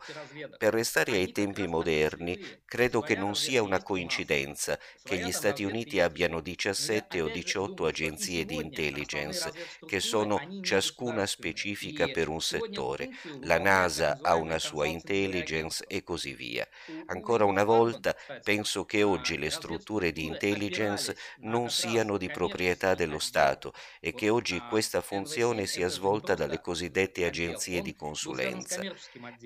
Per 0.55 0.73
restare 0.73 1.13
ai 1.13 1.31
tempi 1.31 1.67
moderni, 1.67 2.39
credo 2.65 3.01
che 3.01 3.15
non 3.15 3.35
sia 3.35 3.61
una 3.61 3.81
coincidenza 3.81 4.79
che 5.03 5.17
gli 5.17 5.31
Stati 5.31 5.63
Uniti 5.63 5.99
abbiano 5.99 6.39
17 6.41 7.21
o 7.21 7.29
18 7.29 7.85
agenzie 7.85 8.45
di 8.45 8.59
intelligence, 8.59 9.51
che 9.83 9.99
sono 9.99 10.47
ciascuna 10.61 11.25
specifica 11.25 12.07
per 12.09 12.29
un 12.29 12.41
settore. 12.41 13.09
La 13.41 13.57
NASA 13.59 14.19
ha 14.21 14.35
una 14.35 14.59
sua 14.59 14.85
intelligence 14.85 15.83
e 15.87 16.03
così 16.03 16.33
via. 16.33 16.67
Ancora 17.05 17.45
una 17.45 17.62
volta 17.63 18.15
penso 18.41 18.85
che 18.85 19.03
oggi 19.03 19.37
le 19.37 19.49
strutture 19.49 20.11
di 20.11 20.25
intelligence 20.25 21.15
non 21.39 21.69
siano 21.69 22.17
di 22.17 22.29
proprietà 22.29 22.93
dello 22.95 23.19
Stato 23.19 23.73
e 23.99 24.13
che 24.13 24.29
oggi 24.29 24.61
questa 24.61 25.01
funzione 25.01 25.65
sia 25.65 25.87
svolta 25.87 26.33
dalle 26.35 26.59
cosiddette 26.59 27.25
agenzie 27.25 27.81
di 27.81 27.93
consulenza. 27.95 28.85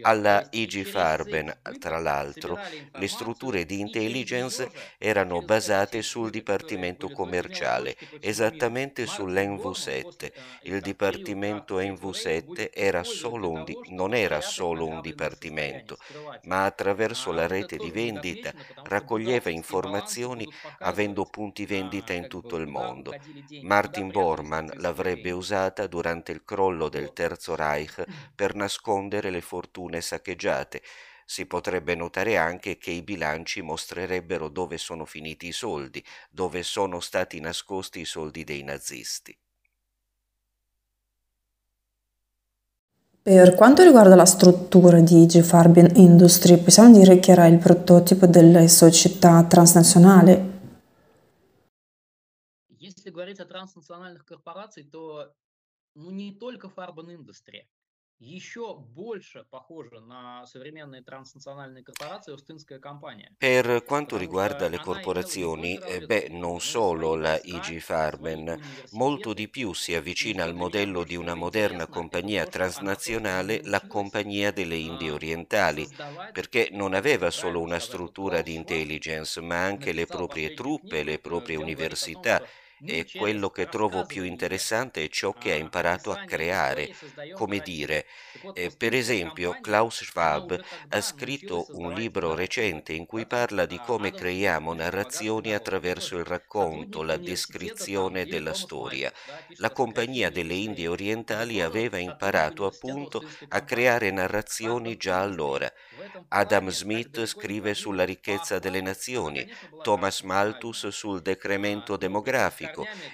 Alla 0.01 0.45
IG 0.49 0.84
Farben, 0.86 1.55
tra 1.78 1.99
l'altro, 1.99 2.59
le 2.93 3.07
strutture 3.07 3.65
di 3.65 3.80
intelligence 3.80 4.70
erano 4.97 5.41
basate 5.41 6.01
sul 6.01 6.30
dipartimento 6.30 7.09
commerciale, 7.09 7.95
esattamente 8.20 9.05
sull'NV7. 9.05 10.32
Il 10.61 10.82
dipartimento 10.82 11.80
NV7 11.80 12.70
era 12.74 13.03
di- 13.63 13.78
non 13.89 14.13
era 14.13 14.41
solo 14.41 14.86
un 14.88 14.99
dipartimento, 15.01 15.97
ma 16.43 16.65
attraverso 16.65 17.32
la 17.32 17.47
rete 17.47 17.78
di 17.78 17.89
vendita 17.91 18.07
raccoglieva 18.84 19.49
informazioni 19.49 20.47
avendo 20.80 21.26
punti 21.26 21.66
vendita 21.66 22.14
in 22.14 22.28
tutto 22.28 22.55
il 22.55 22.68
mondo. 22.68 23.18
Martin 23.60 24.10
Bormann 24.12 24.70
l'avrebbe 24.76 25.32
usata 25.32 25.88
durante 25.88 26.32
il 26.32 26.43
crollo 26.43 26.89
del 26.89 27.12
Terzo 27.14 27.55
Reich 27.55 28.03
per 28.34 28.53
nascondere 28.55 29.30
le 29.30 29.41
fortune 29.41 30.01
saccheggiate. 30.01 30.82
Si 31.26 31.45
potrebbe 31.45 31.93
notare 31.95 32.38
anche 32.38 32.78
che 32.78 32.91
i 32.91 33.01
bilanci 33.03 33.62
mostrerebbero 33.62 34.47
dove 34.49 34.78
sono 34.78 35.05
finiti 35.05 35.47
i 35.47 35.51
soldi, 35.51 36.03
dove 36.30 36.64
sono 36.64 36.99
stati 36.99 37.39
nascosti 37.39 37.99
i 38.01 38.05
soldi 38.05 38.43
dei 38.43 38.64
nazisti. 38.64 39.38
Per 43.26 43.55
quanto 43.55 43.84
riguarda 43.84 44.16
la 44.16 44.24
struttura 44.24 45.01
di 45.01 45.22
IG 45.22 45.43
Farben 45.43 45.93
Industry, 45.95 46.61
possiamo 46.61 46.99
dire 46.99 47.20
che 47.20 47.30
era 47.30 47.47
il 47.47 47.59
prototipo 47.59 48.26
delle 48.26 48.66
società 48.66 49.45
transnazionali? 49.45 50.51
Если 52.78 53.11
говорить 53.11 53.38
о 53.38 53.45
транснациональных 53.45 54.24
корпорациях, 54.24 54.90
то 54.90 55.32
ну, 55.95 56.11
не 56.11 56.32
только 56.32 56.68
Farben 56.68 57.11
Industry. 57.11 57.64
еще 58.22 58.76
больше 58.76 59.45
похожа 59.51 60.01
на 60.01 60.47
современные 60.47 61.03
трансназionali 61.03 61.82
corporazioni 61.82 62.36
Ostinskая 62.36 62.78
compagnia. 62.78 63.30
Per 63.36 63.82
quanto 63.84 64.16
riguarda 64.16 64.68
le 64.68 64.78
corporazioni, 64.78 65.76
eh, 65.78 66.01
beh, 66.03 66.28
non 66.30 66.61
solo 66.61 67.16
la 67.16 67.38
IG 67.43 67.80
Farben, 67.80 68.57
molto 68.90 69.32
di 69.34 69.49
più 69.49 69.72
si 69.72 69.95
avvicina 69.95 70.45
al 70.45 70.55
modello 70.55 71.03
di 71.03 71.16
una 71.16 71.34
moderna 71.34 71.88
compagnia 71.88 72.47
transnazionale, 72.47 73.61
la 73.64 73.84
Compagnia 73.86 74.53
delle 74.53 74.76
Indie 74.76 75.11
Orientali, 75.11 75.88
perché 76.30 76.68
non 76.70 76.95
aveva 76.95 77.30
solo 77.30 77.61
una 77.61 77.80
struttura 77.80 78.40
di 78.40 78.55
intelligence, 78.55 79.40
ma 79.40 79.64
anche 79.64 79.93
le 79.93 80.07
proprie 80.07 80.53
truppe, 80.53 81.03
le 81.03 81.18
proprie 81.18 81.57
università 81.57 82.40
e 82.86 83.07
quello 83.13 83.49
che 83.49 83.67
trovo 83.67 84.05
più 84.05 84.23
interessante 84.23 85.03
è 85.03 85.09
ciò 85.09 85.34
che 85.34 85.51
ha 85.51 85.55
imparato 85.55 86.11
a 86.11 86.21
creare. 86.25 86.89
Come 87.32 87.59
dire, 87.59 88.05
eh, 88.53 88.71
per 88.75 88.93
esempio, 88.93 89.57
Klaus 89.59 90.03
Schwab 90.03 90.59
ha 90.89 91.01
scritto 91.01 91.67
un 91.71 91.91
libro 91.93 92.34
recente 92.34 92.93
in 92.93 93.05
cui 93.05 93.25
parla 93.25 93.65
di 93.65 93.80
come 93.80 94.13
creiamo 94.13 94.73
narrazioni 94.73 95.53
attraverso 95.53 96.17
il 96.17 96.25
racconto, 96.25 97.01
la 97.03 97.17
descrizione 97.17 98.25
della 98.25 98.53
storia. 98.53 99.11
La 99.55 99.71
Compagnia 99.71 100.30
delle 100.30 100.53
Indie 100.53 100.88
Orientali 100.88 101.61
aveva 101.61 101.97
imparato 101.97 102.65
appunto 102.65 103.23
a 103.49 103.61
creare 103.63 104.11
narrazioni 104.11 104.97
già 104.97 105.19
allora. 105.21 105.71
Adam 106.30 106.69
Smith 106.69 107.25
scrive 107.25 107.73
sulla 107.73 108.03
ricchezza 108.03 108.59
delle 108.59 108.82
nazioni, 108.82 109.45
Thomas 109.82 110.21
Malthus 110.21 110.88
sul 110.88 111.21
decremento 111.21 111.97
demografico. 111.97 112.66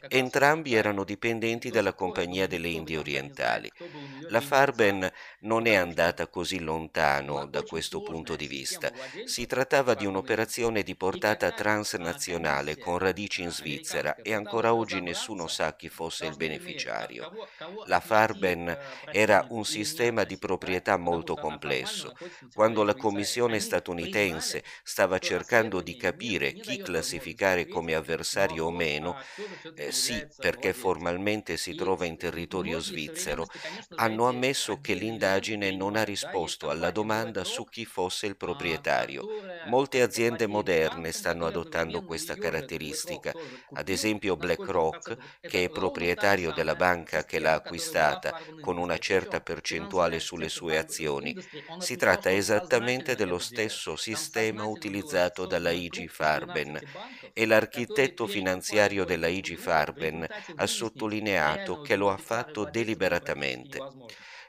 Entrambi 0.07 0.73
erano 0.75 1.03
dipendenti 1.03 1.69
dalla 1.69 1.93
Compagnia 1.93 2.47
delle 2.47 2.69
Indie 2.69 2.97
Orientali. 2.97 3.71
La 4.27 4.41
Farben 4.41 5.09
non 5.41 5.65
è 5.67 5.75
andata 5.75 6.27
così 6.27 6.59
lontano 6.59 7.45
da 7.45 7.63
questo 7.63 8.01
punto 8.01 8.35
di 8.35 8.47
vista. 8.47 8.91
Si 9.23 9.45
trattava 9.45 9.93
di 9.93 10.05
un'operazione 10.05 10.83
di 10.83 10.95
portata 10.95 11.51
transnazionale 11.51 12.77
con 12.77 12.97
radici 12.97 13.41
in 13.41 13.51
Svizzera 13.51 14.19
e 14.21 14.33
ancora 14.33 14.73
oggi 14.73 15.01
nessuno 15.01 15.47
sa 15.47 15.75
chi 15.75 15.89
fosse 15.89 16.25
il 16.25 16.35
beneficiario. 16.35 17.27
La 17.85 17.99
Farben 17.99 18.75
era 19.09 19.45
un 19.49 19.65
sistema 19.65 20.23
di 20.23 20.37
proprietà 20.37 20.97
molto 20.97 21.35
complesso. 21.35 22.13
Quando 22.53 22.83
la 22.83 22.95
Commissione 22.95 23.59
statunitense 23.59 24.63
stava 24.83 25.19
cercando 25.19 25.81
di 25.81 25.95
capire 25.95 26.53
chi 26.53 26.79
classificare 26.79 27.67
come 27.67 27.93
avversario 27.95 28.65
o 28.65 28.71
meno, 28.71 29.15
Eh, 29.75 29.91
sì, 29.91 30.27
perché 30.39 30.73
formalmente 30.73 31.57
si 31.57 31.73
trova 31.73 32.05
in 32.05 32.17
territorio 32.17 32.79
svizzero, 32.79 33.47
hanno 33.95 34.27
ammesso 34.27 34.79
che 34.79 34.93
l'indagine 34.93 35.71
non 35.71 35.95
ha 35.95 36.03
risposto 36.03 36.69
alla 36.69 36.91
domanda 36.91 37.43
su 37.43 37.67
chi 37.69 37.85
fosse 37.85 38.25
il 38.27 38.37
proprietario. 38.37 39.25
Molte 39.63 40.01
aziende 40.01 40.47
moderne 40.47 41.11
stanno 41.11 41.45
adottando 41.45 42.03
questa 42.03 42.37
caratteristica, 42.37 43.33
ad 43.73 43.89
esempio 43.89 44.35
BlackRock, 44.37 45.15
che 45.45 45.63
è 45.65 45.69
proprietario 45.69 46.51
della 46.51 46.75
banca 46.75 47.23
che 47.23 47.39
l'ha 47.39 47.53
acquistata 47.53 48.33
con 48.59 48.77
una 48.77 48.97
certa 48.97 49.41
percentuale 49.41 50.19
sulle 50.19 50.49
sue 50.49 50.77
azioni. 50.77 51.35
Si 51.77 51.95
tratta 51.95 52.31
esattamente 52.31 53.15
dello 53.15 53.39
stesso 53.39 53.95
sistema 53.95 54.65
utilizzato 54.65 55.45
dalla 55.45 55.71
IG 55.71 56.07
Farben 56.07 56.79
e 57.33 57.45
l'architetto 57.45 58.27
finanziario 58.27 59.03
della 59.05 59.27
IG 59.33 59.57
Farben 59.57 60.25
ha 60.55 60.65
sottolineato 60.67 61.81
che 61.81 61.95
lo 61.95 62.09
ha 62.09 62.17
fatto 62.17 62.65
deliberatamente. 62.65 63.87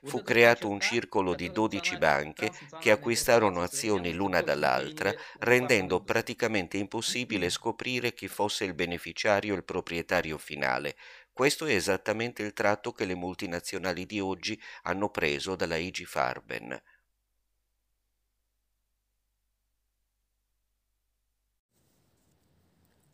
Fu 0.05 0.23
creato 0.23 0.69
un 0.69 0.81
circolo 0.81 1.35
di 1.35 1.51
12 1.51 1.97
banche 1.97 2.53
che 2.79 2.91
acquistarono 2.91 3.63
azioni 3.63 4.13
l'una 4.13 4.43
dall'altra, 4.43 5.15
rendendo 5.39 6.03
praticamente 6.03 6.77
impossibile 6.77 7.49
scoprire 7.49 8.13
chi 8.13 8.29
fosse 8.29 8.65
il 8.65 8.75
beneficiario 8.75 9.55
e 9.55 9.57
il 9.57 9.65
proprietario 9.65 10.39
finale. 10.39 10.97
Questo 11.33 11.67
è 11.67 11.75
esattamente 11.75 12.43
il 12.43 12.53
tratto 12.53 12.93
che 12.93 13.05
le 13.07 13.15
multinazionali 13.15 14.07
di 14.07 14.21
oggi 14.21 14.61
hanno 14.83 15.09
preso 15.11 15.57
dalla 15.57 15.77
IG 15.77 16.05
Farben. 16.05 16.81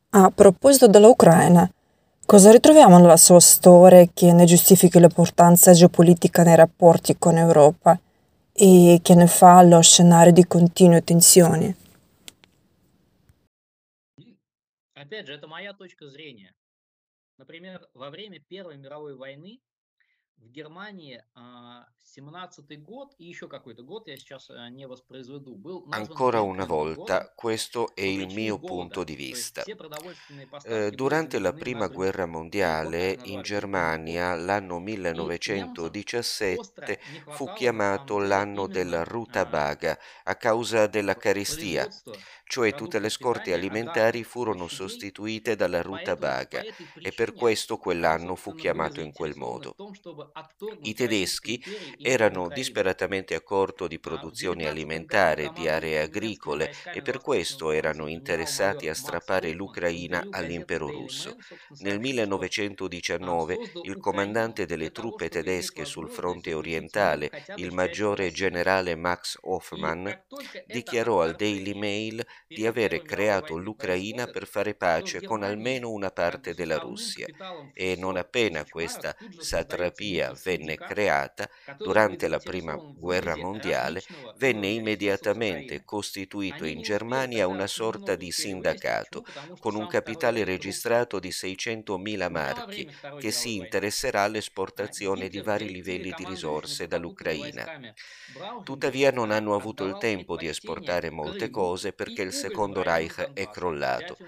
A 0.10 0.32
proposito 0.32 0.88
dell'Ucraina, 0.88 1.70
cosa 2.26 2.52
ritroviamo 2.52 2.98
nella 2.98 3.18
sua 3.18 3.40
storia 3.40 4.08
che 4.14 4.32
ne 4.32 4.46
giustifichi 4.46 5.00
l'importanza 5.00 5.74
geopolitica 5.74 6.44
nei 6.44 6.56
rapporti 6.56 7.18
con 7.18 7.38
Europa 7.38 8.00
e 8.54 9.00
che 9.02 9.16
ne 9.16 9.28
fa 9.28 9.62
lo 9.64 9.82
scenario 9.82 10.32
di 10.32 10.46
continue 10.46 11.04
tensioni? 11.04 11.76
Опять 14.94 15.28
же, 15.28 15.34
это 15.34 15.48
моя 15.48 15.74
точка 15.74 16.08
зрения. 16.08 16.54
Например, 17.38 17.88
во 17.94 18.10
время 18.10 18.40
Первой 18.40 18.78
мировой 18.78 19.16
войны 19.16 19.60
в 20.40 20.52
Германии 20.52 21.24
17 22.04 22.84
год 22.84 23.16
и 23.18 23.26
еще 23.26 23.48
какой-то 23.48 23.82
год, 23.84 24.08
я 24.08 24.18
сейчас 24.18 24.50
не 24.70 24.88
воспроизведу, 24.88 25.56
был 25.56 25.88
Ancora 25.92 26.42
una 26.42 26.66
volta, 26.66 27.34
questo 27.36 27.96
è 27.96 28.04
il 28.04 28.32
mio 28.34 28.60
punto 28.60 29.04
di 29.04 29.16
vista. 29.16 29.64
Eh, 30.64 30.92
durante 30.92 31.40
la 31.40 31.52
Prima 31.52 31.88
Guerra 31.88 32.28
Mondiale, 32.28 33.18
in 33.24 33.42
Germania, 33.42 34.36
l'anno 34.36 34.80
1917 34.80 37.00
fu 37.30 37.52
chiamato 37.54 38.20
l'anno 38.20 38.68
della 38.68 39.04
Rutabaga 39.04 39.98
a 40.24 40.36
causa 40.36 40.88
della 40.88 41.16
carestia 41.16 41.88
cioè 42.51 42.75
tutte 42.75 42.99
le 42.99 43.11
scorte 43.11 43.53
alimentari 43.53 44.25
furono 44.25 44.67
sostituite 44.67 45.55
dalla 45.55 45.83
rutabaga 45.83 46.61
e 47.01 47.13
per 47.13 47.33
questo 47.33 47.77
quell'anno 47.77 48.35
fu 48.35 48.57
chiamato 48.57 49.01
in 49.01 49.13
quel 49.13 49.37
modo. 49.37 49.77
I 50.83 50.93
tedeschi 50.93 51.63
erano 52.03 52.49
disperatamente 52.49 53.37
a 53.37 53.41
corto 53.41 53.87
di 53.87 54.01
produzione 54.01 54.67
alimentare, 54.67 55.53
di 55.55 55.69
aree 55.69 56.01
agricole 56.01 56.73
e 56.93 57.03
per 57.03 57.21
questo 57.21 57.71
erano 57.71 58.09
interessati 58.09 58.89
a 58.89 58.95
strappare 58.95 59.53
l'Ucraina 59.53 60.27
all'impero 60.31 60.89
russo. 60.89 61.37
Nel 61.83 62.01
1919 62.01 63.59
il 63.85 63.97
comandante 63.99 64.67
delle 64.67 64.91
truppe 64.91 65.29
tedesche 65.29 65.85
sul 65.85 66.11
fronte 66.11 66.53
orientale, 66.53 67.31
il 67.55 67.73
maggiore 67.73 68.33
generale 68.33 68.97
Max 68.97 69.39
Hoffmann, 69.43 70.09
dichiarò 70.67 71.23
al 71.23 71.37
Daily 71.37 71.75
Mail 71.75 72.27
di 72.49 72.67
avere 72.67 73.03
creato 73.03 73.57
l'Ucraina 73.57 74.27
per 74.27 74.47
fare 74.47 74.75
pace 74.75 75.23
con 75.23 75.43
almeno 75.43 75.91
una 75.91 76.11
parte 76.11 76.55
della 76.55 76.79
Russia. 76.79 77.29
e 77.73 77.97
non 77.97 78.17
appena 78.17 78.67
questa 78.67 79.15
satrapia 79.37 80.33
venne 80.45 80.79
creata 80.79 81.49
durante 81.77 82.29
la 82.29 82.39
prima 82.41 82.75
guerra 82.77 83.37
mondiale 83.37 84.05
venne 84.37 84.69
immediatamente 84.69 85.83
costituito 85.85 86.65
in 86.65 86.81
Germania 86.81 87.47
una 87.47 87.67
sorta 87.67 88.17
di 88.17 88.31
sindacato 88.31 89.23
con 89.59 89.75
un 89.75 89.87
capitale 89.87 90.45
registrato 90.45 91.19
di 91.19 91.33
600.000 91.33 92.29
marchi 92.29 92.87
che 93.17 93.31
si 93.31 93.57
interesserà 93.57 94.23
all'esportazione 94.23 95.29
di 95.29 95.41
vari 95.41 95.69
livelli 95.71 96.13
di 96.13 96.25
risorse 96.25 96.87
dall'Ucraina. 96.87 97.71
Tuttavia 98.63 99.11
non 99.11 99.31
hanno 99.31 99.55
avuto 99.55 99.85
il 99.85 99.97
tempo 99.97 100.37
di 100.37 100.47
esportare 100.47 101.11
molte 101.11 101.51
cose 101.51 101.93
perché 101.93 102.23
il 102.23 102.30
secondo 102.31 102.83
Reich 102.83 103.31
è 103.33 103.49
crollato. 103.49 104.19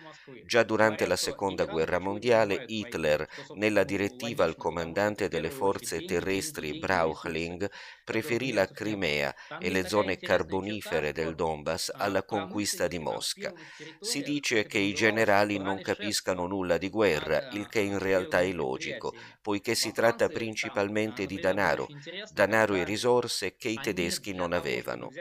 Già 0.40 0.62
durante 0.62 1.06
la 1.06 1.16
seconda 1.16 1.64
guerra 1.64 1.98
mondiale 1.98 2.62
Hitler, 2.66 3.26
nella 3.54 3.84
direttiva 3.84 4.44
al 4.44 4.56
comandante 4.56 5.28
delle 5.28 5.50
forze 5.50 6.02
terrestri 6.02 6.74
Brauchling, 6.74 7.68
preferì 8.04 8.52
la 8.52 8.70
Crimea 8.70 9.34
e 9.58 9.70
le 9.70 9.86
zone 9.86 10.18
carbonifere 10.20 11.12
del 11.12 11.34
Donbass 11.34 11.90
alla 11.94 12.24
conquista 12.24 12.86
di 12.88 12.98
Mosca. 12.98 13.52
Si 13.98 14.22
dice 14.22 14.66
che 14.66 14.78
i 14.78 14.92
generali 14.92 15.58
non 15.58 15.80
capiscano 15.80 16.46
nulla 16.46 16.78
di 16.78 16.88
guerra, 16.88 17.46
il 17.50 17.66
che 17.68 17.80
in 17.80 17.98
realtà 17.98 18.40
è 18.40 18.52
logico, 18.52 19.14
poiché 19.40 19.74
si 19.74 19.92
tratta 19.92 20.28
principalmente 20.28 21.26
di 21.26 21.38
denaro, 21.38 21.90
denaro 22.28 22.74
e 22.74 22.84
risorse 22.84 23.56
che 23.56 23.68
i 23.68 23.78
tedeschi 23.80 24.32
non 24.32 24.52
avevano. 24.52 25.12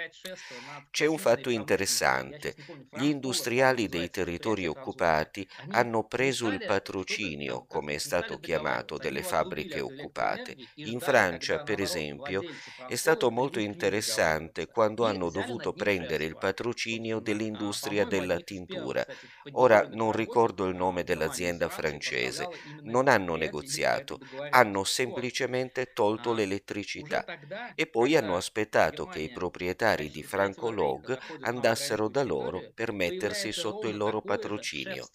C'è 0.90 1.06
un 1.06 1.18
fatto 1.18 1.50
interessante. 1.50 2.56
Gli 2.90 3.06
industriali 3.06 3.88
dei 3.88 4.10
territori 4.10 4.66
occupati 4.68 5.48
hanno 5.70 6.04
preso 6.06 6.48
il 6.48 6.62
patrocinio, 6.62 7.66
come 7.66 7.94
è 7.96 7.98
stato 7.98 8.38
chiamato, 8.38 8.98
delle 8.98 9.24
fabbriche 9.24 9.80
occupate. 9.80 10.56
In 10.84 11.00
Francia, 11.00 11.60
per 11.60 11.80
esempio, 11.80 12.44
è 12.86 12.96
stato 12.96 13.30
molto 13.32 13.60
interessante 13.60 14.68
quando 14.70 15.06
hanno 15.06 15.30
dovuto 15.30 15.74
prendere 15.74 16.26
il 16.26 16.38
patrocinio 16.38 17.20
dell'industria 17.20 18.06
della 18.06 18.40
tintura. 18.40 19.06
Ora 19.52 19.86
non 19.90 20.12
ricordo 20.12 20.66
il 20.66 20.76
nome 20.76 21.04
dell'azienda 21.04 21.70
francese. 21.70 22.50
Non 22.82 23.08
hanno 23.08 23.36
negoziato, 23.36 24.20
hanno 24.50 24.84
semplicemente 24.84 25.92
tolto 25.94 26.34
l'elettricità 26.34 27.26
e 27.74 27.88
poi 27.88 28.16
hanno 28.16 28.36
aspettato 28.36 29.06
che 29.06 29.20
i 29.20 29.30
proprietari 29.30 30.10
di 30.10 30.24
Franco 30.24 30.70
Log 30.70 31.18
andassero 31.40 32.08
da 32.10 32.24
loro 32.24 32.51
per 32.74 32.92
mettersi 32.92 33.52
sotto 33.52 33.88
il 33.88 33.96
loro 33.96 34.22
patrocinio. 34.22 35.12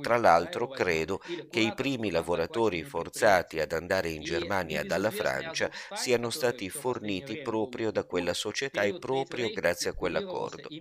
Tra 0.00 0.16
l'altro 0.16 0.68
credo 0.68 1.20
che 1.50 1.60
i 1.60 1.72
primi 1.72 2.10
lavoratori 2.10 2.82
forzati 2.84 3.60
ad 3.60 3.72
andare 3.72 4.10
in 4.10 4.22
Germania 4.22 4.84
dalla 4.84 5.10
Francia 5.10 5.70
siano 5.92 6.30
stati 6.30 6.68
forniti 6.70 7.38
proprio 7.38 7.90
da 7.90 8.04
quella 8.04 8.34
società 8.34 8.82
e 8.84 8.94
proprio 8.94 9.50
grazie 9.50 9.90
a 9.90 9.94
quell'accordo. 9.94 10.72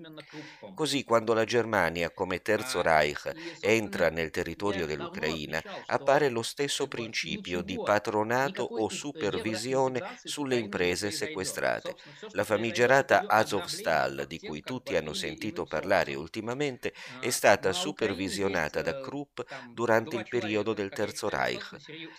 Così 0.73 1.03
quando 1.03 1.33
la 1.33 1.43
Germania 1.45 2.11
come 2.11 2.41
Terzo 2.41 2.81
Reich 2.81 3.31
entra 3.59 4.09
nel 4.09 4.29
territorio 4.31 4.85
dell'Ucraina 4.85 5.63
appare 5.87 6.29
lo 6.29 6.41
stesso 6.43 6.87
principio 6.87 7.61
di 7.61 7.81
patronato 7.81 8.63
o 8.63 8.89
supervisione 8.89 10.03
sulle 10.23 10.57
imprese 10.57 11.11
sequestrate. 11.11 11.95
La 12.31 12.43
famigerata 12.43 13.25
Azovstal, 13.27 14.25
di 14.27 14.39
cui 14.39 14.63
tutti 14.63 14.95
hanno 14.95 15.13
sentito 15.13 15.65
parlare 15.65 16.15
ultimamente, 16.15 16.93
è 17.19 17.29
stata 17.29 17.71
supervisionata 17.73 18.81
da 18.81 18.96
Krupp 18.99 19.39
durante 19.71 20.15
il 20.15 20.27
periodo 20.27 20.73
del 20.73 20.91
Terzo 20.91 21.29
Reich. 21.29 21.75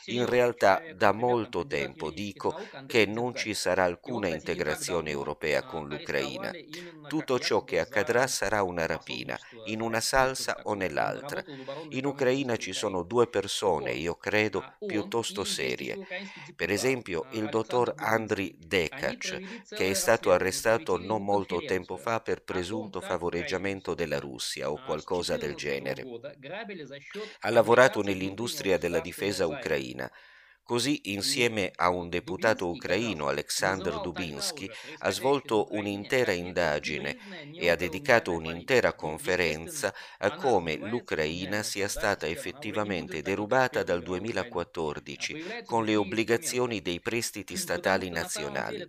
In 0.07 0.27
realtà 0.27 0.85
da 0.89 1.13
molto 1.13 1.67
tempo 1.67 2.11
dico 2.11 2.55
che 2.87 3.07
non 3.07 3.35
ci 3.35 3.55
sarà 3.55 3.85
alcuna 3.85 4.29
integrazione 4.29 5.11
europea 5.11 5.63
con 5.65 5.89
l'Ucraina. 5.89 6.55
Tutto 7.09 7.41
ciò 7.41 7.65
che 7.65 7.81
accadrà 7.81 8.29
sarà 8.29 8.63
una 8.63 8.87
rapina, 8.87 9.37
in 9.65 9.81
una 9.81 10.01
salsa 10.01 10.61
o 10.63 10.75
nell'altra. 10.75 11.45
In 11.89 12.07
Ucraina 12.07 12.57
ci 12.57 12.73
sono 12.73 13.03
due 13.03 13.29
persone, 13.29 13.93
io 13.95 14.17
credo, 14.17 14.75
piuttosto 14.87 15.45
serie. 15.45 15.99
Per 16.55 16.71
esempio 16.71 17.27
il 17.31 17.49
dottor 17.49 17.95
Andriy 17.97 18.55
Dekac, 18.59 19.41
che 19.73 19.91
è 19.91 19.95
stato 19.95 20.33
arrestato 20.33 20.97
non 20.99 21.25
molto 21.25 21.65
tempo 21.65 21.97
fa 21.97 22.21
per 22.21 22.45
presunto 22.45 23.01
favoreggiamento 23.01 23.95
della 23.95 24.21
Russia 24.21 24.71
o 24.71 24.79
qualcosa 24.81 25.37
del 25.37 25.57
genere. 25.57 26.11
Ha 27.41 27.51
lavorato 27.51 28.03
nell'industria 28.03 28.79
della 28.79 29.01
difesa 29.01 29.47
ucraina. 29.47 30.11
Così, 30.69 31.01
insieme 31.05 31.73
a 31.77 31.89
un 31.89 32.11
deputato 32.11 32.69
ucraino, 32.69 33.29
Alexander 33.29 34.01
Dubinsky, 34.01 34.69
ha 34.99 35.11
svolto 35.11 35.69
un'intera 35.71 36.33
indagine 36.33 37.17
e 37.55 37.71
ha 37.71 37.75
dedicato 37.75 38.33
un'intera 38.35 38.93
conferenza 38.93 39.95
a 40.19 40.35
come 40.35 40.77
l'Ucraina 40.77 41.63
sia 41.63 41.89
stata 41.89 42.27
effettivamente 42.27 43.23
derubata 43.23 43.83
dal 43.83 44.03
2014 44.03 45.35
con 45.65 45.87
le 45.87 45.97
obbligazioni 45.97 46.83
dei 46.83 47.01
prestiti 47.01 47.57
statali 47.57 48.11
nazionali. 48.11 48.85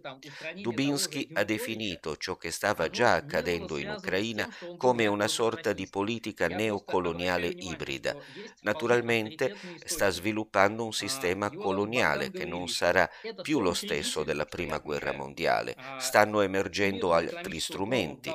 Dubinsky 0.56 1.30
ha 1.34 1.46
definito 1.46 2.18
ciò 2.18 2.36
che 2.36 2.52
stava 2.52 2.90
già 2.90 3.14
accadendo 3.14 3.78
in 3.78 3.90
Ucraina 3.90 4.46
come 4.76 5.08
una 5.08 5.28
sorta 5.30 5.72
di 5.72 5.88
politica 5.88 6.48
neocoloniale 6.48 7.48
ibrida. 7.48 8.18
Naturalmente 8.62 9.54
sta 9.84 10.10
sviluppando 10.10 10.84
un 10.84 10.94
sistema 10.94 11.50
coloniale 11.70 12.32
che 12.32 12.46
non 12.46 12.68
sarà 12.68 13.08
più 13.42 13.60
lo 13.60 13.74
stesso 13.74 14.24
della 14.24 14.46
prima 14.46 14.80
guerra 14.80 15.14
mondiale. 15.14 15.76
Stanno 16.00 16.42
emergendo 16.42 17.14
altri 17.14 17.60
strumenti. 17.60 18.34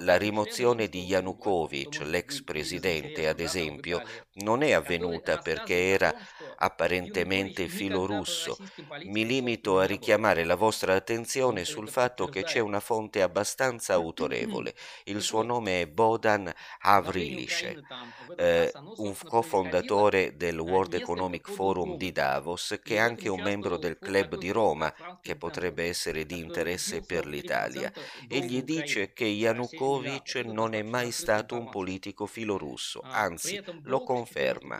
La 0.00 0.16
rimozione 0.16 0.88
di 0.88 1.04
Yanukovych, 1.04 2.00
l'ex 2.00 2.42
presidente, 2.42 3.28
ad 3.28 3.38
esempio, 3.38 4.02
non 4.42 4.62
è 4.62 4.72
avvenuta 4.72 5.38
perché 5.38 5.90
era 5.90 6.12
apparentemente 6.56 7.68
filorusso. 7.68 8.56
Mi 9.04 9.24
limito 9.24 9.78
a 9.78 9.84
richiamare 9.84 10.44
la 10.44 10.56
vostra 10.56 10.94
attenzione 10.94 11.64
sul 11.64 11.88
fatto 11.88 12.26
che 12.26 12.42
c'è 12.42 12.58
una 12.58 12.80
fonte 12.80 13.22
abbastanza 13.22 13.94
autorevole. 13.94 14.74
Il 15.04 15.20
suo 15.22 15.42
nome 15.42 15.82
è 15.82 15.86
Bodan 15.86 16.52
Avrilisce, 16.80 17.78
eh, 18.36 18.70
un 18.96 19.14
cofondatore 19.22 20.36
del 20.36 20.58
World 20.58 20.94
Economic 20.94 21.50
Forum 21.50 21.96
di 21.96 22.10
Davos, 22.12 22.63
che 22.82 22.94
è 22.94 22.98
anche 22.98 23.28
un 23.28 23.40
membro 23.42 23.76
del 23.76 23.98
club 23.98 24.36
di 24.36 24.50
Roma, 24.50 24.92
che 25.20 25.36
potrebbe 25.36 25.84
essere 25.84 26.24
di 26.26 26.38
interesse 26.38 27.02
per 27.02 27.26
l'Italia. 27.26 27.92
Egli 28.28 28.62
dice 28.62 29.12
che 29.12 29.24
Yanukovych 29.24 30.36
non 30.44 30.74
è 30.74 30.82
mai 30.82 31.10
stato 31.12 31.56
un 31.56 31.68
politico 31.68 32.26
filorusso, 32.26 33.00
anzi 33.02 33.62
lo 33.82 34.02
conferma. 34.02 34.78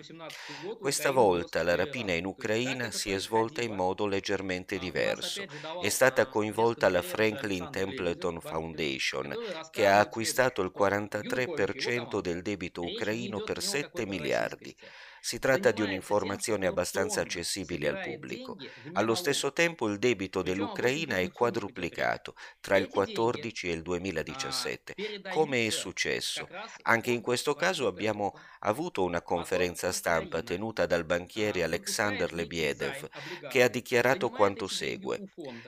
Questa 0.78 1.10
volta 1.10 1.62
la 1.62 1.74
rapina 1.74 2.12
in 2.12 2.26
Ucraina 2.26 2.90
si 2.90 3.12
è 3.12 3.18
svolta 3.18 3.62
in 3.62 3.74
modo 3.74 4.06
leggermente 4.06 4.78
diverso. 4.78 5.44
È 5.80 5.88
stata 5.88 6.26
coinvolta 6.26 6.88
la 6.88 7.02
Franklin 7.02 7.70
Templeton 7.70 8.40
Foundation, 8.40 9.34
che 9.70 9.86
ha 9.86 9.98
acquistato 9.98 10.62
il 10.62 10.72
43% 10.76 12.20
del 12.20 12.42
debito 12.42 12.82
ucraino 12.82 13.42
per 13.42 13.62
7 13.62 14.06
miliardi. 14.06 14.74
Si 15.26 15.38
tratta 15.38 15.70
di 15.70 15.80
un'informazione 15.80 16.66
abbastanza 16.66 17.22
accessibile 17.22 17.88
al 17.88 17.98
pubblico. 17.98 18.58
Allo 18.92 19.14
stesso 19.14 19.54
tempo 19.54 19.88
il 19.88 19.98
debito 19.98 20.42
dell'Ucraina 20.42 21.16
è 21.16 21.32
quadruplicato 21.32 22.34
tra 22.60 22.76
il 22.76 22.88
14 22.88 23.70
e 23.70 23.72
il 23.72 23.80
2017. 23.80 24.94
Come 25.30 25.66
è 25.66 25.70
successo? 25.70 26.46
Anche 26.82 27.10
in 27.10 27.22
questo 27.22 27.54
caso 27.54 27.86
abbiamo 27.86 28.34
avuto 28.60 29.02
una 29.02 29.22
conferenza 29.22 29.92
stampa 29.92 30.42
tenuta 30.42 30.84
dal 30.84 31.06
banchiere 31.06 31.62
Alexander 31.62 32.30
Lebiedev 32.30 33.08
che 33.48 33.62
ha 33.62 33.68
dichiarato 33.68 34.28
quanto 34.28 34.68
segue. 34.68 35.22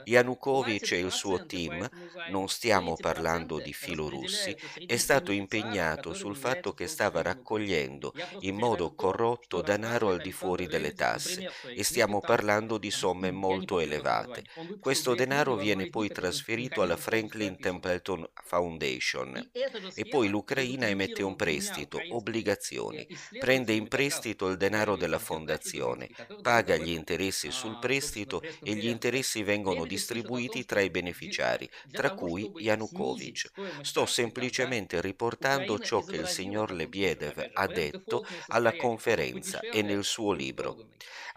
Yanukovych 0.05 0.93
e 0.93 0.99
il 0.99 1.11
suo 1.11 1.47
team, 1.47 1.89
non 2.29 2.49
stiamo 2.49 2.95
parlando 2.95 3.59
di 3.59 3.73
filorussi, 3.73 4.55
è 4.85 4.97
stato 4.99 5.33
impegnato 5.33 6.13
sul 6.13 6.37
fatto 6.37 6.75
che 6.75 6.87
stava 6.87 7.23
raccogliendo 7.23 8.13
in 8.41 8.57
modo 8.57 8.95
corrotto 8.95 9.46
tutto 9.47 9.63
denaro 9.63 10.09
al 10.09 10.21
di 10.21 10.33
fuori 10.33 10.67
delle 10.67 10.93
tasse 10.93 11.49
e 11.69 11.85
stiamo 11.85 12.21
parlando 12.21 12.79
di 12.79 12.91
somme 12.91 13.31
molto 13.31 13.79
elevate. 13.79 14.45
Questo 14.81 15.15
denaro 15.15 15.55
viene 15.55 15.89
poi 15.89 16.09
trasferito 16.09 16.83
alla 16.83 16.97
Franklin 16.97 17.57
Templeton 17.57 18.29
Foundation 18.43 19.51
e 19.95 20.05
poi 20.09 20.29
l'Ucraina 20.29 20.89
emette 20.89 21.23
un 21.23 21.37
prestito, 21.37 22.01
obbligazioni, 22.09 23.07
prende 23.39 23.73
in 23.73 23.87
prestito 23.87 24.49
il 24.49 24.57
denaro 24.57 24.97
della 24.97 25.21
fondazione, 25.21 26.09
paga 26.43 26.77
gli 26.77 26.91
interessi 26.91 27.53
sul 27.53 27.79
prestito 27.79 28.43
e 28.63 28.75
gli 28.75 28.89
interessi 28.89 29.45
vengono 29.45 29.85
distribuiti 29.87 30.65
tra 30.65 30.81
i 30.81 30.91
beneficiari, 30.91 31.71
tra 31.93 32.11
cui 32.15 32.51
Yanukovych. 32.57 33.53
Sto 33.83 34.07
semplicemente 34.07 35.01
riportando 35.01 35.79
ciò 35.79 36.03
che 36.03 36.17
il 36.17 36.27
signor 36.27 36.73
Lebiedev 36.73 37.51
ha 37.53 37.67
detto 37.69 38.25
alla 38.49 38.75
conferenza 38.75 39.35
scienza 39.37 39.61
e 39.61 39.83
nel 39.83 40.05
suo 40.05 40.33
libro. 40.33 40.89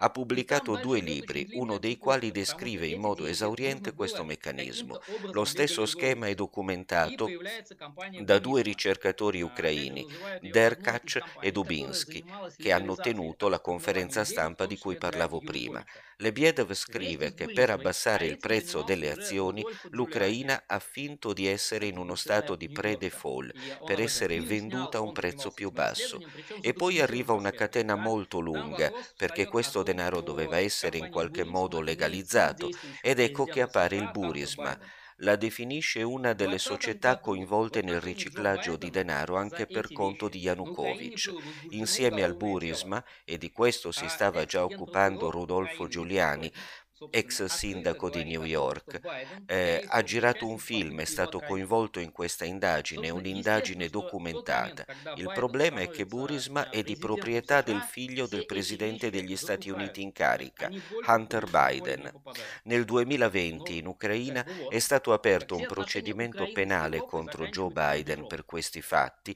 Ha 0.01 0.09
pubblicato 0.11 0.77
due 0.77 1.01
libri, 1.01 1.49
uno 1.53 1.77
dei 1.77 1.97
quali 1.97 2.31
descrive 2.31 2.87
in 2.87 3.01
modo 3.01 3.25
esauriente 3.25 3.93
questo 3.93 4.23
meccanismo. 4.23 4.97
Lo 5.31 5.43
stesso 5.43 5.85
schema 5.85 6.27
è 6.27 6.35
documentato 6.35 7.27
da 8.21 8.39
due 8.39 8.61
ricercatori 8.61 9.41
ucraini, 9.41 10.05
Derkach 10.39 11.19
e 11.41 11.51
Dubinsky, 11.51 12.23
che 12.55 12.71
hanno 12.71 12.95
tenuto 12.95 13.49
la 13.49 13.59
conferenza 13.59 14.23
stampa 14.23 14.65
di 14.65 14.77
cui 14.77 14.95
parlavo 14.95 15.41
prima. 15.41 15.83
Lebiedev 16.21 16.73
scrive 16.73 17.33
che 17.33 17.49
per 17.49 17.69
abbassare 17.69 18.25
il 18.25 18.37
prezzo 18.39 18.83
delle 18.83 19.09
azioni 19.09 19.65
l'Ucraina 19.89 20.63
ha 20.65 20.79
finto 20.79 21.33
di 21.33 21.47
essere 21.47 21.87
in 21.87 21.97
uno 21.97 22.15
stato 22.15 22.55
di 22.55 22.69
pre-default 22.69 23.53
per 23.83 23.99
essere 23.99 24.41
venduta 24.41 24.97
a 24.97 25.01
un 25.01 25.11
prezzo 25.11 25.51
più 25.51 25.71
basso. 25.71 26.21
E 26.59 26.73
poi 26.73 26.99
arriva 26.99 27.33
una 27.33 27.53
catena 27.53 27.95
molto 27.95 28.39
lunga 28.39 28.93
perché 29.15 29.47
questo 29.47 29.81
denaro 29.83 30.21
doveva 30.21 30.57
essere 30.59 30.97
in 30.97 31.09
qualche 31.09 31.43
modo 31.43 31.81
legalizzato 31.81 32.69
ed 33.01 33.19
ecco 33.19 33.45
che 33.47 33.61
appare 33.61 33.95
il 33.97 34.09
Burisma, 34.09 34.77
la 35.19 35.35
definisce 35.35 36.01
una 36.03 36.33
delle 36.33 36.57
società 36.57 37.19
coinvolte 37.19 37.81
nel 37.81 38.01
riciclaggio 38.01 38.77
di 38.77 38.89
denaro 38.89 39.35
anche 39.35 39.67
per 39.67 39.91
conto 39.91 40.29
di 40.29 40.39
Yanukovych. 40.39 41.33
Insieme 41.69 42.23
al 42.23 42.35
Burisma, 42.35 43.03
e 43.25 43.37
di 43.37 43.51
questo 43.51 43.91
si 43.91 44.07
stava 44.07 44.45
già 44.45 44.63
occupando 44.63 45.29
Rodolfo 45.29 45.87
Giuliani, 45.87 46.51
ex 47.09 47.45
sindaco 47.45 48.09
di 48.09 48.23
New 48.23 48.43
York, 48.43 48.99
eh, 49.45 49.85
ha 49.87 50.03
girato 50.03 50.47
un 50.47 50.57
film, 50.57 50.99
è 51.01 51.05
stato 51.05 51.39
coinvolto 51.39 51.99
in 51.99 52.11
questa 52.11 52.45
indagine, 52.45 53.09
un'indagine 53.09 53.87
documentata. 53.87 54.85
Il 55.15 55.31
problema 55.33 55.79
è 55.81 55.89
che 55.89 56.05
Burisma 56.05 56.69
è 56.69 56.83
di 56.83 56.97
proprietà 56.97 57.61
del 57.61 57.81
figlio 57.81 58.27
del 58.27 58.45
presidente 58.45 59.09
degli 59.09 59.35
Stati 59.35 59.69
Uniti 59.69 60.01
in 60.01 60.11
carica, 60.11 60.69
Hunter 61.07 61.49
Biden. 61.49 62.11
Nel 62.63 62.85
2020 62.85 63.77
in 63.77 63.87
Ucraina 63.87 64.45
è 64.69 64.79
stato 64.79 65.13
aperto 65.13 65.55
un 65.55 65.65
procedimento 65.65 66.49
penale 66.51 66.99
contro 66.99 67.47
Joe 67.47 67.71
Biden 67.71 68.27
per 68.27 68.45
questi 68.45 68.81
fatti 68.81 69.35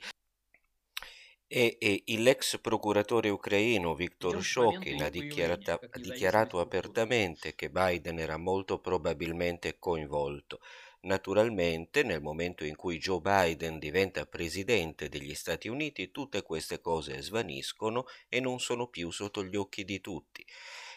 e, 1.54 2.02
e 2.04 2.18
l'ex 2.18 2.58
procuratore 2.60 3.30
ucraino 3.30 3.94
Viktor 3.94 4.44
Shokin 4.44 5.04
ha, 5.04 5.06
ha 5.06 6.00
dichiarato 6.00 6.60
apertamente 6.60 7.54
che 7.54 7.70
Biden 7.70 8.18
era 8.18 8.38
molto 8.38 8.80
probabilmente 8.80 9.78
coinvolto. 9.78 10.62
Naturalmente, 11.02 12.02
nel 12.02 12.24
momento 12.24 12.66
in 12.66 12.76
cui 12.76 12.98
Joe 12.98 13.20
Biden 13.20 13.78
diventa 13.78 14.26
presidente 14.26 15.10
degli 15.10 15.36
Stati 15.36 15.68
Uniti, 15.68 16.10
tutte 16.10 16.42
queste 16.42 16.82
cose 16.82 17.22
svaniscono 17.22 18.06
e 18.30 18.40
non 18.40 18.60
sono 18.60 18.88
più 18.88 19.12
sotto 19.12 19.44
gli 19.44 19.56
occhi 19.56 19.86
di 19.86 20.02
tutti. 20.02 20.44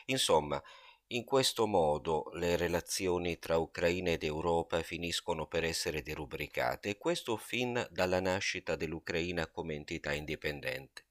Insomma, 0.06 0.62
in 1.07 1.23
questo 1.25 1.67
modo 1.67 2.29
le 2.33 2.55
relazioni 2.55 3.37
tra 3.37 3.57
Ucraina 3.57 4.11
ed 4.11 4.23
Europa 4.23 4.81
finiscono 4.81 5.45
per 5.45 5.63
essere 5.63 6.01
derubricate 6.01 6.89
e 6.89 6.97
questo 6.97 7.35
fin 7.35 7.85
dalla 7.91 8.21
nascita 8.21 8.75
dell'Ucraina 8.75 9.47
come 9.47 9.75
entità 9.75 10.13
indipendente. 10.13 11.05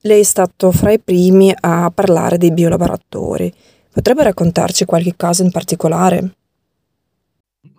Lei 0.00 0.20
è 0.20 0.24
stato 0.24 0.70
fra 0.72 0.92
i 0.92 1.00
primi 1.00 1.52
a 1.58 1.90
parlare 1.90 2.38
dei 2.38 2.52
biolaboratori. 2.52 3.52
Potrebbe 3.90 4.22
raccontarci 4.22 4.84
qualche 4.84 5.16
caso 5.16 5.42
in 5.42 5.50
particolare? 5.50 6.36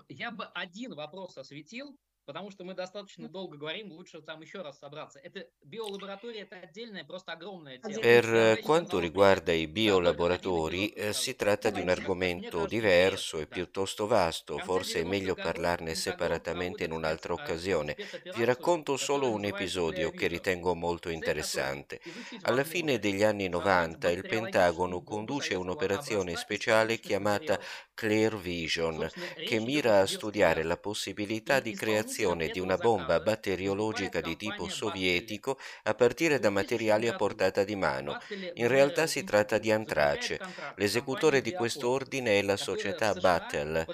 Я 0.10 0.32
бы 0.32 0.46
один 0.54 0.96
вопрос 0.96 1.38
осветил, 1.38 1.96
потому 2.28 2.52
что 2.52 2.66
мы 2.66 2.74
достаточно 2.74 3.30
долго 3.30 3.58
говорим, 3.58 3.94
лучше 3.94 4.22
там 4.22 4.42
еще 4.42 4.62
раз 4.62 4.78
собраться. 4.80 5.18
Это 5.20 5.48
biolaboratoria, 5.64 6.42
это 6.42 6.60
отдельная, 6.60 7.06
просто 7.06 7.32
огромная 7.32 7.78
тема. 7.78 8.02
Per 8.02 8.60
quanto 8.64 9.00
riguarda 9.00 9.54
i 9.54 9.66
biolaboratori, 9.66 10.90
eh, 10.90 11.14
si 11.14 11.38
tratta 11.38 11.70
di 11.70 11.80
un 11.80 11.88
argomento 11.88 12.66
diverso 12.66 13.40
e 13.40 13.48
piuttosto 13.48 14.08
vasto, 14.08 14.58
forse 14.58 15.00
è 15.00 15.04
meglio 15.06 15.36
parlarne 15.36 15.96
separatamente 15.96 16.84
in 16.84 16.92
un'altra 16.92 17.32
occasione. 17.32 17.96
Vi 18.36 18.44
racconto 18.44 18.98
solo 18.98 19.32
un 19.32 19.46
episodio 19.46 20.12
che 20.12 20.28
ritengo 20.28 20.76
molto 20.76 21.08
interessante. 21.08 22.02
Alla 22.42 22.66
fine 22.66 23.00
degli 23.00 23.24
anni 23.24 23.48
90 23.48 24.12
il 24.12 24.28
Pentagono 24.28 25.02
conduce 25.02 25.56
un'operazione 25.56 26.36
speciale 26.36 27.00
chiamata 27.00 27.58
Clear 27.94 28.38
Vision, 28.38 29.10
che 29.46 29.60
mira 29.60 30.02
a 30.02 30.06
studiare 30.06 30.64
la 30.64 30.78
possibilità 30.78 31.62
di 31.62 31.74
creazione 31.74 32.11
creazione 32.13 32.49
di 32.49 32.61
una 32.61 32.77
bomba 32.77 33.21
batteriologica 33.21 34.21
di 34.21 34.37
tipo 34.37 34.69
sovietico 34.69 35.59
a 35.85 35.95
partire 35.95 36.39
da 36.39 36.51
materiali 36.51 37.09
a 37.09 37.17
portata 37.17 37.65
di 37.65 37.75
mano. 37.75 38.19
In 38.55 38.69
realtà 38.69 39.07
si 39.07 39.25
tratta 39.25 39.57
di 39.57 39.73
antrace. 39.73 40.39
L'esecutore 40.77 41.41
di 41.41 41.53
questo 41.53 41.89
ordine 41.89 42.39
è 42.39 42.43
la 42.43 42.59
società 42.59 43.15
Battelle. 43.15 43.87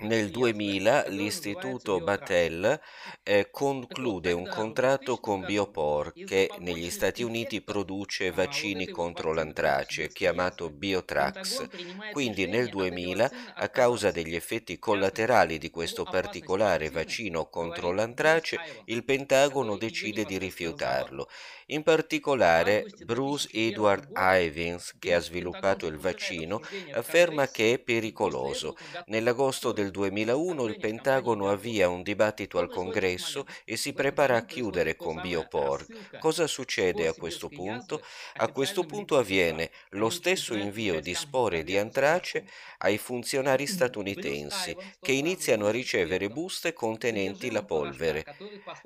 Nel 0.00 0.30
2000 0.30 1.08
l'istituto 1.08 2.00
Battelle 2.00 2.80
eh, 3.22 3.50
conclude 3.50 4.32
un 4.32 4.48
contratto 4.48 5.18
con 5.18 5.44
Biopor 5.44 6.12
che 6.24 6.50
negli 6.58 6.88
Stati 6.90 7.22
Uniti 7.22 7.60
produce 7.60 8.30
vaccini 8.30 8.88
contro 8.88 9.34
l'antrace, 9.34 10.08
chiamato 10.08 10.70
Biotrax. 10.70 11.68
Quindi 12.12 12.46
nel 12.46 12.68
2000, 12.68 13.30
a 13.56 13.68
causa 13.68 14.10
degli 14.10 14.34
effetti 14.34 14.78
collaterali 14.78 15.58
di 15.58 15.70
questo 15.70 16.04
particolare 16.04 16.77
vaccino 16.86 17.48
contro 17.48 17.90
l'antrace, 17.90 18.58
il 18.84 19.04
Pentagono 19.04 19.76
decide 19.76 20.24
di 20.24 20.38
rifiutarlo. 20.38 21.28
In 21.70 21.82
particolare, 21.82 22.86
Bruce 23.04 23.48
Edward 23.52 24.10
Ivins, 24.16 24.94
che 24.98 25.12
ha 25.12 25.18
sviluppato 25.18 25.86
il 25.86 25.98
vaccino, 25.98 26.62
afferma 26.92 27.48
che 27.48 27.74
è 27.74 27.78
pericoloso. 27.78 28.74
Nell'agosto 29.06 29.72
del 29.72 29.90
2001 29.90 30.64
il 30.64 30.78
Pentagono 30.78 31.50
avvia 31.50 31.90
un 31.90 32.02
dibattito 32.02 32.58
al 32.58 32.70
Congresso 32.70 33.44
e 33.64 33.76
si 33.76 33.92
prepara 33.92 34.36
a 34.36 34.44
chiudere 34.46 34.96
con 34.96 35.20
Biopor. 35.20 35.84
Cosa 36.18 36.46
succede 36.46 37.06
a 37.06 37.12
questo 37.12 37.48
punto? 37.48 38.00
A 38.36 38.48
questo 38.48 38.84
punto 38.84 39.18
avviene 39.18 39.70
lo 39.90 40.08
stesso 40.08 40.54
invio 40.54 41.00
di 41.00 41.14
spore 41.14 41.64
di 41.64 41.76
antrace 41.76 42.46
ai 42.78 42.96
funzionari 42.96 43.66
statunitensi 43.66 44.74
che 45.00 45.12
iniziano 45.12 45.66
a 45.66 45.70
ricevere 45.70 46.30
buste 46.30 46.67
contenenti 46.72 47.50
la 47.50 47.62
polvere. 47.64 48.24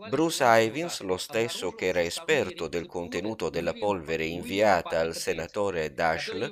Bruce 0.08 0.44
Ivins, 0.44 1.00
lo 1.00 1.16
stesso 1.16 1.72
che 1.72 1.86
era 1.86 2.02
esperto 2.02 2.68
del 2.68 2.86
contenuto 2.86 3.48
della 3.48 3.74
polvere 3.74 4.24
inviata 4.24 5.00
al 5.00 5.14
senatore 5.16 5.92
Daschle, 5.92 6.50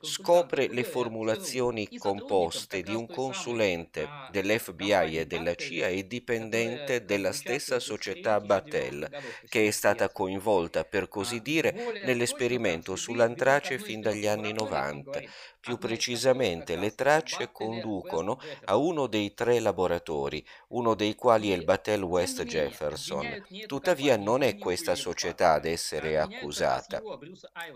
scopre 0.00 0.68
le 0.68 0.84
formulazioni 0.84 1.88
composte 1.96 2.82
di 2.82 2.94
un 2.94 3.08
consulente 3.08 4.14
dell'FBI 4.26 5.18
e 5.18 5.26
della 5.26 5.54
CIA 5.54 5.88
e 5.88 6.06
dipendente 6.06 7.04
della 7.04 7.32
stessa 7.32 7.78
società 7.78 8.40
Battelle, 8.40 9.10
che 9.48 9.66
è 9.66 9.70
stata 9.70 10.10
coinvolta, 10.10 10.84
per 10.84 11.08
così 11.08 11.40
dire, 11.40 11.74
nell'esperimento 12.02 12.96
sull'antrace 12.96 13.78
fin 13.78 14.00
dagli 14.00 14.26
anni 14.26 14.52
90. 14.52 15.22
Più 15.60 15.76
precisamente, 15.76 16.76
le 16.76 16.94
tracce 16.94 17.50
conducono 17.52 18.38
a 18.64 18.76
uno 18.76 19.06
dei 19.06 19.34
tre 19.34 19.60
laboratori, 19.60 20.44
uno 20.68 20.94
dei 20.94 21.14
quali 21.14 21.50
è 21.50 21.54
il 21.54 21.64
Battelle 21.64 22.04
West 22.04 22.42
Jefferson. 22.44 23.36
Tuttavia 23.66 24.16
non 24.16 24.42
è 24.42 24.56
questa 24.56 24.94
società 24.94 25.52
ad 25.52 25.66
essere 25.66 26.18
accusata, 26.18 27.04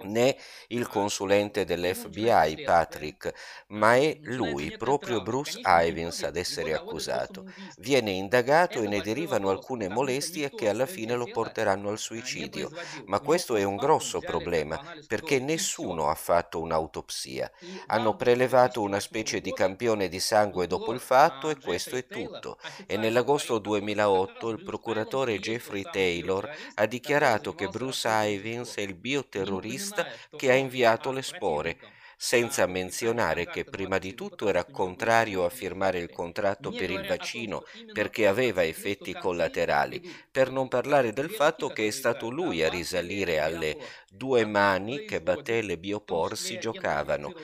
né 0.03 0.37
il 0.68 0.87
consulente 0.89 1.64
dell'FBI 1.64 2.61
Patrick, 2.62 3.32
ma 3.68 3.97
è 3.97 4.18
lui, 4.22 4.72
proprio 4.72 5.20
Bruce 5.20 5.61
Ivins, 5.62 6.22
ad 6.22 6.37
essere 6.37 6.72
accusato. 6.72 7.45
Viene 7.76 8.11
indagato 8.12 8.80
e 8.82 8.87
ne 8.89 9.01
derivano 9.03 9.51
alcune 9.51 9.89
molestie 9.89 10.53
che 10.55 10.68
alla 10.68 10.87
fine 10.87 11.14
lo 11.14 11.28
porteranno 11.28 11.91
al 11.91 11.99
suicidio. 11.99 12.70
Ma 13.05 13.20
questo 13.20 13.57
è 13.57 13.62
un 13.62 13.76
grosso 13.76 14.22
problema, 14.22 14.80
perché 15.07 15.39
nessuno 15.39 16.09
ha 16.09 16.14
fatto 16.14 16.61
un'autopsia. 16.61 17.51
Hanno 17.87 18.16
prelevato 18.16 18.81
una 18.83 19.01
specie 19.01 19.41
di 19.41 19.53
campione 19.53 20.09
di 20.09 20.20
sangue 20.20 20.66
dopo 20.66 20.93
il 20.93 21.01
fatto 21.01 21.51
e 21.51 21.59
questo 21.59 21.97
è 21.97 22.07
tutto. 22.09 22.59
E 22.87 22.97
nell'agosto 22.97 23.59
2008 23.59 24.49
il 24.51 24.62
procuratore 24.62 25.39
Jeffrey 25.39 25.83
Taylor 25.91 26.49
ha 26.75 26.87
dichiarato 26.87 27.55
che 27.55 27.68
Bruce 27.68 28.09
Ivins 28.09 28.75
è 28.77 28.81
il 28.81 28.95
bioterrorista 28.95 30.07
che 30.37 30.51
ha 30.51 30.55
inviato 30.55 31.11
le 31.12 31.22
spore 31.22 31.79
senza 32.27 32.64
menzionare 32.64 33.47
che 33.47 33.64
prima 33.64 33.99
di 33.99 34.14
tutto 34.14 34.49
era 34.49 34.64
contrario 34.64 35.45
a 35.45 35.51
firmare 35.51 35.99
il 35.99 36.11
contratto 36.11 36.70
per 36.70 36.91
il 36.91 37.05
vaccino 37.07 37.64
perché 37.93 38.27
aveva 38.27 38.64
effetti 38.64 39.12
collaterali, 39.12 40.01
per 40.31 40.51
non 40.51 40.68
parlare 40.68 41.12
del 41.12 41.29
fatto 41.29 41.68
che 41.68 41.87
è 41.87 41.91
stato 41.91 42.31
lui 42.31 42.62
a 42.62 42.70
risalire 42.70 43.41
alle 43.41 43.77
due 44.11 44.47
mani 44.47 45.05
che 45.05 45.20
Battelle 45.20 45.72
e 45.75 45.79
Biopor 45.79 46.35
si 46.37 46.57
giocavano. 46.59 47.35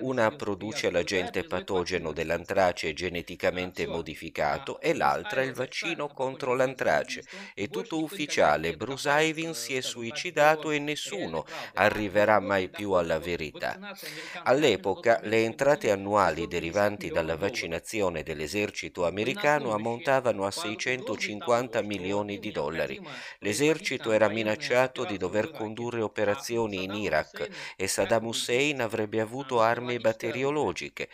Una 0.00 0.30
produce 0.32 0.90
l'agente 0.90 1.44
patogeno 1.44 2.12
dell'antrace 2.12 2.92
geneticamente 2.92 3.86
modificato 3.86 4.80
e 4.80 4.94
l'altra 4.94 5.42
il 5.42 5.52
vaccino 5.52 6.08
contro 6.08 6.54
l'antrace. 6.54 7.22
È 7.52 7.68
tutto 7.68 8.02
ufficiale, 8.02 8.74
Bruce 8.74 9.08
Ivins 9.10 9.60
si 9.60 9.76
è 9.76 9.80
suicidato 9.80 10.70
e 10.70 10.78
nessuno 10.80 11.44
arriverà 11.74 12.40
mai 12.40 12.68
più 12.68 12.92
alla 12.92 13.18
verità. 13.20 13.78
All'epoca 14.42 15.18
le 15.22 15.42
entrate 15.44 15.90
annuali 15.90 16.46
derivanti 16.46 17.10
dalla 17.10 17.36
vaccinazione 17.36 18.22
dell'esercito 18.22 19.06
americano 19.06 19.72
ammontavano 19.72 20.44
a 20.44 20.50
650 20.50 21.80
milioni 21.82 22.38
di 22.38 22.50
dollari. 22.50 22.98
L'esercito 23.38 24.10
era 24.12 24.28
minacciato 24.28 25.04
di 25.04 25.16
dover 25.16 25.50
condurre 25.50 26.00
operazioni 26.00 26.82
in 26.82 26.94
Iraq 26.94 27.46
e 27.76 27.86
Saddam 27.86 28.26
Hussein 28.26 28.80
avrebbe 28.80 29.20
avuto 29.20 29.60
armi 29.60 29.98
batteriologiche 29.98 31.08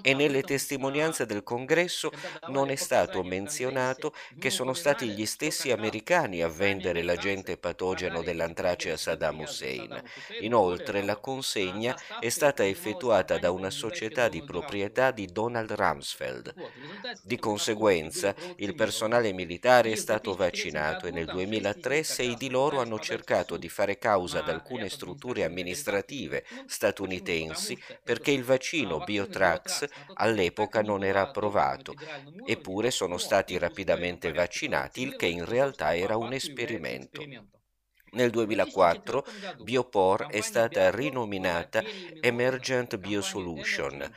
e 0.00 0.14
nelle 0.14 0.42
testimonianze 0.42 1.26
del 1.26 1.42
congresso 1.42 2.10
non 2.46 2.70
è 2.70 2.74
stato 2.74 3.22
menzionato 3.22 4.12
che 4.38 4.50
sono 4.50 4.72
stati 4.74 5.08
gli 5.10 5.26
stessi 5.26 5.70
americani 5.70 6.42
a 6.42 6.48
vendere 6.48 7.02
l'agente 7.02 7.56
patogeno 7.56 8.22
dell'antrace 8.22 8.90
a 8.90 8.96
Saddam 8.96 9.40
Hussein. 9.40 10.00
Inoltre 10.38 11.02
la 11.02 11.16
consegna 11.18 11.96
è 12.18 12.28
stata 12.28 12.43
stata 12.44 12.66
effettuata 12.66 13.38
da 13.38 13.50
una 13.50 13.70
società 13.70 14.28
di 14.28 14.42
proprietà 14.42 15.12
di 15.12 15.24
Donald 15.24 15.72
Rumsfeld. 15.72 16.52
Di 17.22 17.38
conseguenza, 17.38 18.34
il 18.56 18.74
personale 18.74 19.32
militare 19.32 19.92
è 19.92 19.94
stato 19.94 20.34
vaccinato 20.34 21.06
e 21.06 21.10
nel 21.10 21.24
2003 21.24 22.02
sei 22.02 22.34
di 22.34 22.50
loro 22.50 22.80
hanno 22.80 22.98
cercato 22.98 23.56
di 23.56 23.70
fare 23.70 23.96
causa 23.96 24.40
ad 24.40 24.50
alcune 24.50 24.90
strutture 24.90 25.44
amministrative 25.44 26.44
statunitensi 26.66 27.82
perché 28.02 28.32
il 28.32 28.44
vaccino 28.44 28.98
Biotrax 28.98 29.88
all'epoca 30.12 30.82
non 30.82 31.02
era 31.02 31.22
approvato, 31.22 31.94
eppure 32.44 32.90
sono 32.90 33.16
stati 33.16 33.56
rapidamente 33.56 34.32
vaccinati, 34.32 35.00
il 35.00 35.16
che 35.16 35.26
in 35.26 35.46
realtà 35.46 35.96
era 35.96 36.18
un 36.18 36.34
esperimento. 36.34 37.22
Nel 38.14 38.30
2004 38.30 39.26
Biopor 39.62 40.28
è 40.30 40.40
stata 40.40 40.88
rinominata 40.92 41.82
Emergent 42.20 42.96
Biosolution. 42.96 44.08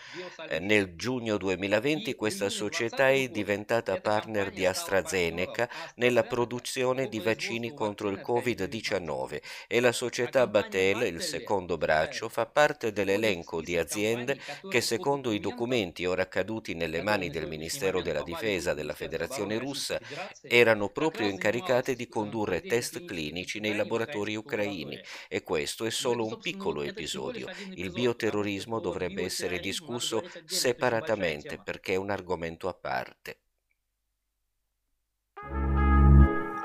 Eh, 0.49 0.59
nel 0.59 0.95
giugno 0.95 1.37
2020 1.37 2.13
questa 2.13 2.49
società 2.49 3.09
è 3.09 3.27
diventata 3.29 3.99
partner 3.99 4.51
di 4.51 4.67
AstraZeneca 4.67 5.67
nella 5.95 6.23
produzione 6.23 7.07
di 7.07 7.19
vaccini 7.19 7.73
contro 7.73 8.09
il 8.09 8.21
Covid-19 8.23 9.41
e 9.65 9.79
la 9.79 9.91
società 9.91 10.45
Battelle, 10.45 11.07
il 11.07 11.23
secondo 11.23 11.77
braccio, 11.77 12.29
fa 12.29 12.45
parte 12.45 12.91
dell'elenco 12.91 13.61
di 13.61 13.79
aziende 13.79 14.39
che 14.69 14.79
secondo 14.79 15.31
i 15.31 15.39
documenti 15.39 16.05
ora 16.05 16.27
caduti 16.27 16.75
nelle 16.75 17.01
mani 17.01 17.31
del 17.31 17.47
Ministero 17.47 18.03
della 18.03 18.21
Difesa 18.21 18.75
della 18.75 18.93
Federazione 18.93 19.57
russa 19.57 19.99
erano 20.43 20.89
proprio 20.89 21.27
incaricate 21.27 21.95
di 21.95 22.07
condurre 22.07 22.61
test 22.61 23.03
clinici 23.03 23.59
nei 23.59 23.71
laboratori 23.71 23.85
laboratori 23.87 24.35
ucraini 24.35 24.99
e 25.29 25.43
questo 25.43 25.85
è 25.85 25.89
solo 25.89 26.25
un 26.25 26.37
piccolo 26.39 26.81
episodio. 26.81 27.47
Il 27.73 27.91
bioterrorismo 27.91 28.79
dovrebbe 28.79 29.23
essere 29.23 29.59
discusso 29.59 30.21
separatamente 30.45 31.59
perché 31.63 31.93
è 31.93 31.95
un 31.95 32.09
argomento 32.09 32.67
a 32.67 32.73
parte. 32.73 33.39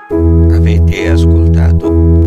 Avete 0.09 1.07
ascoltato 1.07 2.22